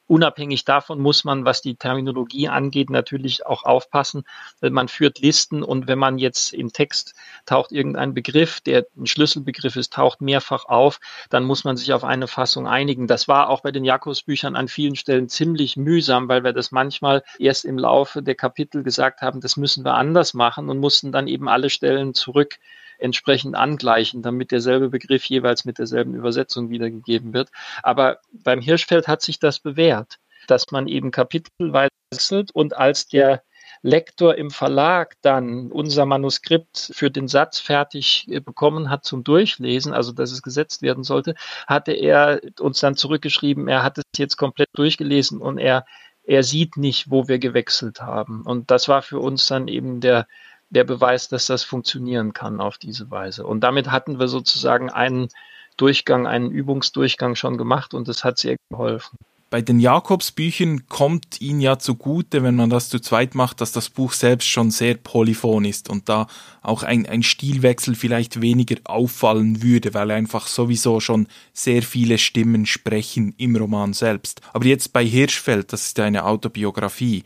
Unabhängig 0.07 0.63
davon 0.63 1.01
muss 1.01 1.25
man, 1.25 1.43
was 1.43 1.61
die 1.61 1.75
Terminologie 1.75 2.47
angeht, 2.47 2.89
natürlich 2.89 3.45
auch 3.45 3.63
aufpassen. 3.63 4.23
Man 4.61 4.87
führt 4.87 5.19
Listen 5.19 5.63
und 5.63 5.87
wenn 5.87 5.99
man 5.99 6.17
jetzt 6.17 6.53
im 6.53 6.71
Text 6.71 7.13
taucht 7.45 7.73
irgendein 7.73 8.13
Begriff, 8.13 8.61
der 8.61 8.85
ein 8.95 9.05
Schlüsselbegriff 9.05 9.75
ist, 9.75 9.91
taucht 9.91 10.21
mehrfach 10.21 10.63
auf, 10.63 11.01
dann 11.29 11.43
muss 11.43 11.65
man 11.65 11.75
sich 11.75 11.91
auf 11.91 12.05
eine 12.05 12.27
Fassung 12.27 12.67
einigen. 12.67 13.07
Das 13.07 13.27
war 13.27 13.49
auch 13.49 13.61
bei 13.61 13.71
den 13.71 13.83
Jakobsbüchern 13.83 14.55
an 14.55 14.69
vielen 14.69 14.95
Stellen 14.95 15.27
ziemlich 15.27 15.75
mühsam, 15.75 16.29
weil 16.29 16.45
wir 16.45 16.53
das 16.53 16.71
manchmal 16.71 17.21
erst 17.37 17.65
im 17.65 17.77
Laufe 17.77 18.23
der 18.23 18.35
Kapitel 18.35 18.83
gesagt 18.83 19.21
haben, 19.21 19.41
das 19.41 19.57
müssen 19.57 19.66
wir 19.83 19.95
anders 19.95 20.33
machen 20.33 20.69
und 20.69 20.79
mussten 20.79 21.11
dann 21.11 21.27
eben 21.27 21.49
alle 21.49 21.69
Stellen 21.69 22.13
zurück 22.13 22.57
entsprechend 22.99 23.55
angleichen, 23.55 24.21
damit 24.21 24.51
derselbe 24.51 24.89
Begriff 24.89 25.25
jeweils 25.25 25.65
mit 25.65 25.77
derselben 25.77 26.15
Übersetzung 26.15 26.69
wiedergegeben 26.69 27.33
wird. 27.33 27.49
Aber 27.83 28.19
beim 28.31 28.61
Hirschfeld 28.61 29.07
hat 29.07 29.21
sich 29.21 29.39
das 29.39 29.59
bewährt, 29.59 30.17
dass 30.47 30.71
man 30.71 30.87
eben 30.87 31.11
kapitelweise 31.11 31.91
wechselt 32.11 32.51
und 32.51 32.75
als 32.75 33.07
der 33.07 33.43
Lektor 33.83 34.35
im 34.35 34.49
Verlag 34.49 35.15
dann 35.21 35.71
unser 35.71 36.05
Manuskript 36.05 36.91
für 36.93 37.11
den 37.11 37.27
Satz 37.27 37.59
fertig 37.59 38.27
bekommen 38.43 38.89
hat 38.89 39.05
zum 39.05 39.23
Durchlesen, 39.23 39.93
also 39.93 40.11
dass 40.11 40.31
es 40.31 40.41
gesetzt 40.41 40.81
werden 40.81 41.03
sollte, 41.03 41.35
hatte 41.67 41.91
er 41.91 42.41
uns 42.59 42.79
dann 42.79 42.95
zurückgeschrieben, 42.95 43.67
er 43.67 43.83
hat 43.83 43.97
es 43.97 44.03
jetzt 44.17 44.37
komplett 44.37 44.69
durchgelesen 44.73 45.39
und 45.39 45.57
er, 45.57 45.85
er 46.27 46.43
sieht 46.43 46.77
nicht, 46.77 47.09
wo 47.09 47.27
wir 47.27 47.39
gewechselt 47.39 48.01
haben. 48.01 48.43
Und 48.43 48.69
das 48.69 48.87
war 48.87 49.01
für 49.01 49.19
uns 49.19 49.47
dann 49.47 49.67
eben 49.67 50.01
der, 50.01 50.27
der 50.69 50.83
Beweis, 50.83 51.29
dass 51.29 51.47
das 51.47 51.63
funktionieren 51.63 52.33
kann 52.33 52.61
auf 52.61 52.77
diese 52.77 53.09
Weise. 53.09 53.45
Und 53.47 53.61
damit 53.61 53.89
hatten 53.91 54.19
wir 54.19 54.27
sozusagen 54.27 54.89
einen 54.89 55.29
Durchgang, 55.77 56.27
einen 56.27 56.51
Übungsdurchgang 56.51 57.35
schon 57.35 57.57
gemacht 57.57 57.93
und 57.93 58.07
das 58.07 58.23
hat 58.23 58.37
sehr 58.37 58.57
geholfen 58.69 59.17
bei 59.49 59.61
den 59.61 59.79
Jakobsbüchern 59.79 60.87
kommt 60.87 61.39
ihnen 61.39 61.61
ja 61.61 61.79
zugute, 61.79 62.43
wenn 62.43 62.55
man 62.55 62.69
das 62.69 62.89
zu 62.89 62.99
zweit 62.99 63.33
macht, 63.33 63.61
dass 63.61 63.71
das 63.71 63.89
Buch 63.89 64.13
selbst 64.13 64.47
schon 64.47 64.71
sehr 64.71 64.95
polyphon 64.95 65.65
ist 65.65 65.89
und 65.89 66.09
da 66.09 66.27
auch 66.61 66.83
ein, 66.83 67.05
ein 67.05 67.23
Stilwechsel 67.23 67.95
vielleicht 67.95 68.41
weniger 68.41 68.75
auffallen 68.83 69.61
würde, 69.61 69.93
weil 69.93 70.11
einfach 70.11 70.47
sowieso 70.47 70.99
schon 70.99 71.27
sehr 71.53 71.81
viele 71.81 72.17
Stimmen 72.17 72.65
sprechen 72.65 73.33
im 73.37 73.55
Roman 73.55 73.93
selbst. 73.93 74.41
Aber 74.53 74.65
jetzt 74.65 74.91
bei 74.91 75.05
Hirschfeld, 75.05 75.71
das 75.71 75.87
ist 75.87 75.97
ja 75.97 76.05
eine 76.05 76.25
Autobiografie, 76.25 77.23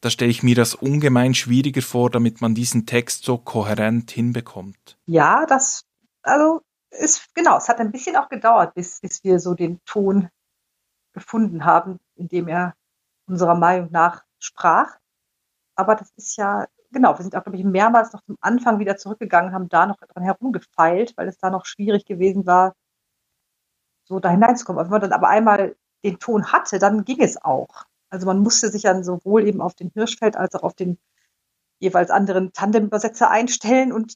da 0.00 0.10
stelle 0.10 0.30
ich 0.30 0.42
mir 0.42 0.54
das 0.54 0.74
ungemein 0.74 1.34
schwieriger 1.34 1.82
vor, 1.82 2.10
damit 2.10 2.40
man 2.40 2.54
diesen 2.54 2.84
Text 2.84 3.24
so 3.24 3.38
kohärent 3.38 4.10
hinbekommt. 4.10 4.98
Ja, 5.06 5.46
das, 5.46 5.84
also 6.22 6.60
ist, 6.90 7.34
genau, 7.34 7.56
es 7.56 7.68
hat 7.68 7.80
ein 7.80 7.90
bisschen 7.90 8.14
auch 8.16 8.28
gedauert, 8.28 8.74
bis, 8.74 9.00
bis 9.00 9.24
wir 9.24 9.40
so 9.40 9.54
den 9.54 9.80
Ton 9.86 10.28
gefunden 11.14 11.64
haben, 11.64 11.98
indem 12.16 12.48
er 12.48 12.74
unserer 13.26 13.54
Meinung 13.54 13.90
nach 13.90 14.24
sprach. 14.38 14.98
Aber 15.76 15.94
das 15.94 16.10
ist 16.16 16.36
ja, 16.36 16.66
genau, 16.92 17.16
wir 17.16 17.22
sind 17.22 17.34
auch, 17.34 17.42
glaube 17.42 17.56
ich, 17.58 17.64
mehrmals 17.64 18.12
noch 18.12 18.22
zum 18.22 18.36
Anfang 18.40 18.78
wieder 18.78 18.96
zurückgegangen, 18.96 19.52
haben 19.52 19.68
da 19.68 19.86
noch 19.86 19.96
dran 19.96 20.24
herumgefeilt, 20.24 21.16
weil 21.16 21.28
es 21.28 21.38
da 21.38 21.50
noch 21.50 21.64
schwierig 21.64 22.04
gewesen 22.04 22.46
war, 22.46 22.74
so 24.04 24.20
da 24.20 24.30
hineinzukommen. 24.30 24.78
Aber 24.78 24.86
wenn 24.86 25.00
man 25.00 25.00
dann 25.00 25.12
aber 25.12 25.28
einmal 25.28 25.76
den 26.04 26.18
Ton 26.18 26.52
hatte, 26.52 26.78
dann 26.78 27.04
ging 27.04 27.22
es 27.22 27.42
auch. 27.42 27.84
Also 28.10 28.26
man 28.26 28.40
musste 28.40 28.70
sich 28.70 28.82
dann 28.82 29.02
sowohl 29.02 29.46
eben 29.46 29.60
auf 29.60 29.74
den 29.74 29.90
Hirschfeld 29.90 30.36
als 30.36 30.54
auch 30.54 30.62
auf 30.62 30.74
den 30.74 30.98
jeweils 31.78 32.10
anderen 32.10 32.52
Tandemübersetzer 32.52 33.30
einstellen 33.30 33.92
und 33.92 34.14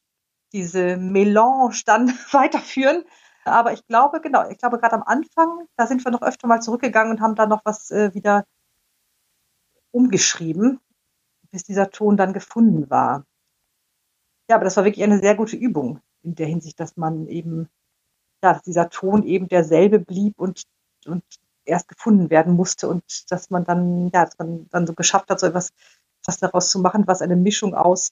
diese 0.53 0.97
Melange 0.97 1.75
dann 1.85 2.09
weiterführen. 2.33 3.05
Aber 3.53 3.73
ich 3.73 3.87
glaube, 3.87 4.21
genau, 4.21 4.49
ich 4.51 4.59
glaube 4.59 4.79
gerade 4.79 4.95
am 4.95 5.03
Anfang, 5.03 5.67
da 5.77 5.87
sind 5.87 6.05
wir 6.05 6.13
noch 6.13 6.23
öfter 6.23 6.47
mal 6.49 6.61
zurückgegangen 6.61 7.13
und 7.13 7.21
haben 7.21 7.35
da 7.35 7.47
noch 7.47 7.65
was 7.65 7.91
äh, 7.91 8.15
wieder 8.15 8.45
umgeschrieben, 9.91 10.81
bis 11.51 11.65
dieser 11.65 11.91
Ton 11.91 12.17
dann 12.17 12.33
gefunden 12.33 12.91
war. 12.91 13.25
Ja, 14.49 14.57
aber 14.57 14.65
das 14.65 14.77
war 14.77 14.85
wirklich 14.85 15.05
eine 15.05 15.21
sehr 15.21 15.35
gute 15.35 15.57
Übung 15.57 16.01
in 16.23 16.35
der 16.35 16.47
Hinsicht, 16.47 16.81
dass 16.81 16.97
man 16.97 17.27
eben, 17.29 17.69
ja, 18.43 18.55
dass 18.55 18.63
dieser 18.63 18.91
Ton 18.91 19.23
eben 19.25 19.49
derselbe 19.49 19.99
blieb 19.99 20.39
und, 20.39 20.63
und 21.07 21.23
erst 21.65 21.89
gefunden 21.89 22.31
werden 22.31 22.55
musste 22.55 22.89
und 22.89 23.31
dass 23.31 23.51
man 23.51 23.65
dann, 23.65 24.11
ja, 24.13 24.29
dann, 24.39 24.69
dann 24.71 24.87
so 24.87 24.95
geschafft 24.95 25.31
hat, 25.31 25.41
so 25.41 25.47
etwas, 25.47 25.73
was 26.25 26.39
daraus 26.39 26.71
zu 26.71 26.81
machen, 26.81 27.07
was 27.07 27.23
eine 27.23 27.37
Mischung 27.37 27.75
aus 27.75 28.11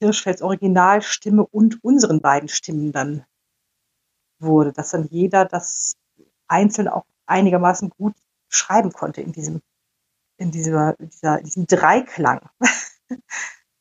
Hirschfelds 0.00 0.42
Originalstimme 0.42 1.44
und 1.44 1.82
unseren 1.82 2.20
beiden 2.20 2.48
Stimmen 2.48 2.92
dann 2.92 3.24
wurde, 4.40 4.72
dass 4.72 4.90
dann 4.90 5.08
jeder 5.10 5.44
das 5.44 5.96
einzeln 6.46 6.88
auch 6.88 7.04
einigermaßen 7.26 7.90
gut 7.90 8.14
schreiben 8.48 8.92
konnte 8.92 9.20
in 9.20 9.32
diesem, 9.32 9.60
in 10.36 10.50
dieser, 10.50 10.94
dieser, 10.98 11.40
diesem 11.42 11.66
Dreiklang. 11.66 12.48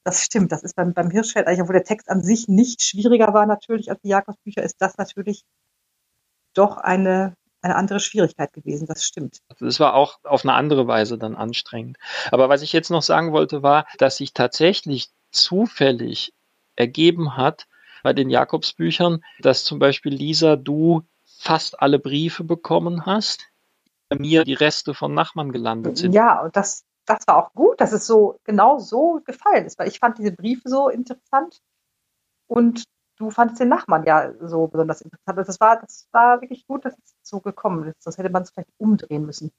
Das 0.03 0.23
stimmt, 0.23 0.53
das 0.53 0.63
ist 0.63 0.77
beim, 0.77 0.93
beim 0.93 1.11
Hirschfeld, 1.11 1.47
eigentlich, 1.47 1.59
obwohl 1.59 1.73
der 1.73 1.83
Text 1.83 2.09
an 2.09 2.23
sich 2.23 2.47
nicht 2.47 2.81
schwieriger 2.81 3.33
war 3.33 3.45
natürlich 3.45 3.91
als 3.91 3.99
die 3.99 4.07
Jakobsbücher, 4.07 4.63
ist 4.63 4.77
das 4.79 4.97
natürlich 4.97 5.43
doch 6.53 6.77
eine, 6.77 7.35
eine 7.61 7.75
andere 7.75 7.99
Schwierigkeit 7.99 8.53
gewesen, 8.53 8.87
das 8.87 9.03
stimmt. 9.03 9.39
Das 9.59 9.81
war 9.81 9.95
auch 9.95 10.19
auf 10.23 10.45
eine 10.45 10.53
andere 10.53 10.87
Weise 10.87 11.17
dann 11.17 11.35
anstrengend. 11.35 11.97
Aber 12.31 12.47
was 12.47 12.61
ich 12.61 12.71
jetzt 12.71 12.89
noch 12.89 13.01
sagen 13.01 13.33
wollte, 13.33 13.63
war, 13.63 13.85
dass 13.97 14.15
sich 14.15 14.33
tatsächlich 14.33 15.09
zufällig 15.31 16.33
ergeben 16.77 17.35
hat, 17.35 17.67
bei 18.03 18.13
den 18.13 18.29
Jakobsbüchern, 18.29 19.23
dass 19.39 19.63
zum 19.63 19.79
Beispiel 19.79 20.13
Lisa, 20.13 20.55
du 20.55 21.03
fast 21.25 21.81
alle 21.81 21.99
Briefe 21.99 22.43
bekommen 22.43 23.05
hast, 23.05 23.47
bei 24.09 24.17
mir 24.17 24.43
die 24.43 24.53
Reste 24.53 24.93
von 24.93 25.13
Nachmann 25.13 25.51
gelandet 25.51 25.97
sind. 25.97 26.13
Ja, 26.13 26.41
und 26.41 26.55
das, 26.55 26.85
das 27.05 27.27
war 27.27 27.37
auch 27.37 27.53
gut, 27.53 27.79
dass 27.81 27.91
es 27.91 28.07
so 28.07 28.39
genau 28.43 28.79
so 28.79 29.21
gefallen 29.25 29.65
ist, 29.65 29.77
weil 29.77 29.87
ich 29.87 29.99
fand 29.99 30.17
diese 30.17 30.31
Briefe 30.31 30.69
so 30.69 30.89
interessant 30.89 31.59
und 32.47 32.83
du 33.17 33.29
fandest 33.29 33.59
den 33.59 33.69
Nachmann 33.69 34.05
ja 34.05 34.31
so 34.41 34.67
besonders 34.67 35.01
interessant. 35.01 35.37
Also 35.37 35.47
das 35.47 35.59
war, 35.59 35.79
das 35.79 36.07
war 36.11 36.41
wirklich 36.41 36.65
gut, 36.67 36.85
dass 36.85 36.93
es 36.93 37.15
so 37.21 37.39
gekommen 37.39 37.87
ist. 37.87 38.01
Sonst 38.01 38.17
hätte 38.17 38.29
man 38.29 38.43
es 38.43 38.51
vielleicht 38.51 38.69
umdrehen 38.77 39.25
müssen 39.25 39.51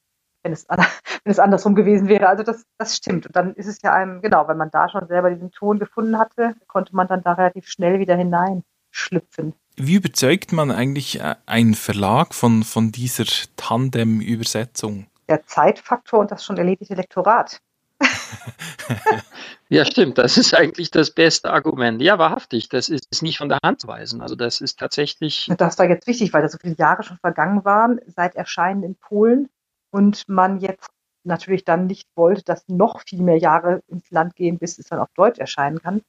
wenn 0.43 0.53
es, 0.53 0.67
wenn 0.69 1.31
es 1.31 1.39
andersrum 1.39 1.75
gewesen 1.75 2.09
wäre. 2.09 2.29
Also 2.29 2.43
das, 2.43 2.65
das 2.79 2.97
stimmt. 2.97 3.27
Und 3.27 3.37
dann 3.37 3.55
ist 3.55 3.67
es 3.67 3.83
ja 3.83 3.93
einem, 3.93 4.23
genau, 4.23 4.49
wenn 4.49 4.57
man 4.57 4.71
da 4.71 4.89
schon 4.89 5.07
selber 5.09 5.31
diesen 5.31 5.51
Ton 5.51 5.79
gefunden 5.79 6.19
hatte, 6.19 6.55
konnte 6.67 6.95
man 6.95 7.07
dann 7.07 7.23
da 7.23 7.33
relativ 7.33 7.69
schnell 7.69 7.99
wieder 7.99 8.17
hineinschlüpfen. 8.17 9.55
Wie 9.77 9.95
überzeugt 9.95 10.53
man 10.53 10.71
eigentlich 10.71 11.21
äh, 11.21 11.37
einen 11.47 11.75
Verlag 11.75 12.35
von, 12.35 12.65
von 12.65 12.91
dieser 12.91 13.25
Tandem-Übersetzung? 13.57 15.07
Der 15.29 15.47
Zeitfaktor 15.47 16.21
und 16.21 16.31
das 16.31 16.45
schon 16.45 16.57
erledigte 16.57 16.95
Lektorat. 16.95 17.61
ja, 19.69 19.85
stimmt. 19.85 20.19
Das 20.19 20.37
ist 20.37 20.55
eigentlich 20.55 20.91
das 20.91 21.11
beste 21.11 21.51
Argument. 21.53 22.01
Ja, 22.01 22.19
wahrhaftig. 22.19 22.69
Das 22.69 22.89
ist 22.89 23.23
nicht 23.23 23.39
von 23.39 23.49
der 23.49 23.59
Hand 23.63 23.81
zu 23.81 23.89
weisen. 23.89 24.21
Also 24.21 24.35
das 24.35 24.61
ist 24.61 24.79
tatsächlich. 24.79 25.51
Das 25.59 25.79
war 25.79 25.89
jetzt 25.89 26.07
wichtig, 26.07 26.33
weil 26.33 26.43
da 26.43 26.49
so 26.49 26.59
viele 26.59 26.77
Jahre 26.77 27.03
schon 27.03 27.19
vergangen 27.19 27.65
waren 27.65 28.01
seit 28.07 28.37
Erscheinen 28.37 28.83
in 28.83 28.95
Polen 28.97 29.49
und 29.91 30.29
man 30.29 30.61
jetzt 30.61 30.89
natürlich 31.25 31.65
dann 31.65 31.87
nicht 31.87 32.09
wollte, 32.17 32.43
dass 32.45 32.69
noch 32.69 33.03
viel 33.03 33.23
mehr 33.23 33.39
Jahre 33.39 33.83
ins 33.89 34.11
Land 34.11 34.35
gehen, 34.35 34.59
bis 34.59 34.79
es 34.79 34.87
dann 34.87 35.01
auf 35.01 35.13
Deutsch 35.15 35.39
erscheinen 35.39 35.81
kann. 35.81 36.03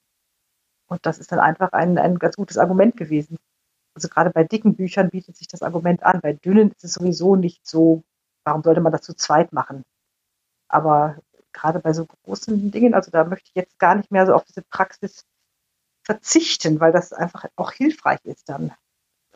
Und 0.87 1.05
das 1.05 1.19
ist 1.19 1.31
dann 1.31 1.39
einfach 1.39 1.71
ein, 1.73 1.97
ein 1.97 2.17
ganz 2.19 2.35
gutes 2.35 2.57
Argument 2.57 2.97
gewesen. 2.97 3.37
Also 3.95 4.07
gerade 4.07 4.31
bei 4.31 4.43
dicken 4.43 4.75
Büchern 4.75 5.09
bietet 5.09 5.37
sich 5.37 5.47
das 5.47 5.61
Argument 5.61 6.03
an. 6.03 6.21
Bei 6.21 6.33
dünnen 6.33 6.71
ist 6.71 6.83
es 6.83 6.93
sowieso 6.93 7.35
nicht 7.35 7.67
so, 7.67 8.03
warum 8.43 8.63
sollte 8.63 8.81
man 8.81 8.91
das 8.91 9.01
zu 9.01 9.13
zweit 9.13 9.53
machen? 9.53 9.83
Aber 10.67 11.17
gerade 11.51 11.79
bei 11.79 11.93
so 11.93 12.05
großen 12.23 12.71
Dingen, 12.71 12.93
also 12.93 13.11
da 13.11 13.23
möchte 13.23 13.49
ich 13.49 13.55
jetzt 13.55 13.79
gar 13.79 13.95
nicht 13.95 14.11
mehr 14.11 14.25
so 14.25 14.33
auf 14.33 14.45
diese 14.45 14.61
Praxis 14.61 15.25
verzichten, 16.03 16.79
weil 16.79 16.91
das 16.91 17.13
einfach 17.13 17.45
auch 17.55 17.71
hilfreich 17.71 18.19
ist 18.23 18.49
dann 18.49 18.73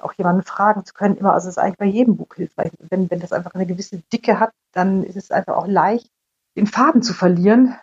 auch 0.04 0.14
jemanden 0.14 0.44
fragen 0.44 0.86
zu 0.86 0.94
können, 0.94 1.18
immer, 1.18 1.34
also 1.34 1.48
es 1.48 1.58
ist 1.58 1.64
eigentlich 1.64 1.78
bei 1.78 1.86
jedem 1.86 2.18
Buch 2.18 2.36
hilfreich. 2.36 2.72
Wenn, 2.80 3.10
wenn 3.10 3.20
das 3.20 3.32
einfach 3.32 3.54
eine 3.54 3.66
gewisse 3.66 4.00
Dicke 4.12 4.40
hat, 4.40 4.52
dann 4.72 5.04
ist 5.04 5.16
es 5.16 5.32
einfach 5.32 5.56
auch 5.56 5.68
leicht, 5.68 6.10
den 6.56 6.68
Faden 6.68 7.02
zu 7.02 7.14
verlieren 7.14 7.76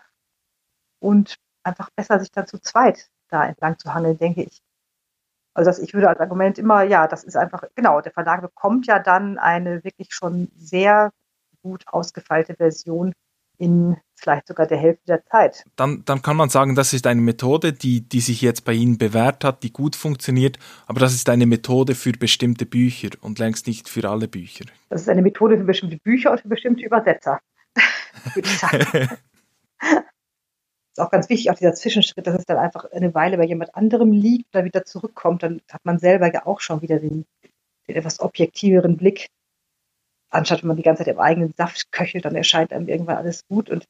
und 1.00 1.36
einfach 1.62 1.90
besser 1.90 2.20
sich 2.20 2.30
dann 2.30 2.46
zu 2.46 2.58
zweit 2.58 3.08
da 3.28 3.46
entlang 3.46 3.78
zu 3.78 3.92
hangeln, 3.94 4.18
denke 4.18 4.42
ich. 4.42 4.62
Also 5.54 5.68
das, 5.68 5.78
ich 5.78 5.94
würde 5.94 6.08
als 6.08 6.20
Argument 6.20 6.58
immer, 6.58 6.82
ja, 6.82 7.06
das 7.06 7.24
ist 7.24 7.36
einfach, 7.36 7.64
genau, 7.74 8.00
der 8.00 8.12
Verlag 8.12 8.40
bekommt 8.40 8.86
ja 8.86 8.98
dann 8.98 9.38
eine 9.38 9.82
wirklich 9.84 10.08
schon 10.12 10.50
sehr 10.54 11.12
gut 11.62 11.84
ausgefeilte 11.88 12.54
Version 12.54 13.12
in 13.60 13.96
vielleicht 14.16 14.48
sogar 14.48 14.66
der 14.66 14.78
Hälfte 14.78 15.04
der 15.06 15.24
Zeit. 15.24 15.64
Dann, 15.76 16.02
dann 16.04 16.22
kann 16.22 16.36
man 16.36 16.50
sagen, 16.50 16.74
das 16.74 16.92
ist 16.92 17.06
eine 17.06 17.20
Methode, 17.20 17.72
die, 17.72 18.02
die 18.02 18.20
sich 18.20 18.42
jetzt 18.42 18.64
bei 18.64 18.72
Ihnen 18.72 18.98
bewährt 18.98 19.44
hat, 19.44 19.62
die 19.62 19.72
gut 19.72 19.96
funktioniert, 19.96 20.58
aber 20.86 21.00
das 21.00 21.14
ist 21.14 21.28
eine 21.28 21.46
Methode 21.46 21.94
für 21.94 22.12
bestimmte 22.12 22.66
Bücher 22.66 23.10
und 23.20 23.38
längst 23.38 23.66
nicht 23.66 23.88
für 23.88 24.08
alle 24.08 24.28
Bücher. 24.28 24.66
Das 24.88 25.02
ist 25.02 25.08
eine 25.08 25.22
Methode 25.22 25.58
für 25.58 25.64
bestimmte 25.64 25.96
Bücher 25.98 26.32
und 26.32 26.40
für 26.40 26.48
bestimmte 26.48 26.84
Übersetzer, 26.84 27.40
würde 28.34 28.48
ich 28.48 28.58
sagen. 28.58 29.08
ist 30.92 31.00
auch 31.00 31.10
ganz 31.10 31.28
wichtig, 31.28 31.50
auch 31.50 31.56
dieser 31.56 31.74
Zwischenschritt, 31.74 32.26
dass 32.26 32.34
es 32.34 32.44
dann 32.44 32.58
einfach 32.58 32.90
eine 32.92 33.14
Weile 33.14 33.36
bei 33.36 33.44
jemand 33.44 33.74
anderem 33.74 34.12
liegt, 34.12 34.54
dann 34.54 34.64
wieder 34.64 34.84
zurückkommt, 34.84 35.42
dann 35.42 35.60
hat 35.70 35.84
man 35.84 35.98
selber 35.98 36.32
ja 36.32 36.46
auch 36.46 36.60
schon 36.60 36.82
wieder 36.82 36.98
den, 36.98 37.24
den 37.88 37.96
etwas 37.96 38.20
objektiveren 38.20 38.96
Blick 38.96 39.28
anstatt 40.30 40.62
wenn 40.62 40.68
man 40.68 40.76
die 40.76 40.82
ganze 40.82 41.04
Zeit 41.04 41.12
im 41.12 41.20
eigenen 41.20 41.52
Saft 41.56 41.92
köchelt, 41.92 42.24
dann 42.24 42.36
erscheint 42.36 42.72
einem 42.72 42.88
irgendwann 42.88 43.16
alles 43.16 43.46
gut. 43.48 43.68
Und 43.68 43.86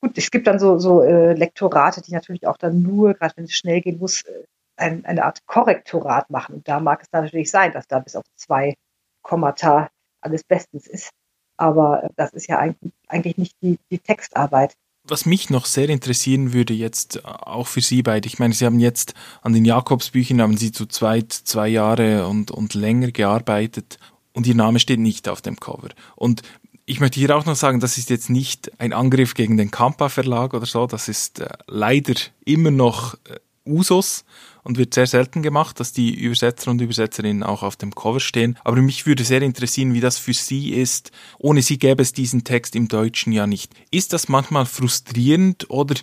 gut, 0.00 0.16
es 0.16 0.30
gibt 0.30 0.46
dann 0.46 0.58
so, 0.58 0.78
so 0.78 1.02
äh, 1.02 1.34
Lektorate, 1.34 2.02
die 2.02 2.12
natürlich 2.12 2.46
auch 2.46 2.56
dann 2.56 2.82
nur, 2.82 3.14
gerade 3.14 3.36
wenn 3.36 3.44
es 3.44 3.54
schnell 3.54 3.80
gehen 3.80 3.98
muss, 3.98 4.22
äh, 4.22 4.44
ein, 4.76 5.04
eine 5.04 5.24
Art 5.24 5.46
Korrektorat 5.46 6.30
machen. 6.30 6.56
Und 6.56 6.68
da 6.68 6.80
mag 6.80 7.02
es 7.02 7.10
dann 7.10 7.24
natürlich 7.24 7.50
sein, 7.50 7.72
dass 7.72 7.86
da 7.86 7.98
bis 7.98 8.16
auf 8.16 8.24
zwei 8.34 8.74
Kommata 9.22 9.90
alles 10.22 10.42
bestens 10.42 10.86
ist. 10.86 11.10
Aber 11.56 12.04
äh, 12.04 12.08
das 12.16 12.32
ist 12.32 12.48
ja 12.48 12.58
eigentlich, 12.58 12.92
eigentlich 13.08 13.36
nicht 13.36 13.54
die, 13.62 13.78
die 13.90 13.98
Textarbeit. 13.98 14.74
Was 15.04 15.24
mich 15.24 15.48
noch 15.48 15.64
sehr 15.64 15.88
interessieren 15.88 16.52
würde 16.52 16.72
jetzt 16.72 17.16
äh, 17.16 17.20
auch 17.24 17.66
für 17.66 17.80
Sie 17.80 18.02
beide, 18.02 18.26
ich 18.26 18.38
meine, 18.38 18.54
Sie 18.54 18.64
haben 18.64 18.80
jetzt 18.80 19.14
an 19.42 19.52
den 19.52 19.64
Jakobsbüchern, 19.64 20.40
haben 20.40 20.56
Sie 20.56 20.72
zu 20.72 20.86
zweit 20.86 21.32
zwei 21.32 21.68
Jahre 21.68 22.26
und, 22.26 22.50
und 22.50 22.74
länger 22.74 23.10
gearbeitet 23.10 23.98
und 24.32 24.46
ihr 24.46 24.54
Name 24.54 24.78
steht 24.78 25.00
nicht 25.00 25.28
auf 25.28 25.40
dem 25.40 25.58
Cover. 25.58 25.88
Und 26.16 26.42
ich 26.86 27.00
möchte 27.00 27.20
hier 27.20 27.36
auch 27.36 27.46
noch 27.46 27.56
sagen, 27.56 27.80
das 27.80 27.98
ist 27.98 28.10
jetzt 28.10 28.30
nicht 28.30 28.72
ein 28.80 28.92
Angriff 28.92 29.34
gegen 29.34 29.56
den 29.56 29.70
Kampa 29.70 30.08
Verlag 30.08 30.54
oder 30.54 30.66
so, 30.66 30.86
das 30.86 31.08
ist 31.08 31.40
äh, 31.40 31.48
leider 31.66 32.14
immer 32.44 32.70
noch 32.70 33.14
äh, 33.14 33.38
Usus 33.64 34.24
und 34.62 34.78
wird 34.78 34.94
sehr 34.94 35.06
selten 35.06 35.42
gemacht, 35.42 35.80
dass 35.80 35.92
die 35.92 36.14
Übersetzer 36.14 36.70
und 36.70 36.80
Übersetzerinnen 36.80 37.42
auch 37.42 37.62
auf 37.62 37.76
dem 37.76 37.94
Cover 37.94 38.20
stehen. 38.20 38.58
Aber 38.64 38.80
mich 38.82 39.06
würde 39.06 39.24
sehr 39.24 39.42
interessieren, 39.42 39.94
wie 39.94 40.00
das 40.00 40.18
für 40.18 40.34
Sie 40.34 40.70
ist. 40.70 41.12
Ohne 41.38 41.62
Sie 41.62 41.78
gäbe 41.78 42.02
es 42.02 42.12
diesen 42.12 42.44
Text 42.44 42.74
im 42.76 42.88
Deutschen 42.88 43.32
ja 43.32 43.46
nicht. 43.46 43.72
Ist 43.90 44.12
das 44.12 44.28
manchmal 44.28 44.66
frustrierend 44.66 45.70
oder 45.70 45.94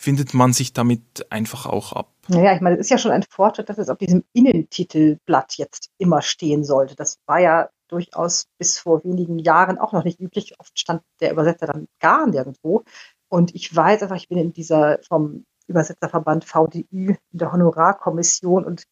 findet 0.00 0.32
man 0.32 0.54
sich 0.54 0.72
damit 0.72 1.30
einfach 1.30 1.66
auch 1.66 1.92
ab. 1.92 2.14
Naja, 2.28 2.54
ich 2.54 2.62
meine, 2.62 2.76
es 2.76 2.86
ist 2.86 2.90
ja 2.90 2.96
schon 2.96 3.10
ein 3.10 3.22
Fortschritt, 3.22 3.68
dass 3.68 3.76
es 3.76 3.90
auf 3.90 3.98
diesem 3.98 4.24
Innentitelblatt 4.32 5.58
jetzt 5.58 5.90
immer 5.98 6.22
stehen 6.22 6.64
sollte. 6.64 6.96
Das 6.96 7.18
war 7.26 7.38
ja 7.38 7.68
durchaus 7.86 8.46
bis 8.56 8.78
vor 8.78 9.04
wenigen 9.04 9.38
Jahren 9.38 9.76
auch 9.76 9.92
noch 9.92 10.04
nicht 10.04 10.18
üblich. 10.18 10.58
Oft 10.58 10.78
stand 10.78 11.02
der 11.20 11.32
Übersetzer 11.32 11.66
dann 11.66 11.86
gar 12.00 12.26
nirgendwo. 12.26 12.82
Und 13.28 13.54
ich 13.54 13.76
weiß 13.76 14.02
einfach, 14.02 14.16
ich 14.16 14.28
bin 14.28 14.38
in 14.38 14.54
dieser 14.54 15.00
vom 15.06 15.44
Übersetzerverband 15.66 16.46
VDÜ 16.46 16.86
in 16.90 17.18
der 17.32 17.52
Honorarkommission 17.52 18.64
und 18.64 18.84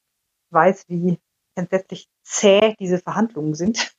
weiß, 0.51 0.85
wie 0.89 1.19
entsetzlich 1.55 2.07
zäh 2.23 2.75
diese 2.79 2.99
Verhandlungen 2.99 3.55
sind, 3.55 3.95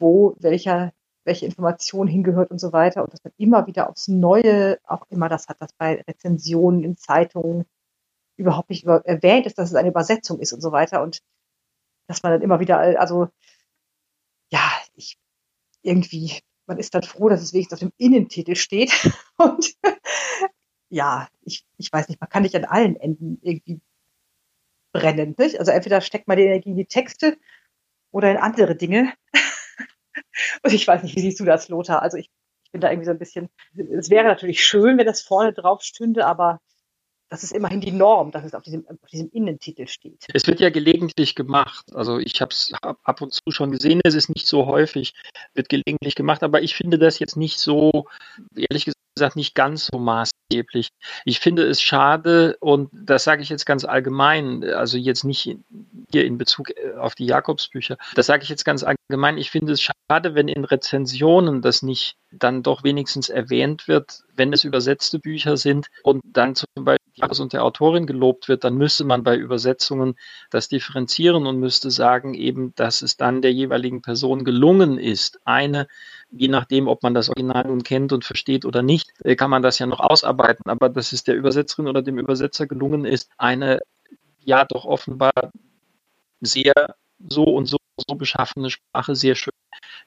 wo 0.00 0.34
welcher 0.40 0.92
welche 1.24 1.46
Information 1.46 2.08
hingehört 2.08 2.50
und 2.50 2.58
so 2.58 2.72
weiter 2.72 3.02
und 3.02 3.12
dass 3.12 3.22
man 3.24 3.32
immer 3.36 3.66
wieder 3.66 3.88
aufs 3.88 4.08
Neue 4.08 4.78
auch 4.84 5.06
immer 5.10 5.28
das 5.28 5.48
hat, 5.48 5.60
dass 5.60 5.72
bei 5.72 6.02
Rezensionen 6.08 6.82
in 6.82 6.96
Zeitungen 6.96 7.64
überhaupt 8.36 8.70
nicht 8.70 8.84
über, 8.84 9.04
erwähnt 9.06 9.46
ist, 9.46 9.58
dass 9.58 9.70
es 9.70 9.74
eine 9.76 9.90
Übersetzung 9.90 10.40
ist 10.40 10.52
und 10.52 10.60
so 10.60 10.72
weiter 10.72 11.02
und 11.02 11.20
dass 12.08 12.22
man 12.22 12.32
dann 12.32 12.42
immer 12.42 12.60
wieder, 12.60 12.78
also 12.78 13.28
ja, 14.50 14.70
ich 14.94 15.18
irgendwie, 15.82 16.40
man 16.66 16.78
ist 16.78 16.94
dann 16.94 17.02
froh, 17.02 17.28
dass 17.28 17.42
es 17.42 17.52
wenigstens 17.52 17.82
auf 17.82 17.88
dem 17.88 17.92
Innentitel 17.98 18.56
steht 18.56 18.92
und 19.36 19.74
ja, 20.88 21.28
ich, 21.42 21.64
ich 21.78 21.92
weiß 21.92 22.08
nicht, 22.08 22.20
man 22.20 22.28
kann 22.28 22.42
nicht 22.42 22.54
an 22.54 22.66
allen 22.66 22.96
Enden 22.96 23.38
irgendwie 23.42 23.80
brennen. 24.92 25.34
Nicht? 25.38 25.58
Also 25.58 25.70
entweder 25.72 26.00
steckt 26.00 26.28
man 26.28 26.36
die 26.36 26.44
Energie 26.44 26.70
in 26.70 26.76
die 26.76 26.86
Texte 26.86 27.38
oder 28.10 28.30
in 28.30 28.36
andere 28.36 28.76
Dinge. 28.76 29.12
Und 30.62 30.72
ich 30.72 30.86
weiß 30.86 31.02
nicht, 31.02 31.16
wie 31.16 31.20
siehst 31.20 31.40
du 31.40 31.44
das, 31.44 31.68
Lothar? 31.68 32.02
Also 32.02 32.16
ich, 32.16 32.30
ich 32.64 32.72
bin 32.72 32.80
da 32.80 32.90
irgendwie 32.90 33.06
so 33.06 33.12
ein 33.12 33.18
bisschen, 33.18 33.48
es 33.74 34.10
wäre 34.10 34.24
natürlich 34.24 34.64
schön, 34.64 34.98
wenn 34.98 35.06
das 35.06 35.22
vorne 35.22 35.52
drauf 35.52 35.82
stünde, 35.82 36.26
aber 36.26 36.60
das 37.32 37.42
ist 37.42 37.52
immerhin 37.52 37.80
die 37.80 37.92
Norm, 37.92 38.30
dass 38.30 38.44
es 38.44 38.54
auf 38.54 38.62
diesem, 38.62 38.86
auf 38.86 39.08
diesem 39.10 39.30
Innentitel 39.30 39.86
steht. 39.86 40.26
Es 40.34 40.46
wird 40.46 40.60
ja 40.60 40.68
gelegentlich 40.68 41.34
gemacht. 41.34 41.86
Also 41.94 42.18
ich 42.18 42.42
habe 42.42 42.50
es 42.50 42.74
ab 42.82 43.22
und 43.22 43.32
zu 43.32 43.40
schon 43.48 43.70
gesehen, 43.70 44.02
es 44.04 44.14
ist 44.14 44.28
nicht 44.28 44.46
so 44.46 44.66
häufig, 44.66 45.14
wird 45.54 45.70
gelegentlich 45.70 46.14
gemacht, 46.14 46.42
aber 46.42 46.60
ich 46.60 46.74
finde 46.74 46.98
das 46.98 47.18
jetzt 47.20 47.38
nicht 47.38 47.58
so, 47.58 48.06
ehrlich 48.54 48.92
gesagt, 49.16 49.36
nicht 49.36 49.54
ganz 49.54 49.86
so 49.86 49.98
maßgeblich. 50.52 50.88
Ich 51.24 51.40
finde 51.40 51.64
es 51.64 51.80
schade 51.80 52.56
und 52.60 52.90
das 52.92 53.24
sage 53.24 53.42
ich 53.42 53.48
jetzt 53.48 53.66
ganz 53.66 53.84
allgemein, 53.84 54.64
also 54.64 54.98
jetzt 54.98 55.24
nicht 55.24 55.56
hier 56.10 56.24
in 56.24 56.38
Bezug 56.38 56.70
äh, 56.70 56.94
auf 56.98 57.14
die 57.14 57.26
Jakobsbücher, 57.26 57.96
das 58.14 58.26
sage 58.26 58.42
ich 58.42 58.48
jetzt 58.48 58.64
ganz 58.64 58.84
allgemein, 58.84 59.38
ich 59.38 59.50
finde 59.50 59.72
es 59.72 59.82
schade, 59.82 60.34
wenn 60.34 60.48
in 60.48 60.64
Rezensionen 60.64 61.62
das 61.62 61.82
nicht 61.82 62.16
dann 62.30 62.62
doch 62.62 62.84
wenigstens 62.84 63.28
erwähnt 63.28 63.88
wird, 63.88 64.22
wenn 64.36 64.52
es 64.52 64.64
übersetzte 64.64 65.18
Bücher 65.18 65.56
sind 65.56 65.88
und 66.02 66.22
dann 66.24 66.54
zum 66.54 66.66
Beispiel 66.76 66.98
und 67.38 67.52
der 67.52 67.62
Autorin 67.62 68.06
gelobt 68.06 68.48
wird, 68.48 68.64
dann 68.64 68.76
müsste 68.76 69.04
man 69.04 69.22
bei 69.22 69.36
Übersetzungen 69.36 70.16
das 70.50 70.68
differenzieren 70.68 71.46
und 71.46 71.60
müsste 71.60 71.90
sagen 71.90 72.32
eben, 72.32 72.74
dass 72.74 73.02
es 73.02 73.18
dann 73.18 73.42
der 73.42 73.52
jeweiligen 73.52 74.00
Person 74.00 74.44
gelungen 74.44 74.98
ist, 74.98 75.38
eine 75.44 75.88
je 76.32 76.48
nachdem, 76.48 76.88
ob 76.88 77.02
man 77.02 77.14
das 77.14 77.28
Original 77.28 77.64
nun 77.66 77.82
kennt 77.82 78.12
und 78.12 78.24
versteht 78.24 78.64
oder 78.64 78.82
nicht, 78.82 79.12
äh, 79.24 79.36
kann 79.36 79.50
man 79.50 79.62
das 79.62 79.78
ja 79.78 79.86
noch 79.86 80.00
ausarbeiten. 80.00 80.70
Aber 80.70 80.88
dass 80.88 81.12
es 81.12 81.24
der 81.24 81.36
Übersetzerin 81.36 81.88
oder 81.88 82.02
dem 82.02 82.18
Übersetzer 82.18 82.66
gelungen 82.66 83.04
ist, 83.04 83.30
eine 83.38 83.80
ja 84.40 84.64
doch 84.64 84.84
offenbar 84.84 85.52
sehr 86.40 86.72
so 87.28 87.44
und 87.44 87.66
so, 87.66 87.76
so 88.08 88.16
beschaffene 88.16 88.70
Sprache 88.70 89.14
sehr 89.14 89.34
schön 89.36 89.52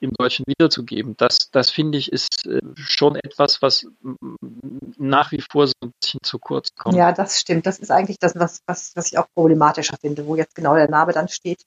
im 0.02 0.12
Deutschen 0.12 0.44
wiederzugeben. 0.48 1.16
Das, 1.18 1.50
das 1.52 1.70
finde 1.70 1.98
ich, 1.98 2.12
ist 2.12 2.46
äh, 2.46 2.60
schon 2.76 3.16
etwas, 3.16 3.62
was 3.62 3.88
nach 4.98 5.32
wie 5.32 5.42
vor 5.42 5.68
so 5.68 5.74
ein 5.82 5.92
bisschen 6.02 6.20
zu 6.24 6.40
kurz 6.40 6.70
kommt. 6.76 6.96
Ja, 6.96 7.14
das 7.14 7.40
stimmt. 7.40 7.66
Das 7.66 7.80
ist 7.80 7.92
eigentlich 7.92 8.20
das, 8.20 8.36
was, 8.36 8.60
was, 8.66 8.92
was 8.96 9.08
ich 9.08 9.18
auch 9.18 9.28
problematischer 9.34 9.98
finde, 10.00 10.26
wo 10.26 10.36
jetzt 10.36 10.56
genau 10.56 10.76
der 10.76 10.90
Name 10.90 11.14
dann 11.14 11.30
steht, 11.30 11.64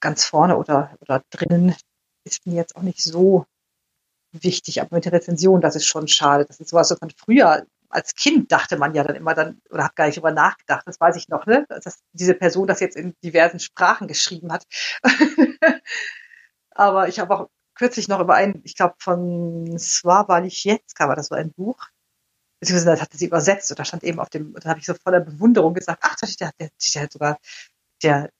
ganz 0.00 0.24
vorne 0.24 0.56
oder, 0.56 0.96
oder 1.00 1.22
drinnen, 1.30 1.74
ist 2.24 2.46
mir 2.46 2.56
jetzt 2.56 2.76
auch 2.76 2.82
nicht 2.82 3.02
so 3.02 3.46
wichtig, 4.32 4.80
aber 4.80 4.96
mit 4.96 5.04
der 5.04 5.12
Rezension, 5.12 5.60
das 5.60 5.76
ist 5.76 5.86
schon 5.86 6.08
schade. 6.08 6.44
Das 6.44 6.60
ist 6.60 6.70
sowas 6.70 6.88
so 6.88 6.96
von 6.96 7.10
früher. 7.10 7.66
Als 7.88 8.14
Kind 8.14 8.52
dachte 8.52 8.76
man 8.76 8.94
ja 8.94 9.02
dann 9.02 9.16
immer 9.16 9.34
dann, 9.34 9.60
oder 9.70 9.84
hat 9.84 9.96
gar 9.96 10.06
nicht 10.06 10.16
drüber 10.16 10.30
nachgedacht, 10.30 10.86
das 10.86 11.00
weiß 11.00 11.16
ich 11.16 11.28
noch, 11.28 11.46
ne? 11.46 11.66
Dass 11.68 11.98
diese 12.12 12.34
Person 12.34 12.66
das 12.68 12.80
jetzt 12.80 12.96
in 12.96 13.14
diversen 13.24 13.58
Sprachen 13.58 14.06
geschrieben 14.06 14.52
hat. 14.52 14.64
aber 16.70 17.08
ich 17.08 17.18
habe 17.18 17.34
auch 17.36 17.50
kürzlich 17.74 18.08
noch 18.08 18.20
über 18.20 18.34
einen, 18.34 18.60
ich 18.64 18.76
glaube 18.76 18.94
von 18.98 19.78
Sławomir 19.78 20.42
Lichiecka 20.42 21.08
war 21.08 21.16
das 21.16 21.28
so 21.28 21.34
ein 21.34 21.52
Buch, 21.52 21.88
beziehungsweise 22.60 22.90
das 22.90 23.00
hatte 23.02 23.16
sie 23.16 23.26
übersetzt 23.26 23.70
und 23.70 23.78
da 23.78 23.84
stand 23.84 24.04
eben 24.04 24.20
auf 24.20 24.30
dem, 24.30 24.54
da 24.54 24.70
habe 24.70 24.80
ich 24.80 24.86
so 24.86 24.94
voller 24.94 25.20
Bewunderung 25.20 25.74
gesagt, 25.74 26.02
ach, 26.04 26.16
der, 26.16 26.52
der, 26.60 26.70
der 26.94 27.02
hat 27.02 27.12
sogar 27.12 27.38
der, 28.02 28.30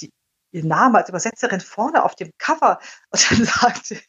die, 0.00 0.10
ihr 0.50 0.64
Name 0.64 0.98
als 0.98 1.08
Übersetzerin 1.08 1.60
vorne 1.60 2.02
auf 2.04 2.14
dem 2.14 2.32
Cover 2.38 2.78
und 3.10 3.30
dann 3.30 3.44
sagte, 3.44 4.00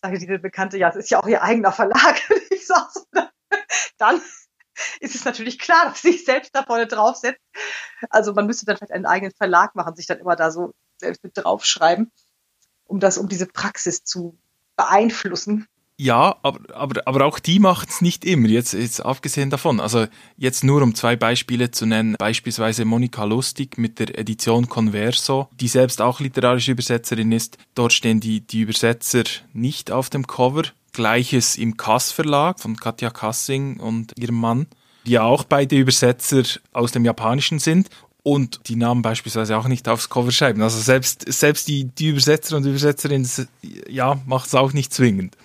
sagte 0.00 0.18
diese 0.18 0.38
Bekannte, 0.38 0.78
ja, 0.78 0.88
es 0.88 0.96
ist 0.96 1.10
ja 1.10 1.20
auch 1.20 1.26
ihr 1.26 1.42
eigener 1.42 1.72
Verlag. 1.72 2.20
Und 2.30 2.42
ich 2.50 2.66
sag 2.66 2.90
so, 2.92 3.04
dann 3.98 4.20
ist 5.00 5.14
es 5.14 5.24
natürlich 5.24 5.58
klar, 5.58 5.86
dass 5.86 6.02
sie 6.02 6.12
sich 6.12 6.24
selbst 6.24 6.54
da 6.54 6.62
vorne 6.62 6.86
draufsetzt. 6.86 7.40
Also 8.08 8.32
man 8.32 8.46
müsste 8.46 8.66
dann 8.66 8.76
vielleicht 8.76 8.92
einen 8.92 9.06
eigenen 9.06 9.34
Verlag 9.34 9.74
machen, 9.74 9.94
sich 9.94 10.06
dann 10.06 10.18
immer 10.18 10.36
da 10.36 10.50
so 10.50 10.72
selbst 10.98 11.22
mit 11.22 11.36
draufschreiben, 11.36 12.10
um 12.84 13.00
das, 13.00 13.18
um 13.18 13.28
diese 13.28 13.46
Praxis 13.46 14.04
zu 14.04 14.38
beeinflussen. 14.76 15.66
Ja, 16.02 16.36
aber, 16.42 16.60
aber, 16.74 17.02
aber 17.04 17.26
auch 17.26 17.38
die 17.38 17.58
macht's 17.58 18.00
nicht 18.00 18.24
immer, 18.24 18.48
jetzt, 18.48 18.72
jetzt 18.72 19.04
abgesehen 19.04 19.50
davon. 19.50 19.80
Also 19.80 20.06
jetzt 20.38 20.64
nur 20.64 20.80
um 20.80 20.94
zwei 20.94 21.14
Beispiele 21.14 21.72
zu 21.72 21.84
nennen, 21.84 22.16
beispielsweise 22.18 22.86
Monika 22.86 23.24
Lustig 23.24 23.76
mit 23.76 23.98
der 23.98 24.18
Edition 24.18 24.66
Converso, 24.66 25.50
die 25.60 25.68
selbst 25.68 26.00
auch 26.00 26.20
literarische 26.20 26.72
Übersetzerin 26.72 27.32
ist. 27.32 27.58
Dort 27.74 27.92
stehen 27.92 28.18
die, 28.18 28.40
die 28.40 28.62
Übersetzer 28.62 29.24
nicht 29.52 29.90
auf 29.90 30.08
dem 30.08 30.26
Cover. 30.26 30.62
Gleiches 30.94 31.58
im 31.58 31.76
Kass 31.76 32.12
Verlag 32.12 32.60
von 32.60 32.76
Katja 32.76 33.10
Kassing 33.10 33.78
und 33.78 34.18
ihrem 34.18 34.40
Mann, 34.40 34.68
die 35.04 35.12
ja 35.12 35.24
auch 35.24 35.44
beide 35.44 35.76
Übersetzer 35.76 36.44
aus 36.72 36.92
dem 36.92 37.04
Japanischen 37.04 37.58
sind 37.58 37.90
und 38.22 38.60
die 38.68 38.76
Namen 38.76 39.02
beispielsweise 39.02 39.56
auch 39.58 39.68
nicht 39.68 39.86
aufs 39.86 40.08
Cover 40.08 40.32
schreiben. 40.32 40.62
Also 40.62 40.80
selbst, 40.80 41.30
selbst 41.30 41.68
die, 41.68 41.84
die 41.84 42.08
Übersetzer 42.08 42.56
und 42.56 42.64
Übersetzerin, 42.64 43.28
ja, 43.86 44.18
macht 44.24 44.46
es 44.46 44.54
auch 44.54 44.72
nicht 44.72 44.94
zwingend 44.94 45.36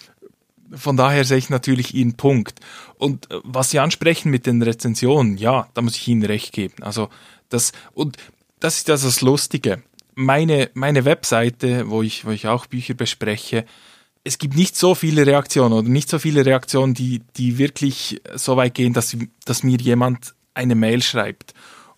von 0.75 0.97
daher 0.97 1.25
sehe 1.25 1.37
ich 1.37 1.49
natürlich 1.49 1.93
Ihren 1.93 2.15
Punkt. 2.15 2.59
Und 2.97 3.31
äh, 3.31 3.39
was 3.43 3.71
Sie 3.71 3.79
ansprechen 3.79 4.29
mit 4.31 4.45
den 4.45 4.61
Rezensionen, 4.61 5.37
ja, 5.37 5.67
da 5.73 5.81
muss 5.81 5.95
ich 5.95 6.07
Ihnen 6.07 6.25
recht 6.25 6.53
geben. 6.53 6.81
Also 6.81 7.09
das, 7.49 7.71
und 7.93 8.17
das 8.59 8.77
ist 8.77 8.89
also 8.89 9.07
das 9.07 9.21
Lustige. 9.21 9.83
Meine, 10.15 10.69
meine 10.73 11.05
Webseite, 11.05 11.89
wo 11.89 12.01
ich, 12.01 12.25
wo 12.25 12.31
ich 12.31 12.47
auch 12.47 12.65
Bücher 12.65 12.93
bespreche, 12.93 13.65
es 14.23 14.37
gibt 14.39 14.55
nicht 14.55 14.75
so 14.75 14.95
viele 14.95 15.25
Reaktionen 15.25 15.73
oder 15.73 15.87
nicht 15.87 16.09
so 16.09 16.17
viele 16.19 16.45
Reaktionen, 16.45 16.93
die, 16.93 17.21
die 17.37 17.57
wirklich 17.57 18.21
so 18.33 18.57
weit 18.57 18.73
gehen, 18.73 18.93
dass, 18.93 19.15
dass 19.45 19.63
mir 19.63 19.77
jemand 19.77 20.33
eine 20.55 20.73
Mail 20.73 21.03
schreibt. 21.03 21.53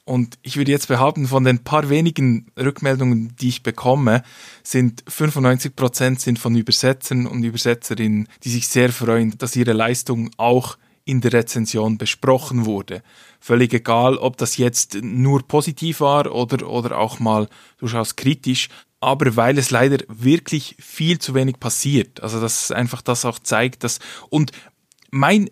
Und 0.07 0.39
ich 0.41 0.55
würde 0.55 0.71
jetzt 0.71 0.87
behaupten, 0.87 1.27
von 1.27 1.43
den 1.43 1.65
paar 1.65 1.89
wenigen 1.89 2.45
Rückmeldungen, 2.57 3.35
die 3.41 3.49
ich 3.49 3.61
bekomme, 3.61 4.23
sind 4.63 5.03
95 5.05 5.75
Prozent 5.75 6.21
sind 6.21 6.39
von 6.39 6.55
Übersetzern 6.55 7.27
und 7.27 7.43
Übersetzerinnen, 7.43 8.29
die 8.45 8.49
sich 8.49 8.69
sehr 8.69 8.93
freuen, 8.93 9.37
dass 9.37 9.57
ihre 9.57 9.73
Leistung 9.73 10.31
auch 10.37 10.77
in 11.03 11.19
der 11.19 11.33
Rezension 11.33 11.97
besprochen 11.97 12.65
wurde. 12.65 13.03
Völlig 13.41 13.73
egal, 13.73 14.15
ob 14.15 14.37
das 14.37 14.55
jetzt 14.55 14.97
nur 15.01 15.45
positiv 15.45 15.99
war 15.99 16.33
oder, 16.33 16.69
oder 16.69 16.97
auch 16.97 17.19
mal 17.19 17.49
durchaus 17.77 18.15
kritisch, 18.15 18.69
aber 19.01 19.35
weil 19.35 19.57
es 19.57 19.71
leider 19.71 20.05
wirklich 20.07 20.77
viel 20.79 21.19
zu 21.19 21.33
wenig 21.33 21.59
passiert. 21.59 22.23
Also, 22.23 22.39
dass 22.39 22.71
einfach 22.71 23.01
das 23.01 23.25
auch 23.25 23.39
zeigt, 23.39 23.83
dass, 23.83 23.99
und 24.29 24.53
mein 25.11 25.49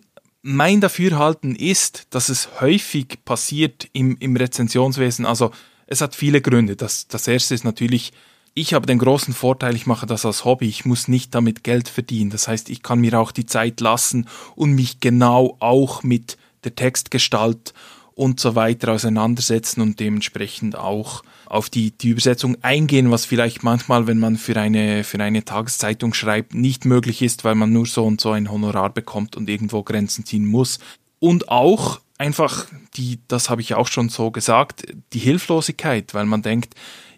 mein 0.48 0.80
Dafürhalten 0.80 1.56
ist, 1.56 2.06
dass 2.10 2.28
es 2.28 2.60
häufig 2.60 3.18
passiert 3.24 3.88
im, 3.92 4.16
im 4.20 4.36
Rezensionswesen. 4.36 5.26
Also 5.26 5.50
es 5.88 6.00
hat 6.00 6.14
viele 6.14 6.40
Gründe. 6.40 6.76
Das, 6.76 7.08
das 7.08 7.26
erste 7.26 7.52
ist 7.52 7.64
natürlich, 7.64 8.12
ich 8.54 8.72
habe 8.72 8.86
den 8.86 9.00
großen 9.00 9.34
Vorteil, 9.34 9.74
ich 9.74 9.86
mache 9.86 10.06
das 10.06 10.24
als 10.24 10.44
Hobby, 10.44 10.68
ich 10.68 10.84
muss 10.84 11.08
nicht 11.08 11.34
damit 11.34 11.64
Geld 11.64 11.88
verdienen. 11.88 12.30
Das 12.30 12.46
heißt, 12.46 12.70
ich 12.70 12.84
kann 12.84 13.00
mir 13.00 13.18
auch 13.18 13.32
die 13.32 13.46
Zeit 13.46 13.80
lassen 13.80 14.28
und 14.54 14.70
mich 14.70 15.00
genau 15.00 15.56
auch 15.58 16.04
mit 16.04 16.38
der 16.62 16.76
Textgestalt 16.76 17.74
und 18.16 18.40
so 18.40 18.54
weiter 18.54 18.92
auseinandersetzen 18.92 19.82
und 19.82 20.00
dementsprechend 20.00 20.74
auch 20.74 21.22
auf 21.44 21.68
die, 21.68 21.90
die 21.90 22.08
Übersetzung 22.08 22.56
eingehen, 22.62 23.10
was 23.10 23.26
vielleicht 23.26 23.62
manchmal, 23.62 24.06
wenn 24.06 24.18
man 24.18 24.36
für 24.36 24.58
eine, 24.58 25.04
für 25.04 25.20
eine 25.20 25.44
Tageszeitung 25.44 26.14
schreibt, 26.14 26.54
nicht 26.54 26.86
möglich 26.86 27.20
ist, 27.20 27.44
weil 27.44 27.54
man 27.54 27.72
nur 27.72 27.86
so 27.86 28.04
und 28.04 28.20
so 28.20 28.32
ein 28.32 28.50
Honorar 28.50 28.88
bekommt 28.88 29.36
und 29.36 29.50
irgendwo 29.50 29.82
Grenzen 29.82 30.24
ziehen 30.24 30.46
muss. 30.46 30.78
Und 31.18 31.50
auch 31.50 32.00
einfach 32.16 32.66
die, 32.94 33.18
das 33.28 33.50
habe 33.50 33.60
ich 33.60 33.74
auch 33.74 33.86
schon 33.86 34.08
so 34.08 34.30
gesagt, 34.30 34.86
die 35.12 35.18
Hilflosigkeit, 35.18 36.14
weil 36.14 36.24
man 36.24 36.40
denkt, 36.40 36.74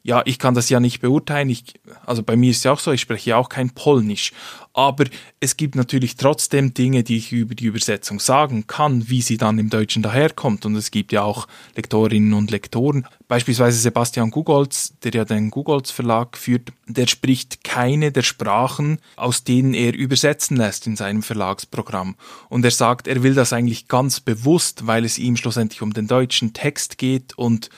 ja, 0.08 0.22
ich 0.24 0.38
kann 0.38 0.54
das 0.54 0.70
ja 0.70 0.80
nicht 0.80 1.02
beurteilen. 1.02 1.50
Ich, 1.50 1.64
also 2.06 2.22
bei 2.22 2.34
mir 2.34 2.50
ist 2.50 2.58
es 2.58 2.64
ja 2.64 2.72
auch 2.72 2.78
so, 2.78 2.92
ich 2.92 3.02
spreche 3.02 3.28
ja 3.28 3.36
auch 3.36 3.50
kein 3.50 3.68
Polnisch. 3.68 4.32
Aber 4.72 5.04
es 5.38 5.58
gibt 5.58 5.74
natürlich 5.74 6.16
trotzdem 6.16 6.72
Dinge, 6.72 7.02
die 7.02 7.18
ich 7.18 7.30
über 7.30 7.54
die 7.54 7.66
Übersetzung 7.66 8.18
sagen 8.18 8.66
kann, 8.66 9.10
wie 9.10 9.20
sie 9.20 9.36
dann 9.36 9.58
im 9.58 9.68
Deutschen 9.68 10.02
daherkommt. 10.02 10.64
Und 10.64 10.76
es 10.76 10.90
gibt 10.90 11.12
ja 11.12 11.24
auch 11.24 11.46
Lektorinnen 11.76 12.32
und 12.32 12.50
Lektoren. 12.50 13.06
Beispielsweise 13.28 13.78
Sebastian 13.78 14.30
Gugolz, 14.30 14.94
der 15.02 15.12
ja 15.12 15.24
den 15.26 15.50
Gugolz 15.50 15.90
Verlag 15.90 16.38
führt, 16.38 16.72
der 16.86 17.06
spricht 17.06 17.62
keine 17.62 18.10
der 18.10 18.22
Sprachen, 18.22 19.00
aus 19.16 19.44
denen 19.44 19.74
er 19.74 19.92
übersetzen 19.92 20.56
lässt 20.56 20.86
in 20.86 20.96
seinem 20.96 21.22
Verlagsprogramm. 21.22 22.16
Und 22.48 22.64
er 22.64 22.70
sagt, 22.70 23.08
er 23.08 23.22
will 23.22 23.34
das 23.34 23.52
eigentlich 23.52 23.88
ganz 23.88 24.20
bewusst, 24.20 24.86
weil 24.86 25.04
es 25.04 25.18
ihm 25.18 25.36
schlussendlich 25.36 25.82
um 25.82 25.92
den 25.92 26.06
deutschen 26.06 26.54
Text 26.54 26.96
geht 26.96 27.36
und 27.36 27.68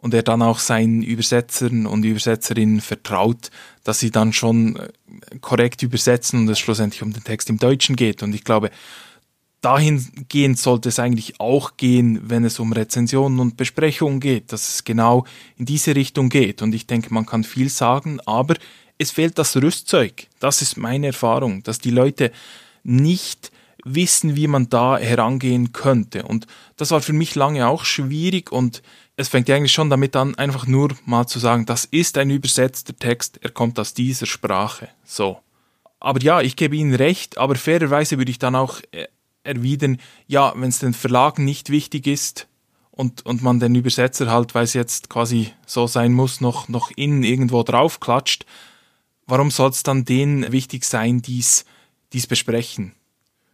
und 0.00 0.14
er 0.14 0.22
dann 0.22 0.42
auch 0.42 0.58
seinen 0.58 1.02
Übersetzern 1.02 1.86
und 1.86 2.04
Übersetzerinnen 2.04 2.80
vertraut, 2.80 3.50
dass 3.84 4.00
sie 4.00 4.10
dann 4.10 4.32
schon 4.32 4.76
äh, 4.76 4.88
korrekt 5.40 5.82
übersetzen 5.82 6.40
und 6.40 6.48
es 6.48 6.58
schlussendlich 6.58 7.02
um 7.02 7.12
den 7.12 7.24
Text 7.24 7.50
im 7.50 7.58
Deutschen 7.58 7.96
geht. 7.96 8.22
Und 8.22 8.34
ich 8.34 8.44
glaube, 8.44 8.70
dahingehend 9.60 10.58
sollte 10.58 10.88
es 10.88 10.98
eigentlich 10.98 11.38
auch 11.38 11.76
gehen, 11.76 12.20
wenn 12.24 12.44
es 12.44 12.58
um 12.58 12.72
Rezensionen 12.72 13.40
und 13.40 13.58
Besprechungen 13.58 14.20
geht, 14.20 14.52
dass 14.52 14.68
es 14.68 14.84
genau 14.84 15.26
in 15.56 15.66
diese 15.66 15.94
Richtung 15.94 16.30
geht. 16.30 16.62
Und 16.62 16.74
ich 16.74 16.86
denke, 16.86 17.12
man 17.12 17.26
kann 17.26 17.44
viel 17.44 17.68
sagen, 17.68 18.20
aber 18.24 18.54
es 18.96 19.10
fehlt 19.10 19.38
das 19.38 19.56
Rüstzeug. 19.56 20.28
Das 20.38 20.62
ist 20.62 20.76
meine 20.76 21.08
Erfahrung, 21.08 21.62
dass 21.62 21.78
die 21.78 21.90
Leute 21.90 22.32
nicht 22.82 23.52
wissen, 23.84 24.36
wie 24.36 24.46
man 24.46 24.68
da 24.68 24.98
herangehen 24.98 25.72
könnte. 25.72 26.24
Und 26.24 26.46
das 26.76 26.90
war 26.90 27.00
für 27.00 27.12
mich 27.12 27.34
lange 27.34 27.66
auch 27.66 27.84
schwierig 27.84 28.52
und 28.52 28.82
es 29.20 29.28
fängt 29.28 29.48
ja 29.48 29.56
eigentlich 29.56 29.72
schon 29.72 29.90
damit 29.90 30.16
an, 30.16 30.34
einfach 30.36 30.66
nur 30.66 30.96
mal 31.04 31.26
zu 31.26 31.38
sagen, 31.38 31.66
das 31.66 31.84
ist 31.84 32.16
ein 32.16 32.30
übersetzter 32.30 32.96
Text, 32.96 33.38
er 33.42 33.50
kommt 33.50 33.78
aus 33.78 33.92
dieser 33.92 34.26
Sprache. 34.26 34.88
So. 35.04 35.38
Aber 36.00 36.20
ja, 36.22 36.40
ich 36.40 36.56
gebe 36.56 36.76
Ihnen 36.76 36.94
recht, 36.94 37.36
aber 37.36 37.54
fairerweise 37.56 38.16
würde 38.16 38.30
ich 38.30 38.38
dann 38.38 38.56
auch 38.56 38.80
äh, 38.92 39.08
erwidern, 39.44 39.98
ja, 40.26 40.54
wenn 40.56 40.70
es 40.70 40.78
den 40.78 40.94
Verlagen 40.94 41.44
nicht 41.44 41.68
wichtig 41.68 42.06
ist 42.06 42.48
und, 42.90 43.26
und 43.26 43.42
man 43.42 43.60
den 43.60 43.74
Übersetzer 43.74 44.30
halt, 44.30 44.54
weil 44.54 44.64
es 44.64 44.72
jetzt 44.72 45.10
quasi 45.10 45.52
so 45.66 45.86
sein 45.86 46.14
muss, 46.14 46.40
noch, 46.40 46.68
noch 46.68 46.90
innen 46.96 47.22
irgendwo 47.22 47.62
draufklatscht, 47.62 48.46
warum 49.26 49.50
soll 49.50 49.70
es 49.70 49.82
dann 49.82 50.06
denen 50.06 50.50
wichtig 50.50 50.84
sein, 50.84 51.20
dies, 51.20 51.66
dies 52.14 52.26
besprechen? 52.26 52.94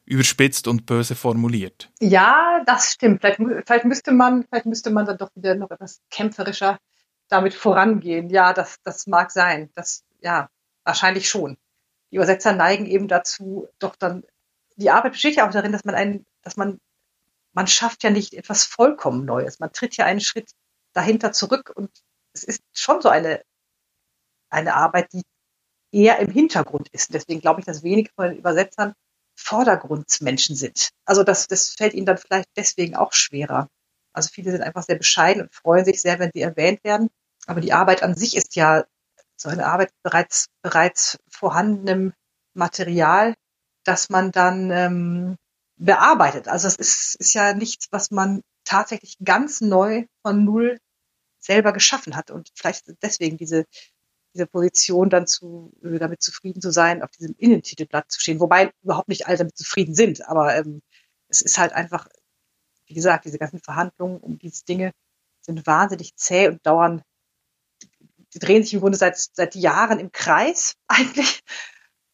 Überspitzt 0.06 0.68
und 0.68 0.86
böse 0.86 1.16
formuliert. 1.16 1.90
Ja, 2.00 2.62
das 2.64 2.92
stimmt. 2.92 3.20
Vielleicht, 3.20 3.40
vielleicht, 3.66 3.84
müsste 3.84 4.12
man, 4.12 4.44
vielleicht 4.44 4.66
müsste 4.66 4.90
man 4.90 5.04
dann 5.04 5.18
doch 5.18 5.30
wieder 5.34 5.54
noch 5.56 5.70
etwas 5.70 6.00
kämpferischer 6.10 6.78
damit 7.28 7.54
vorangehen. 7.54 8.30
Ja, 8.30 8.52
das, 8.52 8.76
das 8.84 9.08
mag 9.08 9.32
sein. 9.32 9.70
Das, 9.74 10.04
ja, 10.20 10.48
wahrscheinlich 10.84 11.28
schon. 11.28 11.58
Die 12.12 12.16
Übersetzer 12.16 12.52
neigen 12.52 12.86
eben 12.86 13.08
dazu, 13.08 13.68
doch 13.80 13.96
dann, 13.96 14.22
die 14.76 14.90
Arbeit 14.90 15.12
besteht 15.12 15.36
ja 15.36 15.46
auch 15.46 15.52
darin, 15.52 15.72
dass 15.72 15.84
man 15.84 15.96
einen, 15.96 16.24
dass 16.42 16.56
man, 16.56 16.78
man 17.52 17.66
schafft 17.66 18.04
ja 18.04 18.10
nicht 18.10 18.34
etwas 18.34 18.64
vollkommen 18.64 19.24
Neues. 19.24 19.58
Man 19.58 19.72
tritt 19.72 19.96
ja 19.96 20.04
einen 20.04 20.20
Schritt 20.20 20.52
dahinter 20.92 21.32
zurück 21.32 21.72
und 21.74 21.90
es 22.32 22.44
ist 22.44 22.62
schon 22.72 23.02
so 23.02 23.08
eine, 23.08 23.42
eine 24.50 24.74
Arbeit, 24.74 25.12
die 25.12 25.22
eher 25.90 26.20
im 26.20 26.30
Hintergrund 26.30 26.88
ist. 26.90 27.12
Deswegen 27.12 27.40
glaube 27.40 27.60
ich, 27.60 27.66
dass 27.66 27.82
wenige 27.82 28.10
von 28.14 28.28
den 28.28 28.38
Übersetzern 28.38 28.94
Vordergrundsmenschen 29.36 30.56
sind. 30.56 30.90
Also 31.04 31.22
das, 31.22 31.46
das 31.46 31.70
fällt 31.70 31.94
ihnen 31.94 32.06
dann 32.06 32.18
vielleicht 32.18 32.48
deswegen 32.56 32.96
auch 32.96 33.12
schwerer. 33.12 33.68
Also 34.12 34.30
viele 34.32 34.50
sind 34.50 34.62
einfach 34.62 34.82
sehr 34.82 34.96
bescheiden 34.96 35.42
und 35.42 35.54
freuen 35.54 35.84
sich 35.84 36.00
sehr, 36.00 36.18
wenn 36.18 36.30
sie 36.32 36.40
erwähnt 36.40 36.82
werden. 36.84 37.10
Aber 37.46 37.60
die 37.60 37.72
Arbeit 37.72 38.02
an 38.02 38.14
sich 38.14 38.36
ist 38.36 38.56
ja 38.56 38.84
so 39.36 39.48
eine 39.48 39.66
Arbeit 39.66 39.90
bereits, 40.02 40.46
bereits 40.62 41.18
vorhandenem 41.28 42.12
Material, 42.54 43.34
das 43.84 44.08
man 44.08 44.32
dann 44.32 44.70
ähm, 44.70 45.36
bearbeitet. 45.76 46.48
Also 46.48 46.66
es 46.66 46.76
ist, 46.76 47.16
ist 47.16 47.34
ja 47.34 47.52
nichts, 47.52 47.88
was 47.90 48.10
man 48.10 48.40
tatsächlich 48.64 49.16
ganz 49.22 49.60
neu 49.60 50.06
von 50.22 50.44
Null 50.44 50.78
selber 51.38 51.72
geschaffen 51.72 52.16
hat. 52.16 52.30
Und 52.30 52.50
vielleicht 52.54 52.84
deswegen 53.02 53.36
diese 53.36 53.66
dieser 54.36 54.46
Position 54.46 55.10
dann 55.10 55.26
zu, 55.26 55.72
äh, 55.82 55.98
damit 55.98 56.22
zufrieden 56.22 56.60
zu 56.60 56.70
sein, 56.70 57.02
auf 57.02 57.10
diesem 57.10 57.34
Innentitelblatt 57.38 58.10
zu 58.10 58.20
stehen. 58.20 58.40
Wobei 58.40 58.72
überhaupt 58.82 59.08
nicht 59.08 59.26
alle 59.26 59.38
damit 59.38 59.56
zufrieden 59.56 59.94
sind. 59.94 60.26
Aber 60.28 60.54
ähm, 60.56 60.82
es 61.28 61.40
ist 61.40 61.58
halt 61.58 61.72
einfach, 61.72 62.06
wie 62.86 62.94
gesagt, 62.94 63.24
diese 63.24 63.38
ganzen 63.38 63.60
Verhandlungen 63.60 64.18
um 64.18 64.38
diese 64.38 64.64
Dinge 64.64 64.92
sind 65.40 65.66
wahnsinnig 65.66 66.16
zäh 66.16 66.48
und 66.48 66.64
dauern, 66.66 67.02
die 68.34 68.38
drehen 68.38 68.62
sich 68.62 68.74
im 68.74 68.80
Grunde 68.80 68.98
seit, 68.98 69.16
seit 69.16 69.54
Jahren 69.54 69.98
im 69.98 70.12
Kreis 70.12 70.74
eigentlich. 70.88 71.40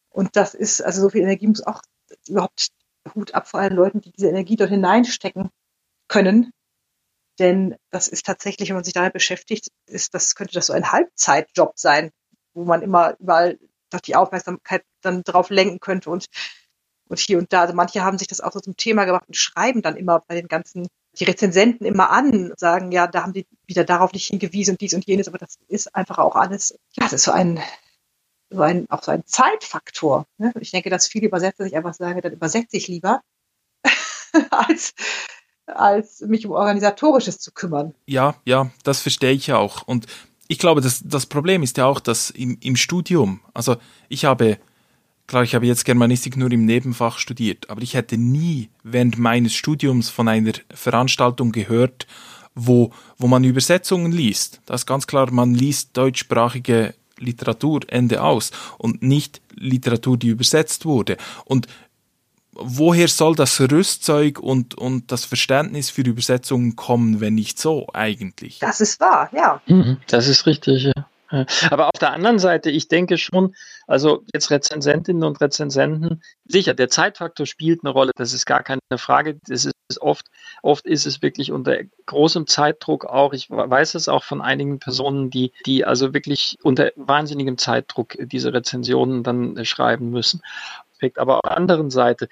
Und 0.09 0.35
das 0.35 0.53
ist, 0.53 0.81
also 0.81 1.01
so 1.01 1.09
viel 1.09 1.21
Energie 1.21 1.47
muss 1.47 1.65
auch 1.65 1.81
überhaupt 2.27 2.69
Hut 3.15 3.33
ab 3.33 3.47
vor 3.47 3.59
allen 3.59 3.75
Leuten, 3.75 3.99
die 3.99 4.11
diese 4.11 4.29
Energie 4.29 4.55
dort 4.55 4.69
hineinstecken 4.69 5.49
können. 6.07 6.51
Denn 7.39 7.75
das 7.89 8.07
ist 8.07 8.25
tatsächlich, 8.25 8.69
wenn 8.69 8.75
man 8.75 8.83
sich 8.83 8.93
damit 8.93 9.13
beschäftigt, 9.13 9.69
ist 9.87 10.13
das, 10.13 10.35
könnte 10.35 10.53
das 10.53 10.67
so 10.67 10.73
ein 10.73 10.91
Halbzeitjob 10.91 11.73
sein, 11.75 12.11
wo 12.53 12.63
man 12.63 12.81
immer 12.81 13.15
überall 13.19 13.57
doch 13.89 14.01
die 14.01 14.15
Aufmerksamkeit 14.15 14.83
dann 15.01 15.23
drauf 15.23 15.49
lenken 15.49 15.79
könnte 15.79 16.09
und, 16.09 16.27
und 17.07 17.19
hier 17.19 17.37
und 17.37 17.51
da. 17.51 17.61
Also 17.61 17.73
manche 17.73 18.03
haben 18.03 18.17
sich 18.17 18.27
das 18.27 18.41
auch 18.41 18.51
so 18.51 18.59
zum 18.59 18.77
Thema 18.77 19.05
gemacht 19.05 19.25
und 19.27 19.37
schreiben 19.37 19.81
dann 19.81 19.95
immer 19.95 20.23
bei 20.27 20.35
den 20.35 20.47
ganzen, 20.47 20.87
die 21.17 21.23
Rezensenten 21.23 21.85
immer 21.85 22.09
an 22.09 22.51
und 22.51 22.59
sagen, 22.59 22.91
ja, 22.91 23.07
da 23.07 23.23
haben 23.23 23.33
die 23.33 23.47
wieder 23.65 23.83
darauf 23.83 24.13
nicht 24.13 24.27
hingewiesen 24.27 24.73
und 24.73 24.81
dies 24.81 24.93
und 24.93 25.05
jenes, 25.05 25.27
aber 25.27 25.37
das 25.37 25.57
ist 25.67 25.95
einfach 25.95 26.17
auch 26.17 26.35
alles, 26.35 26.77
ja, 26.93 27.03
das 27.03 27.13
ist 27.13 27.23
so 27.23 27.31
ein, 27.31 27.59
so 28.49 28.61
ein, 28.61 28.89
auch 28.89 29.03
so 29.03 29.11
ein 29.11 29.25
Zeitfaktor. 29.25 30.25
Ne? 30.37 30.53
Ich 30.59 30.71
denke, 30.71 30.89
dass 30.89 31.07
viele 31.07 31.27
Übersetzer 31.27 31.63
sich 31.63 31.75
einfach 31.75 31.93
sagen, 31.93 32.21
dann 32.21 32.33
übersetze 32.33 32.77
ich 32.77 32.87
lieber, 32.87 33.21
als, 34.49 34.93
als 35.65 36.21
mich 36.21 36.45
um 36.45 36.51
Organisatorisches 36.51 37.39
zu 37.39 37.51
kümmern. 37.51 37.93
Ja, 38.05 38.35
ja, 38.45 38.69
das 38.83 39.01
verstehe 39.01 39.31
ich 39.31 39.53
auch. 39.53 39.83
Und 39.83 40.07
ich 40.47 40.59
glaube, 40.59 40.81
das, 40.81 41.01
das 41.05 41.25
Problem 41.25 41.63
ist 41.63 41.77
ja 41.77 41.85
auch, 41.85 41.99
dass 41.99 42.29
im, 42.29 42.57
im 42.61 42.75
Studium, 42.75 43.39
also 43.53 43.77
ich 44.09 44.25
habe, 44.25 44.57
klar, 45.27 45.43
ich 45.43 45.55
habe 45.55 45.65
jetzt 45.65 45.85
Germanistik 45.85 46.37
nur 46.37 46.51
im 46.51 46.65
Nebenfach 46.65 47.17
studiert, 47.17 47.69
aber 47.69 47.81
ich 47.81 47.93
hätte 47.93 48.17
nie 48.17 48.69
während 48.83 49.17
meines 49.17 49.53
Studiums 49.53 50.09
von 50.09 50.27
einer 50.27 50.53
Veranstaltung 50.73 51.51
gehört, 51.51 52.07
wo, 52.55 52.91
wo 53.17 53.27
man 53.27 53.43
Übersetzungen 53.43 54.11
liest. 54.11 54.61
Das 54.65 54.81
ist 54.81 54.85
ganz 54.85 55.07
klar, 55.07 55.31
man 55.31 55.55
liest 55.55 55.97
deutschsprachige 55.97 56.93
Literatur, 57.17 57.81
Ende 57.87 58.21
aus, 58.21 58.51
und 58.77 59.01
nicht 59.01 59.41
Literatur, 59.55 60.17
die 60.17 60.27
übersetzt 60.27 60.85
wurde. 60.85 61.17
Und 61.45 61.67
woher 62.55 63.07
soll 63.07 63.35
das 63.35 63.59
Rüstzeug 63.59 64.39
und, 64.39 64.75
und 64.75 65.11
das 65.11 65.25
Verständnis 65.25 65.89
für 65.89 66.01
Übersetzungen 66.01 66.75
kommen, 66.75 67.19
wenn 67.19 67.35
nicht 67.35 67.59
so 67.59 67.87
eigentlich? 67.93 68.59
Das 68.59 68.81
ist 68.81 68.99
wahr, 68.99 69.29
ja. 69.33 69.61
Mhm, 69.67 69.97
das 70.07 70.27
ist 70.27 70.45
richtig, 70.45 70.83
ja. 70.83 71.05
Aber 71.71 71.87
auf 71.87 71.99
der 71.99 72.13
anderen 72.13 72.37
Seite, 72.37 72.69
ich 72.69 72.87
denke 72.87 73.17
schon, 73.17 73.55
also 73.87 74.23
jetzt 74.33 74.51
Rezensentinnen 74.51 75.23
und 75.23 75.41
Rezensenten, 75.41 76.21
sicher, 76.45 76.75
der 76.75 76.89
Zeitfaktor 76.89 77.47
spielt 77.47 77.83
eine 77.83 77.91
Rolle, 77.91 78.11
das 78.15 78.33
ist 78.33 78.45
gar 78.45 78.61
keine 78.61 78.79
Frage. 78.97 79.39
Das 79.47 79.65
ist 79.65 79.73
oft, 79.99 80.27
oft 80.61 80.85
ist 80.85 81.07
es 81.07 81.21
wirklich 81.23 81.51
unter 81.51 81.77
großem 82.05 82.45
Zeitdruck 82.45 83.05
auch. 83.05 83.33
Ich 83.33 83.49
weiß 83.49 83.95
es 83.95 84.07
auch 84.07 84.23
von 84.23 84.41
einigen 84.41 84.77
Personen, 84.79 85.31
die, 85.31 85.51
die 85.65 85.85
also 85.85 86.13
wirklich 86.13 86.57
unter 86.61 86.91
wahnsinnigem 86.95 87.57
Zeitdruck 87.57 88.15
diese 88.19 88.53
Rezensionen 88.53 89.23
dann 89.23 89.65
schreiben 89.65 90.11
müssen. 90.11 90.41
Aber 91.17 91.35
auf 91.35 91.41
der 91.43 91.57
anderen 91.57 91.89
Seite, 91.89 92.29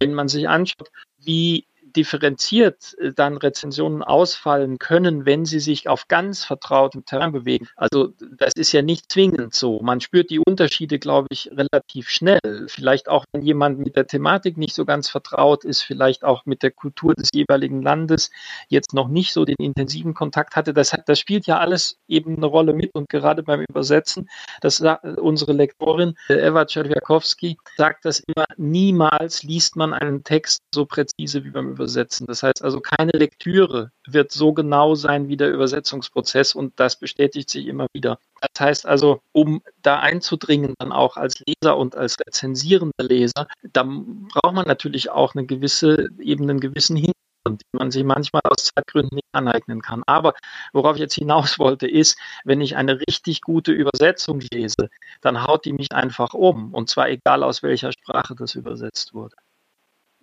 wenn 0.00 0.14
man 0.14 0.28
sich 0.28 0.48
anschaut, 0.48 0.90
wie 1.18 1.66
differenziert 1.96 2.94
äh, 2.98 3.12
dann 3.12 3.36
Rezensionen 3.36 4.02
ausfallen 4.02 4.78
können, 4.78 5.26
wenn 5.26 5.44
sie 5.44 5.60
sich 5.60 5.88
auf 5.88 6.08
ganz 6.08 6.44
vertrautem 6.44 7.04
Terrain 7.04 7.32
bewegen. 7.32 7.66
Also 7.76 8.12
das 8.38 8.52
ist 8.54 8.72
ja 8.72 8.82
nicht 8.82 9.10
zwingend 9.10 9.54
so. 9.54 9.80
Man 9.80 10.00
spürt 10.00 10.30
die 10.30 10.40
Unterschiede, 10.40 10.98
glaube 10.98 11.28
ich, 11.30 11.50
relativ 11.52 12.08
schnell. 12.08 12.66
Vielleicht 12.68 13.08
auch, 13.08 13.24
wenn 13.32 13.42
jemand 13.42 13.78
mit 13.78 13.96
der 13.96 14.06
Thematik 14.06 14.56
nicht 14.56 14.74
so 14.74 14.84
ganz 14.84 15.08
vertraut 15.08 15.64
ist, 15.64 15.82
vielleicht 15.82 16.24
auch 16.24 16.44
mit 16.44 16.62
der 16.62 16.70
Kultur 16.70 17.14
des 17.14 17.30
jeweiligen 17.32 17.82
Landes 17.82 18.30
jetzt 18.68 18.92
noch 18.92 19.08
nicht 19.08 19.32
so 19.32 19.44
den 19.44 19.56
intensiven 19.58 20.14
Kontakt 20.14 20.56
hatte. 20.56 20.74
Das, 20.74 20.94
das 21.06 21.18
spielt 21.18 21.46
ja 21.46 21.58
alles 21.58 21.98
eben 22.08 22.36
eine 22.36 22.46
Rolle 22.46 22.74
mit 22.74 22.94
und 22.94 23.08
gerade 23.08 23.42
beim 23.42 23.64
Übersetzen, 23.68 24.28
das 24.60 24.82
unsere 25.16 25.52
Lektorin 25.52 26.14
äh, 26.28 26.34
Eva 26.34 26.66
Czerwiakowski 26.66 27.56
sagt 27.76 28.04
das 28.04 28.20
immer, 28.20 28.46
niemals 28.56 29.42
liest 29.42 29.76
man 29.76 29.92
einen 29.92 30.24
Text 30.24 30.60
so 30.74 30.84
präzise 30.84 31.44
wie 31.44 31.50
beim 31.50 31.70
Übersetzen 31.70 31.85
übersetzen. 31.86 32.26
Das 32.26 32.42
heißt 32.42 32.62
also, 32.62 32.80
keine 32.80 33.12
Lektüre 33.12 33.92
wird 34.06 34.32
so 34.32 34.52
genau 34.52 34.94
sein 34.94 35.28
wie 35.28 35.36
der 35.36 35.52
Übersetzungsprozess 35.52 36.54
und 36.54 36.78
das 36.80 36.98
bestätigt 36.98 37.48
sich 37.48 37.66
immer 37.66 37.86
wieder. 37.92 38.18
Das 38.40 38.60
heißt 38.60 38.86
also, 38.86 39.22
um 39.32 39.62
da 39.82 40.00
einzudringen, 40.00 40.74
dann 40.78 40.92
auch 40.92 41.16
als 41.16 41.42
Leser 41.46 41.76
und 41.76 41.96
als 41.96 42.16
rezensierender 42.18 43.04
Leser, 43.04 43.46
dann 43.62 44.28
braucht 44.28 44.54
man 44.54 44.66
natürlich 44.66 45.10
auch 45.10 45.34
eine 45.34 45.46
gewisse, 45.46 46.08
eben 46.18 46.44
einen 46.44 46.60
gewissen 46.60 46.96
Hintergrund 46.96 47.16
die 47.48 47.78
man 47.78 47.92
sich 47.92 48.02
manchmal 48.02 48.42
aus 48.42 48.72
Zeitgründen 48.74 49.14
nicht 49.14 49.28
aneignen 49.30 49.80
kann. 49.80 50.02
Aber 50.08 50.34
worauf 50.72 50.96
ich 50.96 51.00
jetzt 51.02 51.14
hinaus 51.14 51.60
wollte, 51.60 51.86
ist, 51.86 52.18
wenn 52.44 52.60
ich 52.60 52.74
eine 52.74 52.98
richtig 52.98 53.40
gute 53.40 53.70
Übersetzung 53.70 54.40
lese, 54.52 54.90
dann 55.20 55.44
haut 55.44 55.64
die 55.64 55.72
mich 55.72 55.92
einfach 55.92 56.34
um. 56.34 56.74
Und 56.74 56.90
zwar 56.90 57.08
egal 57.08 57.44
aus 57.44 57.62
welcher 57.62 57.92
Sprache 57.92 58.34
das 58.34 58.56
übersetzt 58.56 59.14
wurde. 59.14 59.36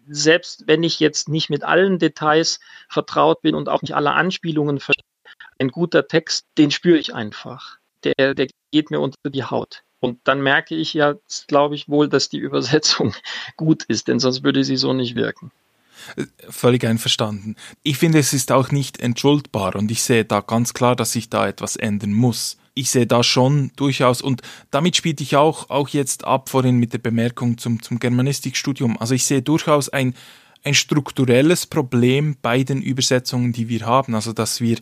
Selbst 0.08 0.68
wenn 0.68 0.84
ich 0.84 1.00
jetzt 1.00 1.30
nicht 1.30 1.50
mit 1.50 1.64
allen 1.64 2.00
Details 2.00 2.60
vertraut 2.90 3.42
bin 3.42 3.56
und 3.56 3.70
auch 3.70 3.82
nicht 3.82 3.96
alle 3.96 4.12
Anspielungen 4.12 4.80
verstehe, 4.80 5.06
ein 5.60 5.70
guter 5.70 6.08
Text, 6.08 6.46
den 6.58 6.72
spüre 6.72 6.98
ich 6.98 7.14
einfach. 7.14 7.78
Der, 8.04 8.34
der 8.34 8.48
geht 8.72 8.92
mir 8.92 9.00
unter 9.00 9.30
die 9.30 9.44
Haut. 9.44 9.84
Und 10.00 10.20
dann 10.26 10.42
merke 10.42 10.76
ich 10.76 10.94
ja, 10.94 11.16
glaube 11.48 11.76
ich 11.76 11.88
wohl, 11.88 12.10
dass 12.10 12.28
die 12.28 12.38
Übersetzung 12.38 13.16
gut 13.58 13.84
ist, 13.84 14.10
denn 14.10 14.20
sonst 14.20 14.44
würde 14.44 14.64
sie 14.64 14.76
so 14.76 14.92
nicht 14.92 15.16
wirken. 15.16 15.52
Völlig 16.50 16.86
einverstanden. 16.86 17.56
Ich 17.84 17.98
finde, 17.98 18.20
es 18.20 18.34
ist 18.34 18.52
auch 18.52 18.72
nicht 18.72 19.00
entschuldbar 19.00 19.76
und 19.76 19.90
ich 19.92 20.04
sehe 20.04 20.26
da 20.26 20.42
ganz 20.42 20.74
klar, 20.74 20.98
dass 20.98 21.14
sich 21.14 21.30
da 21.30 21.48
etwas 21.48 21.78
ändern 21.78 22.12
muss. 22.12 22.58
Ich 22.76 22.90
sehe 22.90 23.06
da 23.06 23.24
schon 23.24 23.72
durchaus 23.76 24.22
und 24.22 24.42
damit 24.72 24.96
spielte 24.96 25.24
ich 25.24 25.36
auch, 25.36 25.70
auch 25.70 25.90
jetzt 25.90 26.26
ab 26.26 26.50
vorhin 26.50 26.78
mit 26.78 26.94
der 26.94 26.98
Bemerkung 26.98 27.58
zum, 27.58 27.82
zum 27.82 28.00
Germanistikstudium. 28.00 28.98
Also 29.00 29.14
ich 29.14 29.26
sehe 29.26 29.44
durchaus 29.44 29.90
ein, 29.90 30.16
ein 30.64 30.74
strukturelles 30.74 31.68
Problem 31.68 32.36
bei 32.42 32.64
den 32.64 32.82
Übersetzungen, 32.82 33.54
die 33.54 33.70
wir 33.70 33.86
haben. 33.86 34.16
Also 34.16 34.34
dass 34.34 34.60
wir 34.60 34.78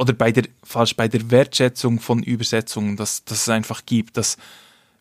oder 0.00 0.14
bei 0.14 0.32
der, 0.32 0.44
falsch, 0.64 0.96
bei 0.96 1.08
der 1.08 1.30
Wertschätzung 1.30 2.00
von 2.00 2.22
Übersetzungen, 2.22 2.96
dass, 2.96 3.22
dass 3.24 3.42
es 3.42 3.48
einfach 3.50 3.84
gibt, 3.84 4.16
dass, 4.16 4.38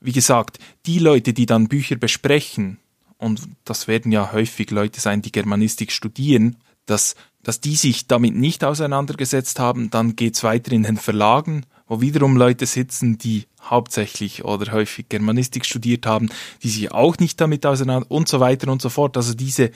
wie 0.01 0.11
gesagt, 0.11 0.59
die 0.85 0.99
Leute, 0.99 1.31
die 1.31 1.45
dann 1.45 1.69
Bücher 1.69 1.95
besprechen, 1.95 2.79
und 3.17 3.41
das 3.63 3.87
werden 3.87 4.11
ja 4.11 4.33
häufig 4.33 4.71
Leute 4.71 4.99
sein, 4.99 5.21
die 5.21 5.31
Germanistik 5.31 5.93
studieren, 5.93 6.57
dass, 6.85 7.15
dass 7.43 7.61
die 7.61 7.77
sich 7.77 8.07
damit 8.07 8.35
nicht 8.35 8.63
auseinandergesetzt 8.65 9.59
haben, 9.59 9.89
dann 9.89 10.17
geht's 10.17 10.43
weiter 10.43 10.73
in 10.73 10.83
den 10.83 10.97
Verlagen, 10.97 11.65
wo 11.89 11.99
wiederum 11.99 12.37
Leute 12.37 12.65
sitzen, 12.65 13.17
die 13.17 13.45
hauptsächlich 13.61 14.45
oder 14.45 14.71
häufig 14.71 15.09
Germanistik 15.09 15.65
studiert 15.65 16.05
haben, 16.05 16.29
die 16.63 16.69
sich 16.69 16.91
auch 16.91 17.17
nicht 17.17 17.41
damit 17.41 17.65
auseinander 17.65 18.09
und 18.09 18.29
so 18.29 18.39
weiter 18.39 18.71
und 18.71 18.81
so 18.81 18.89
fort. 18.89 19.17
Also 19.17 19.33
diese, 19.33 19.71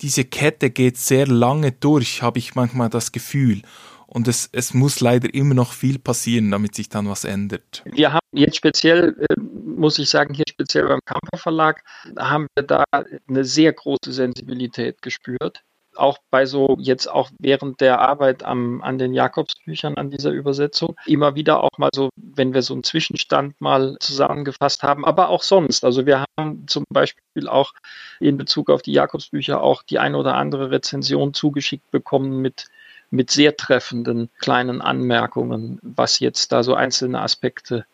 diese 0.00 0.24
Kette 0.24 0.70
geht 0.70 0.98
sehr 0.98 1.26
lange 1.26 1.72
durch, 1.72 2.22
habe 2.22 2.38
ich 2.38 2.54
manchmal 2.54 2.90
das 2.90 3.10
Gefühl. 3.10 3.62
Und 4.06 4.28
es, 4.28 4.48
es 4.52 4.74
muss 4.74 5.00
leider 5.00 5.32
immer 5.32 5.54
noch 5.54 5.72
viel 5.72 5.98
passieren, 5.98 6.50
damit 6.50 6.74
sich 6.74 6.88
dann 6.88 7.08
was 7.08 7.24
ändert. 7.24 7.82
Wir 7.84 8.12
haben 8.12 8.20
jetzt 8.32 8.56
speziell, 8.56 9.16
äh, 9.28 9.40
muss 9.40 9.98
ich 9.98 10.08
sagen, 10.08 10.34
hier 10.34 10.44
speziell 10.48 10.86
beim 10.86 11.00
Kamper 11.04 11.38
Verlag, 11.38 11.82
haben 12.16 12.46
wir 12.54 12.64
da 12.64 12.84
eine 12.92 13.44
sehr 13.44 13.72
große 13.72 14.12
Sensibilität 14.12 15.02
gespürt. 15.02 15.64
Auch 15.96 16.18
bei 16.30 16.46
so, 16.46 16.76
jetzt 16.78 17.06
auch 17.06 17.30
während 17.38 17.80
der 17.80 18.00
Arbeit 18.00 18.44
am, 18.44 18.82
an 18.82 18.98
den 18.98 19.14
Jakobsbüchern, 19.14 19.96
an 19.96 20.10
dieser 20.10 20.30
Übersetzung, 20.30 20.96
immer 21.06 21.34
wieder 21.34 21.62
auch 21.62 21.78
mal 21.78 21.90
so, 21.94 22.10
wenn 22.16 22.54
wir 22.54 22.62
so 22.62 22.74
einen 22.74 22.84
Zwischenstand 22.84 23.60
mal 23.60 23.96
zusammengefasst 24.00 24.82
haben, 24.82 25.04
aber 25.04 25.28
auch 25.28 25.42
sonst. 25.42 25.84
Also 25.84 26.06
wir 26.06 26.24
haben 26.38 26.66
zum 26.66 26.84
Beispiel 26.90 27.48
auch 27.48 27.72
in 28.20 28.36
Bezug 28.36 28.70
auf 28.70 28.82
die 28.82 28.92
Jakobsbücher 28.92 29.62
auch 29.62 29.82
die 29.82 29.98
eine 29.98 30.16
oder 30.16 30.34
andere 30.34 30.70
Rezension 30.70 31.34
zugeschickt 31.34 31.90
bekommen 31.90 32.40
mit 32.40 32.66
mit 33.10 33.30
sehr 33.30 33.56
treffenden 33.56 34.28
kleinen 34.40 34.80
Anmerkungen, 34.82 35.78
was 35.82 36.18
jetzt 36.18 36.50
da 36.50 36.64
so 36.64 36.74
einzelne 36.74 37.20
Aspekte 37.20 37.86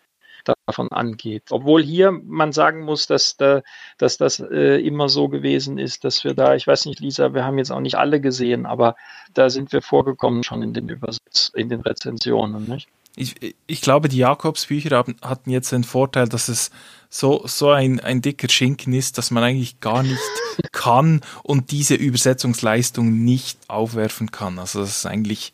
davon 0.44 0.90
angeht. 0.92 1.44
Obwohl 1.50 1.82
hier 1.82 2.10
man 2.10 2.52
sagen 2.52 2.82
muss, 2.82 3.06
dass, 3.06 3.36
da, 3.36 3.62
dass 3.98 4.16
das 4.16 4.40
äh, 4.40 4.80
immer 4.80 5.08
so 5.08 5.28
gewesen 5.28 5.78
ist, 5.78 6.04
dass 6.04 6.24
wir 6.24 6.34
da, 6.34 6.54
ich 6.54 6.66
weiß 6.66 6.86
nicht, 6.86 7.00
Lisa, 7.00 7.34
wir 7.34 7.44
haben 7.44 7.58
jetzt 7.58 7.72
auch 7.72 7.80
nicht 7.80 7.96
alle 7.96 8.20
gesehen, 8.20 8.66
aber 8.66 8.96
da 9.34 9.50
sind 9.50 9.72
wir 9.72 9.82
vorgekommen 9.82 10.42
schon 10.42 10.62
in 10.62 10.74
den 10.74 10.88
Übersetz, 10.88 11.50
in 11.54 11.68
den 11.68 11.80
Rezensionen. 11.80 12.68
Nicht? 12.68 12.88
Ich, 13.16 13.54
ich 13.66 13.80
glaube, 13.80 14.08
die 14.08 14.18
Jakobsbücher 14.18 14.96
haben, 14.96 15.16
hatten 15.22 15.50
jetzt 15.50 15.72
den 15.72 15.84
Vorteil, 15.84 16.28
dass 16.28 16.48
es 16.48 16.70
so, 17.08 17.42
so 17.44 17.70
ein, 17.70 17.98
ein 18.00 18.22
dicker 18.22 18.48
Schinken 18.48 18.92
ist, 18.92 19.18
dass 19.18 19.30
man 19.30 19.42
eigentlich 19.42 19.80
gar 19.80 20.02
nicht 20.02 20.20
kann 20.72 21.20
und 21.42 21.72
diese 21.72 21.94
Übersetzungsleistung 21.96 23.24
nicht 23.24 23.58
aufwerfen 23.68 24.30
kann. 24.30 24.58
Also 24.58 24.80
das 24.80 24.98
ist 24.98 25.06
eigentlich, 25.06 25.52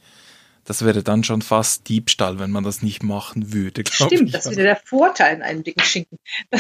das 0.67 0.85
wäre 0.85 1.03
dann 1.03 1.25
schon 1.25 1.43
fast 1.43 1.89
Diebstahl, 1.89 2.39
wenn 2.39 2.51
man 2.51 2.65
das 2.65 2.83
nicht 2.83 3.03
machen 3.03 3.53
würde. 3.53 3.85
Stimmt, 3.89 4.23
ich. 4.23 4.33
das 4.33 4.51
wieder 4.51 4.65
der 4.65 4.77
Vorteil 4.77 5.37
in 5.37 5.43
einem 5.43 5.63
dicken 5.63 5.83
Schinken. 5.83 6.19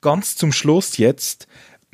Ganz 0.00 0.36
zum 0.36 0.52
Schluss 0.52 0.96
jetzt 0.96 1.46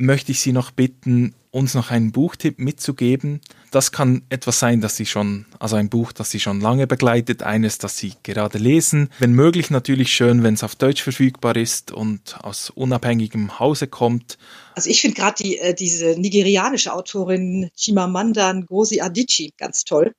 möchte 0.03 0.33
ich 0.33 0.41
Sie 0.41 0.53
noch 0.53 0.71
bitten, 0.71 1.35
uns 1.51 1.75
noch 1.75 1.91
einen 1.91 2.13
Buchtipp 2.13 2.59
mitzugeben. 2.59 3.41
Das 3.71 3.93
kann 3.93 4.23
etwas 4.31 4.59
sein, 4.59 4.81
das 4.81 4.97
Sie 4.97 5.07
schon, 5.07 5.47
also 5.59 5.77
ein 5.77 5.89
Buch, 5.89 6.13
das 6.13 6.31
Sie 6.31 6.41
schon 6.41 6.61
lange 6.61 6.87
begleitet, 6.87 7.43
eines, 7.43 7.79
das 7.79 7.97
Sie 7.99 8.15
gerade 8.23 8.59
lesen. 8.59 9.11
Wenn 9.19 9.33
möglich 9.33 9.71
natürlich 9.71 10.13
schön, 10.13 10.43
wenn 10.43 10.55
es 10.55 10.65
auf 10.65 10.75
Deutsch 10.75 11.03
verfügbar 11.03 11.57
ist 11.57 11.93
und 11.93 12.43
aus 12.43 12.71
unabhängigem 12.71 13.59
Hause 13.59 13.87
kommt. 13.87 14.39
Also 14.75 14.91
ich 14.91 15.01
finde 15.01 15.17
gerade 15.17 15.43
die, 15.43 15.59
äh, 15.59 15.75
diese 15.75 16.19
nigerianische 16.19 16.93
Autorin 16.93 17.71
Chimamanda 17.77 18.53
Ngozi 18.53 19.01
Adichie 19.01 19.53
ganz 19.57 19.85
toll. 19.85 20.13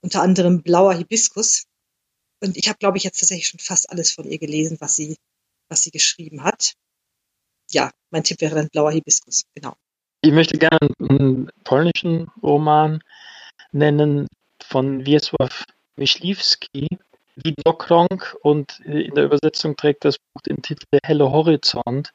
Unter 0.00 0.22
anderem 0.22 0.62
Blauer 0.62 0.94
Hibiskus. 0.94 1.64
Und 2.40 2.56
ich 2.56 2.68
habe, 2.68 2.78
glaube 2.78 2.96
ich, 2.96 3.04
jetzt 3.04 3.18
tatsächlich 3.18 3.48
schon 3.48 3.60
fast 3.60 3.90
alles 3.90 4.12
von 4.12 4.24
ihr 4.24 4.38
gelesen, 4.38 4.76
was 4.80 4.96
sie, 4.96 5.16
was 5.68 5.82
sie 5.82 5.90
geschrieben 5.90 6.44
hat 6.44 6.74
ja, 7.70 7.90
mein 8.10 8.24
Tipp 8.24 8.40
wäre 8.40 8.54
dann 8.54 8.68
Blauer 8.68 8.92
Hibiskus, 8.92 9.44
genau. 9.54 9.74
Ich 10.22 10.32
möchte 10.32 10.58
gerne 10.58 10.88
einen 10.98 11.50
polnischen 11.64 12.28
Roman 12.42 13.00
nennen 13.72 14.26
von 14.62 15.04
Wiesław 15.04 15.64
Myśliwski, 15.96 16.88
Widokrąg 17.36 18.36
und 18.42 18.80
in 18.80 19.14
der 19.14 19.24
Übersetzung 19.24 19.76
trägt 19.76 20.04
das 20.04 20.16
Buch 20.18 20.42
den 20.42 20.62
Titel 20.62 20.84
Der 20.92 21.00
helle 21.04 21.30
Horizont, 21.30 22.12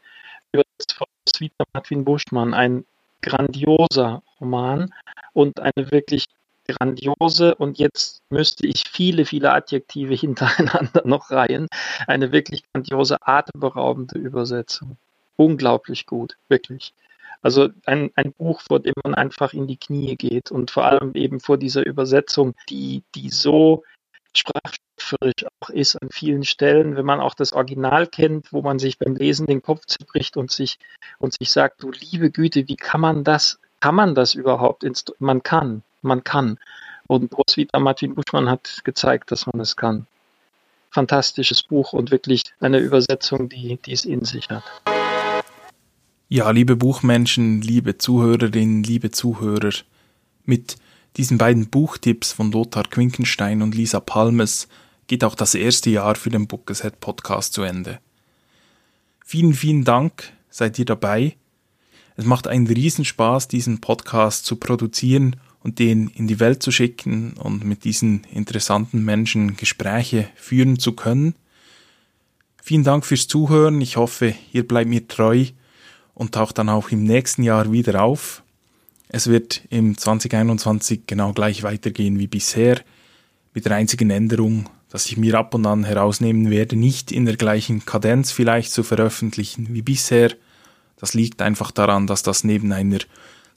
übersetzt 0.51 0.93
von 0.93 1.07
Svita 1.29 1.63
Martin 1.73 2.03
Buschmann, 2.03 2.53
ein 2.53 2.85
grandioser 3.21 4.23
Roman 4.39 4.93
und 5.33 5.59
eine 5.59 5.91
wirklich 5.91 6.25
grandiose 6.67 7.55
und 7.55 7.77
jetzt 7.77 8.21
müsste 8.29 8.65
ich 8.67 8.83
viele, 8.89 9.25
viele 9.25 9.51
Adjektive 9.51 10.13
hintereinander 10.15 11.03
noch 11.05 11.29
reihen, 11.31 11.67
eine 12.07 12.31
wirklich 12.31 12.63
grandiose, 12.73 13.17
atemberaubende 13.21 14.17
Übersetzung 14.17 14.97
unglaublich 15.35 16.05
gut, 16.05 16.37
wirklich. 16.47 16.93
Also 17.41 17.69
ein, 17.85 18.11
ein 18.15 18.33
Buch, 18.33 18.61
vor 18.61 18.79
dem 18.79 18.93
man 19.03 19.15
einfach 19.15 19.53
in 19.53 19.67
die 19.67 19.77
Knie 19.77 20.15
geht 20.15 20.51
und 20.51 20.69
vor 20.69 20.85
allem 20.85 21.13
eben 21.15 21.39
vor 21.39 21.57
dieser 21.57 21.85
Übersetzung, 21.85 22.53
die, 22.69 23.03
die 23.15 23.29
so 23.29 23.83
sprachschöpferisch 24.35 25.45
auch 25.59 25.69
ist 25.69 25.95
an 26.01 26.09
vielen 26.11 26.43
Stellen, 26.43 26.95
wenn 26.95 27.05
man 27.05 27.19
auch 27.19 27.33
das 27.33 27.53
Original 27.53 28.07
kennt, 28.07 28.53
wo 28.53 28.61
man 28.61 28.79
sich 28.79 28.97
beim 28.97 29.15
Lesen 29.15 29.47
den 29.47 29.61
Kopf 29.61 29.85
zerbricht 29.87 30.37
und 30.37 30.51
sich, 30.51 30.77
und 31.17 31.33
sich 31.33 31.51
sagt, 31.51 31.83
du 31.83 31.91
liebe 31.91 32.31
Güte, 32.31 32.67
wie 32.67 32.75
kann 32.75 33.01
man 33.01 33.23
das, 33.23 33.59
kann 33.79 33.95
man 33.95 34.15
das 34.15 34.35
überhaupt? 34.35 34.85
Man 35.19 35.43
kann, 35.43 35.83
man 36.01 36.23
kann. 36.23 36.59
Und 37.07 37.35
Roswitha 37.37 37.79
Martin 37.79 38.15
Buschmann 38.15 38.49
hat 38.49 38.81
gezeigt, 38.83 39.31
dass 39.31 39.47
man 39.47 39.59
es 39.59 39.75
kann. 39.75 40.07
Fantastisches 40.91 41.63
Buch 41.63 41.93
und 41.93 42.11
wirklich 42.11 42.43
eine 42.59 42.79
Übersetzung, 42.79 43.49
die, 43.49 43.77
die 43.77 43.93
es 43.93 44.05
in 44.05 44.23
sich 44.23 44.49
hat. 44.49 44.63
Ja, 46.33 46.49
liebe 46.49 46.77
Buchmenschen, 46.77 47.61
liebe 47.61 47.97
Zuhörerinnen, 47.97 48.83
liebe 48.83 49.11
Zuhörer, 49.11 49.73
mit 50.45 50.77
diesen 51.17 51.37
beiden 51.37 51.69
Buchtipps 51.69 52.31
von 52.31 52.53
Lothar 52.53 52.85
Quinkenstein 52.85 53.61
und 53.61 53.75
Lisa 53.75 53.99
Palmes 53.99 54.69
geht 55.07 55.25
auch 55.25 55.35
das 55.35 55.55
erste 55.55 55.89
Jahr 55.89 56.15
für 56.15 56.29
den 56.29 56.47
Bookeset 56.47 57.01
Podcast 57.01 57.51
zu 57.51 57.63
Ende. 57.63 57.99
Vielen, 59.25 59.53
vielen 59.53 59.83
Dank, 59.83 60.31
seid 60.49 60.79
ihr 60.79 60.85
dabei. 60.85 61.35
Es 62.15 62.23
macht 62.23 62.47
einen 62.47 62.65
Riesenspaß, 62.65 63.49
diesen 63.49 63.81
Podcast 63.81 64.45
zu 64.45 64.55
produzieren 64.55 65.35
und 65.59 65.79
den 65.79 66.07
in 66.07 66.27
die 66.27 66.39
Welt 66.39 66.63
zu 66.63 66.71
schicken 66.71 67.33
und 67.33 67.65
mit 67.65 67.83
diesen 67.83 68.23
interessanten 68.33 69.03
Menschen 69.03 69.57
Gespräche 69.57 70.29
führen 70.35 70.79
zu 70.79 70.93
können. 70.93 71.35
Vielen 72.63 72.85
Dank 72.85 73.05
fürs 73.05 73.27
Zuhören. 73.27 73.81
Ich 73.81 73.97
hoffe, 73.97 74.33
ihr 74.53 74.65
bleibt 74.65 74.89
mir 74.89 75.05
treu 75.09 75.47
und 76.13 76.33
taucht 76.33 76.57
dann 76.57 76.69
auch 76.69 76.89
im 76.89 77.03
nächsten 77.03 77.43
Jahr 77.43 77.71
wieder 77.71 78.01
auf. 78.03 78.43
Es 79.09 79.27
wird 79.27 79.61
im 79.69 79.97
2021 79.97 81.01
genau 81.05 81.33
gleich 81.33 81.63
weitergehen 81.63 82.19
wie 82.19 82.27
bisher, 82.27 82.81
mit 83.53 83.65
der 83.65 83.75
einzigen 83.75 84.09
Änderung, 84.09 84.69
dass 84.89 85.05
ich 85.05 85.17
mir 85.17 85.35
ab 85.35 85.53
und 85.53 85.65
an 85.65 85.83
herausnehmen 85.83 86.49
werde, 86.49 86.75
nicht 86.75 87.11
in 87.11 87.25
der 87.25 87.35
gleichen 87.35 87.85
Kadenz 87.85 88.31
vielleicht 88.31 88.71
zu 88.71 88.83
veröffentlichen 88.83 89.73
wie 89.73 89.81
bisher. 89.81 90.33
Das 90.97 91.13
liegt 91.13 91.41
einfach 91.41 91.71
daran, 91.71 92.07
dass 92.07 92.23
das 92.23 92.43
neben 92.43 92.71
einer 92.71 92.99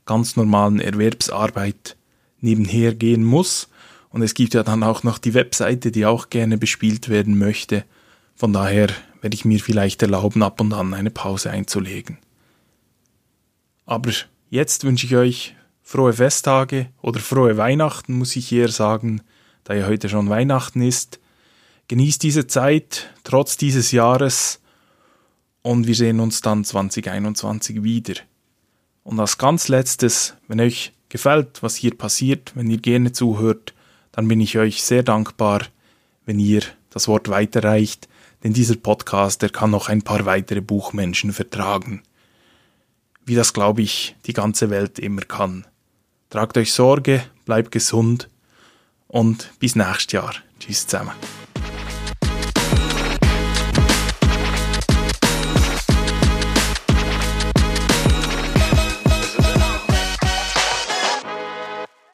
ganz 0.07 0.37
normalen 0.37 0.81
Erwerbsarbeit 0.81 1.97
nebenher 2.41 2.95
gehen 2.95 3.25
muss. 3.25 3.69
Und 4.11 4.23
es 4.23 4.35
gibt 4.35 4.55
ja 4.55 4.63
dann 4.63 4.83
auch 4.83 5.03
noch 5.03 5.19
die 5.19 5.35
Webseite, 5.35 5.91
die 5.91 6.07
auch 6.07 6.31
gerne 6.31 6.57
bespielt 6.57 7.09
werden 7.09 7.39
möchte. 7.39 7.85
Von 8.37 8.53
daher 8.53 8.89
werde 9.21 9.35
ich 9.35 9.45
mir 9.45 9.61
vielleicht 9.61 10.03
erlauben, 10.03 10.43
ab 10.43 10.61
und 10.61 10.73
an 10.73 10.95
eine 10.95 11.11
Pause 11.11 11.51
einzulegen. 11.51 12.19
Aber 13.87 14.13
jetzt 14.51 14.85
wünsche 14.85 15.07
ich 15.07 15.17
euch 15.17 15.57
frohe 15.83 16.15
Festtage 16.15 16.89
oder 17.03 17.21
frohe 17.21 17.57
Weihnachten, 17.57 18.15
muss 18.15 18.37
ich 18.37 18.51
eher 18.53 18.69
sagen, 18.69 19.21
da 19.65 19.75
ja 19.75 19.87
heute 19.87 20.09
schon 20.09 20.29
Weihnachten 20.29 20.83
ist. 20.83 21.21
Genießt 21.89 22.23
diese 22.23 22.47
Zeit 22.47 23.11
trotz 23.25 23.57
dieses 23.57 23.93
Jahres 23.93 24.61
und 25.63 25.87
wir 25.87 25.95
sehen 25.95 26.21
uns 26.21 26.41
dann 26.41 26.65
2021 26.65 27.83
wieder. 27.83 28.15
Und 29.03 29.21
als 29.21 29.37
ganz 29.37 29.69
letztes, 29.69 30.35
wenn 30.49 30.61
euch 30.61 30.93
gefällt, 31.11 31.63
was 31.63 31.77
hier 31.77 31.97
passiert, 31.97 32.53
wenn 32.55 32.71
ihr 32.71 32.79
gerne 32.79 33.13
zuhört, 33.13 33.75
dann 34.13 34.29
bin 34.29 34.41
ich 34.41 34.57
euch 34.59 34.83
sehr 34.83 35.03
dankbar, 35.03 35.63
wenn 36.25 36.39
ihr 36.39 36.63
das 36.91 37.09
Wort 37.09 37.29
weiterreicht, 37.29 38.09
denn 38.43 38.53
dieser 38.53 38.77
Podcast, 38.77 39.43
der 39.43 39.51
kann 39.51 39.71
noch 39.71 39.89
ein 39.89 40.03
paar 40.03 40.25
weitere 40.25 40.61
Buchmenschen 40.61 41.33
vertragen. 41.33 42.03
Wie 43.27 43.35
das, 43.35 43.53
glaube 43.53 43.83
ich, 43.83 44.17
die 44.27 44.33
ganze 44.33 44.71
Welt 44.71 44.99
immer 44.99 45.23
kann. 45.23 45.67
Tragt 46.31 46.57
euch 46.59 46.73
Sorge, 46.73 47.25
bleibt 47.45 47.71
gesund 47.71 48.29
und 49.09 49.53
bis 49.59 49.77
nächstes 49.77 50.13
Jahr. 50.13 50.35
Tschüss 50.59 50.87
zusammen. 50.87 51.13